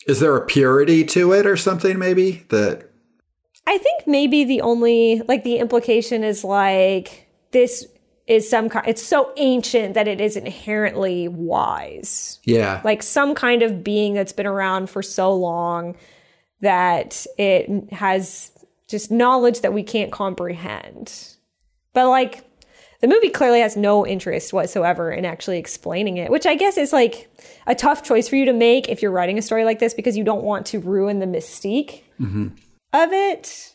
[0.06, 2.90] Is there a purity to it or something maybe that
[3.66, 7.86] I think maybe the only like the implication is like this
[8.26, 8.86] is some kind.
[8.86, 12.38] It's so ancient that it is inherently wise.
[12.44, 12.80] yeah.
[12.84, 15.96] like some kind of being that's been around for so long
[16.60, 18.52] that it has
[18.88, 21.12] just knowledge that we can't comprehend.
[21.92, 22.44] But like
[23.00, 26.92] the movie clearly has no interest whatsoever in actually explaining it, which I guess is
[26.92, 27.28] like
[27.66, 30.16] a tough choice for you to make if you're writing a story like this because
[30.16, 32.48] you don't want to ruin the mystique mm-hmm.
[32.92, 33.74] of it.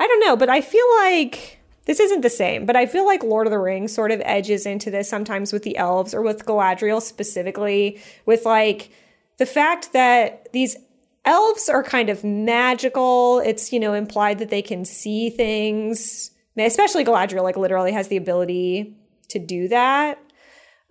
[0.00, 3.22] I don't know, but I feel like this isn't the same, but I feel like
[3.22, 6.44] Lord of the Rings sort of edges into this sometimes with the elves or with
[6.44, 8.90] Galadriel specifically, with like
[9.38, 10.76] the fact that these
[11.24, 13.38] elves are kind of magical.
[13.38, 18.16] It's, you know, implied that they can see things, especially Galadriel, like literally has the
[18.16, 18.96] ability
[19.28, 20.18] to do that.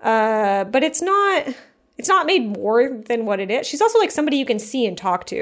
[0.01, 1.47] Uh, but it's not
[1.97, 3.67] it's not made more than what it is.
[3.67, 5.41] She's also like somebody you can see and talk to.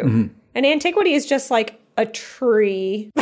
[0.56, 3.12] And Antiquity is just like a tree.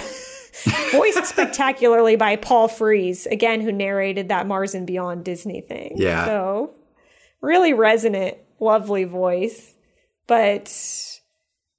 [0.92, 5.94] Voiced spectacularly by Paul Frees, again, who narrated that Mars and Beyond Disney thing.
[5.96, 6.26] Yeah.
[6.26, 6.76] So,
[7.42, 9.74] really resonant, lovely voice.
[10.28, 10.72] But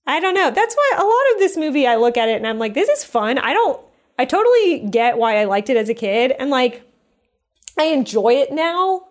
[0.06, 0.50] I don't know.
[0.50, 2.88] That's why a lot of this movie, I look at it and I'm like, this
[2.88, 3.38] is fun.
[3.38, 3.80] I don't,
[4.18, 6.32] I totally get why I liked it as a kid.
[6.38, 6.82] And like,
[7.78, 9.02] I enjoy it now.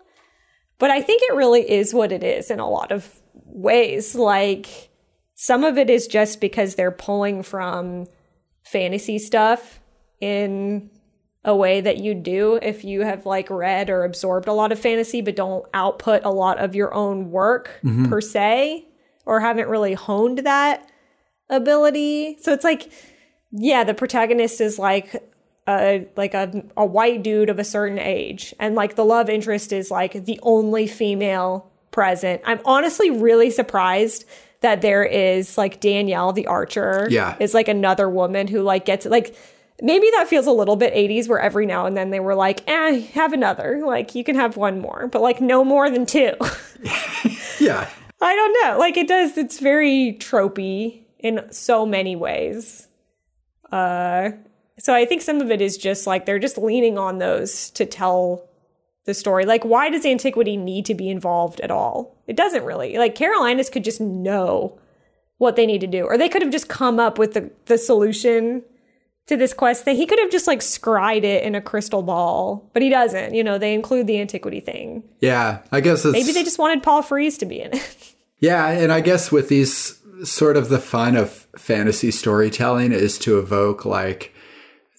[0.78, 3.08] But I think it really is what it is in a lot of
[3.46, 4.14] ways.
[4.14, 4.90] Like,
[5.34, 8.06] some of it is just because they're pulling from
[8.62, 9.80] fantasy stuff
[10.20, 10.90] in
[11.44, 14.78] a way that you do if you have like read or absorbed a lot of
[14.78, 18.08] fantasy but don't output a lot of your own work mm-hmm.
[18.08, 18.86] per se
[19.26, 20.88] or haven't really honed that
[21.50, 22.38] ability.
[22.40, 22.90] So it's like
[23.52, 25.30] yeah, the protagonist is like
[25.68, 29.72] a like a a white dude of a certain age, and like the love interest
[29.72, 32.40] is like the only female present.
[32.44, 34.24] I'm honestly really surprised
[34.62, 37.06] that there is like Danielle the archer.
[37.10, 37.36] Yeah.
[37.38, 39.36] is like another woman who like gets like.
[39.80, 42.62] Maybe that feels a little bit 80s where every now and then they were like,
[42.68, 43.82] eh, have another.
[43.84, 46.34] Like, you can have one more, but like no more than two.
[47.62, 47.88] Yeah.
[48.20, 48.78] I don't know.
[48.78, 49.36] Like it does.
[49.36, 52.88] It's very tropey in so many ways.
[53.70, 54.30] Uh,
[54.78, 57.86] so I think some of it is just like they're just leaning on those to
[57.86, 58.48] tell
[59.04, 59.44] the story.
[59.44, 62.16] Like, why does antiquity need to be involved at all?
[62.26, 62.98] It doesn't really.
[62.98, 64.78] Like Carolinus could just know
[65.38, 67.78] what they need to do, or they could have just come up with the the
[67.78, 68.62] solution
[69.26, 69.96] to this quest thing.
[69.96, 73.34] He could have just like scried it in a crystal ball, but he doesn't.
[73.34, 75.02] You know, they include the antiquity thing.
[75.20, 75.60] Yeah.
[75.70, 76.12] I guess it's.
[76.12, 78.14] Maybe they just wanted Paul Frees to be in it.
[78.42, 83.38] Yeah, and I guess with these sort of the fun of fantasy storytelling is to
[83.38, 84.34] evoke like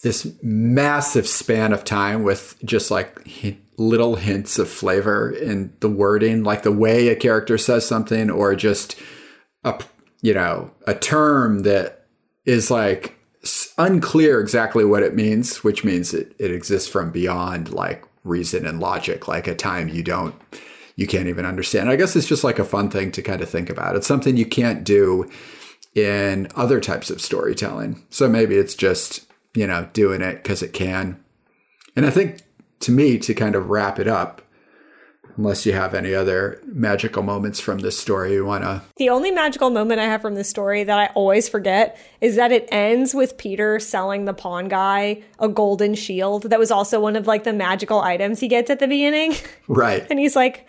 [0.02, 3.28] this massive span of time with just like
[3.78, 8.56] little hints of flavor in the wording, like the way a character says something, or
[8.56, 8.96] just
[9.64, 9.82] a
[10.22, 12.06] you know a term that
[12.46, 13.18] is like
[13.78, 18.80] unclear exactly what it means, which means it, it exists from beyond like reason and
[18.80, 20.36] logic, like a time you don't
[20.96, 21.90] you can't even understand.
[21.90, 23.96] I guess it's just like a fun thing to kind of think about.
[23.96, 25.30] It's something you can't do
[25.96, 28.06] in other types of storytelling.
[28.10, 29.26] So maybe it's just,
[29.56, 31.24] you know, doing it because it can.
[31.96, 32.42] And I think
[32.84, 34.42] to me, to kind of wrap it up,
[35.36, 38.82] unless you have any other magical moments from this story you want to.
[38.98, 42.52] The only magical moment I have from this story that I always forget is that
[42.52, 47.16] it ends with Peter selling the pawn guy a golden shield that was also one
[47.16, 49.34] of like the magical items he gets at the beginning.
[49.68, 50.06] Right.
[50.10, 50.68] and he's like,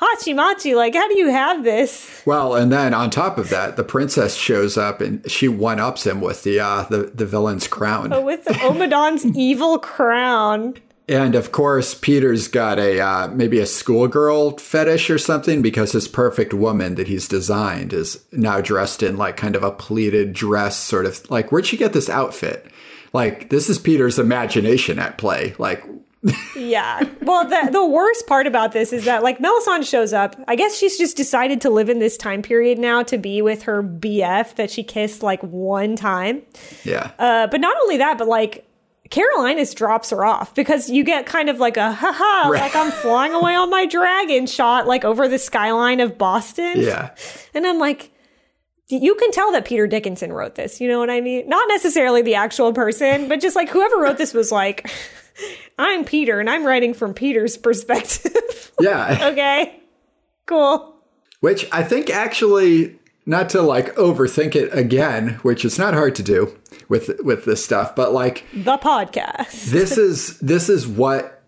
[0.00, 2.22] Hachi Machi, like, how do you have this?
[2.26, 6.06] Well, and then on top of that, the princess shows up and she one ups
[6.06, 8.12] him with the uh, the the villain's crown.
[8.12, 10.74] Oh, with Ommadon's evil crown.
[11.08, 16.08] And of course, Peter's got a uh, maybe a schoolgirl fetish or something because his
[16.08, 20.76] perfect woman that he's designed is now dressed in like kind of a pleated dress,
[20.76, 22.66] sort of like where'd she get this outfit?
[23.12, 25.54] Like this is Peter's imagination at play.
[25.58, 25.84] Like
[26.56, 27.08] Yeah.
[27.22, 30.34] Well, the the worst part about this is that like Melisande shows up.
[30.48, 33.62] I guess she's just decided to live in this time period now to be with
[33.62, 36.42] her BF that she kissed like one time.
[36.82, 38.65] yeah, Uh, but not only that, but like
[39.10, 42.60] Carolinus drops her off because you get kind of like a haha, Right.
[42.62, 46.80] like I'm flying away on my dragon shot like over the skyline of Boston.
[46.80, 47.14] yeah,
[47.54, 48.10] And I'm like,
[48.88, 50.80] you can tell that Peter Dickinson wrote this.
[50.80, 51.48] You know what I mean?
[51.48, 54.88] Not necessarily the actual person, but just like whoever wrote this was like,
[55.78, 58.72] I'm Peter and I'm writing from Peter's perspective.
[58.80, 59.28] yeah.
[59.32, 59.80] okay,
[60.46, 60.94] cool.
[61.40, 66.22] Which I think actually, not to like overthink it again, which is not hard to
[66.22, 66.56] do
[66.88, 69.64] with with this stuff, but like The podcast.
[69.70, 71.42] this is this is what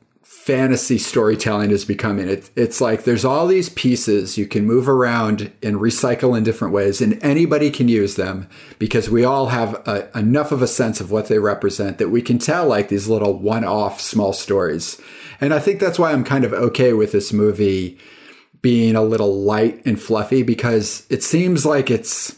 [0.49, 2.27] fantasy storytelling is becoming.
[2.27, 6.75] It, it's like there's all these pieces you can move around and recycle in different
[6.75, 8.49] ways, and anybody can use them
[8.79, 12.23] because we all have a, enough of a sense of what they represent that we
[12.23, 15.01] can tell like these little one-off small stories.
[15.41, 17.99] And I think that's why I'm kind of okay with this movie
[18.63, 22.37] being a little light and fluffy because it seems like it's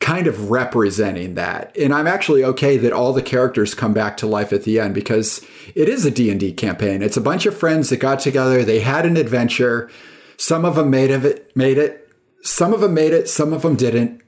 [0.00, 1.76] kind of representing that.
[1.76, 4.94] And I'm actually okay that all the characters come back to life at the end
[4.94, 7.02] because it is a D&D campaign.
[7.02, 9.90] It's a bunch of friends that got together, they had an adventure.
[10.36, 12.08] Some of them made of it, made it.
[12.42, 14.22] Some of them made it, some of them didn't.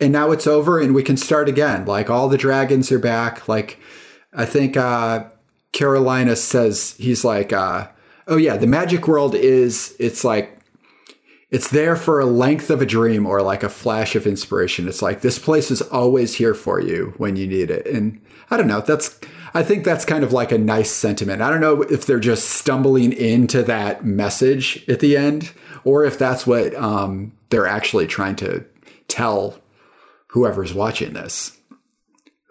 [0.00, 1.84] And now it's over and we can start again.
[1.84, 3.46] Like all the dragons are back.
[3.46, 3.78] Like
[4.32, 5.26] I think uh
[5.72, 7.88] Carolinus says he's like uh
[8.26, 10.58] oh yeah, the magic world is it's like
[11.52, 14.88] it's there for a length of a dream or like a flash of inspiration.
[14.88, 17.86] It's like this place is always here for you when you need it.
[17.86, 18.18] And
[18.50, 19.20] I don't know, that's
[19.52, 21.42] I think that's kind of like a nice sentiment.
[21.42, 25.52] I don't know if they're just stumbling into that message at the end
[25.84, 28.64] or if that's what um, they're actually trying to
[29.08, 29.60] tell
[30.28, 31.58] whoever's watching this.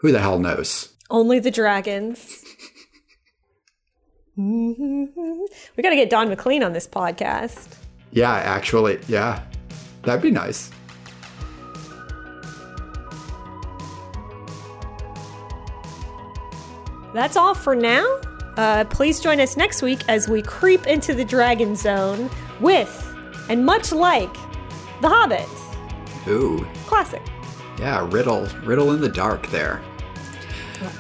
[0.02, 0.94] Who the hell knows?
[1.10, 2.44] Only the dragons.
[4.38, 5.08] we
[5.82, 7.81] got to get Don McLean on this podcast.
[8.12, 9.44] Yeah, actually, yeah.
[10.04, 10.72] That'd be nice.
[17.14, 18.20] That's all for now.
[18.58, 23.16] Uh, please join us next week as we creep into the Dragon Zone with,
[23.50, 24.34] and much like,
[25.02, 25.48] The Hobbit.
[26.28, 26.66] Ooh.
[26.88, 27.22] Classic.
[27.80, 29.82] Yeah, riddle, riddle in the dark there.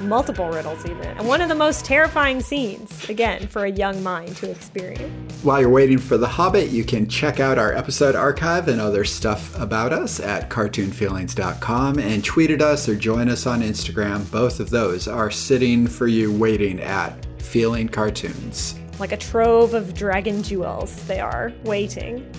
[0.01, 1.05] Multiple riddles even.
[1.05, 5.43] And one of the most terrifying scenes, again, for a young mind to experience.
[5.43, 9.03] While you're waiting for The Hobbit, you can check out our episode archive and other
[9.03, 14.29] stuff about us at cartoonfeelings.com and tweet at us or join us on Instagram.
[14.31, 18.79] Both of those are sitting for you waiting at Feeling Cartoons.
[18.99, 22.31] Like a trove of dragon jewels, they are waiting.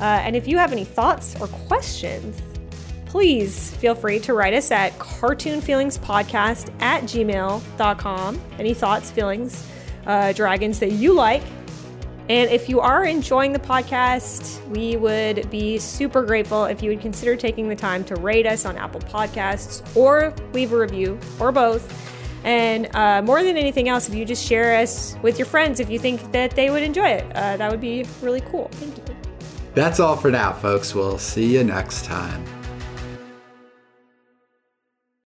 [0.00, 2.40] Uh, and if you have any thoughts or questions,
[3.08, 8.40] please feel free to write us at cartoonfeelingspodcast at gmail.com.
[8.58, 9.66] Any thoughts, feelings,
[10.06, 11.42] uh, dragons that you like.
[12.28, 17.00] And if you are enjoying the podcast, we would be super grateful if you would
[17.00, 21.50] consider taking the time to rate us on Apple Podcasts or leave a review or
[21.50, 21.90] both.
[22.44, 25.88] And uh, more than anything else, if you just share us with your friends if
[25.88, 28.68] you think that they would enjoy it, uh, that would be really cool.
[28.72, 29.16] Thank you.
[29.74, 30.94] That's all for now, folks.
[30.94, 32.44] We'll see you next time.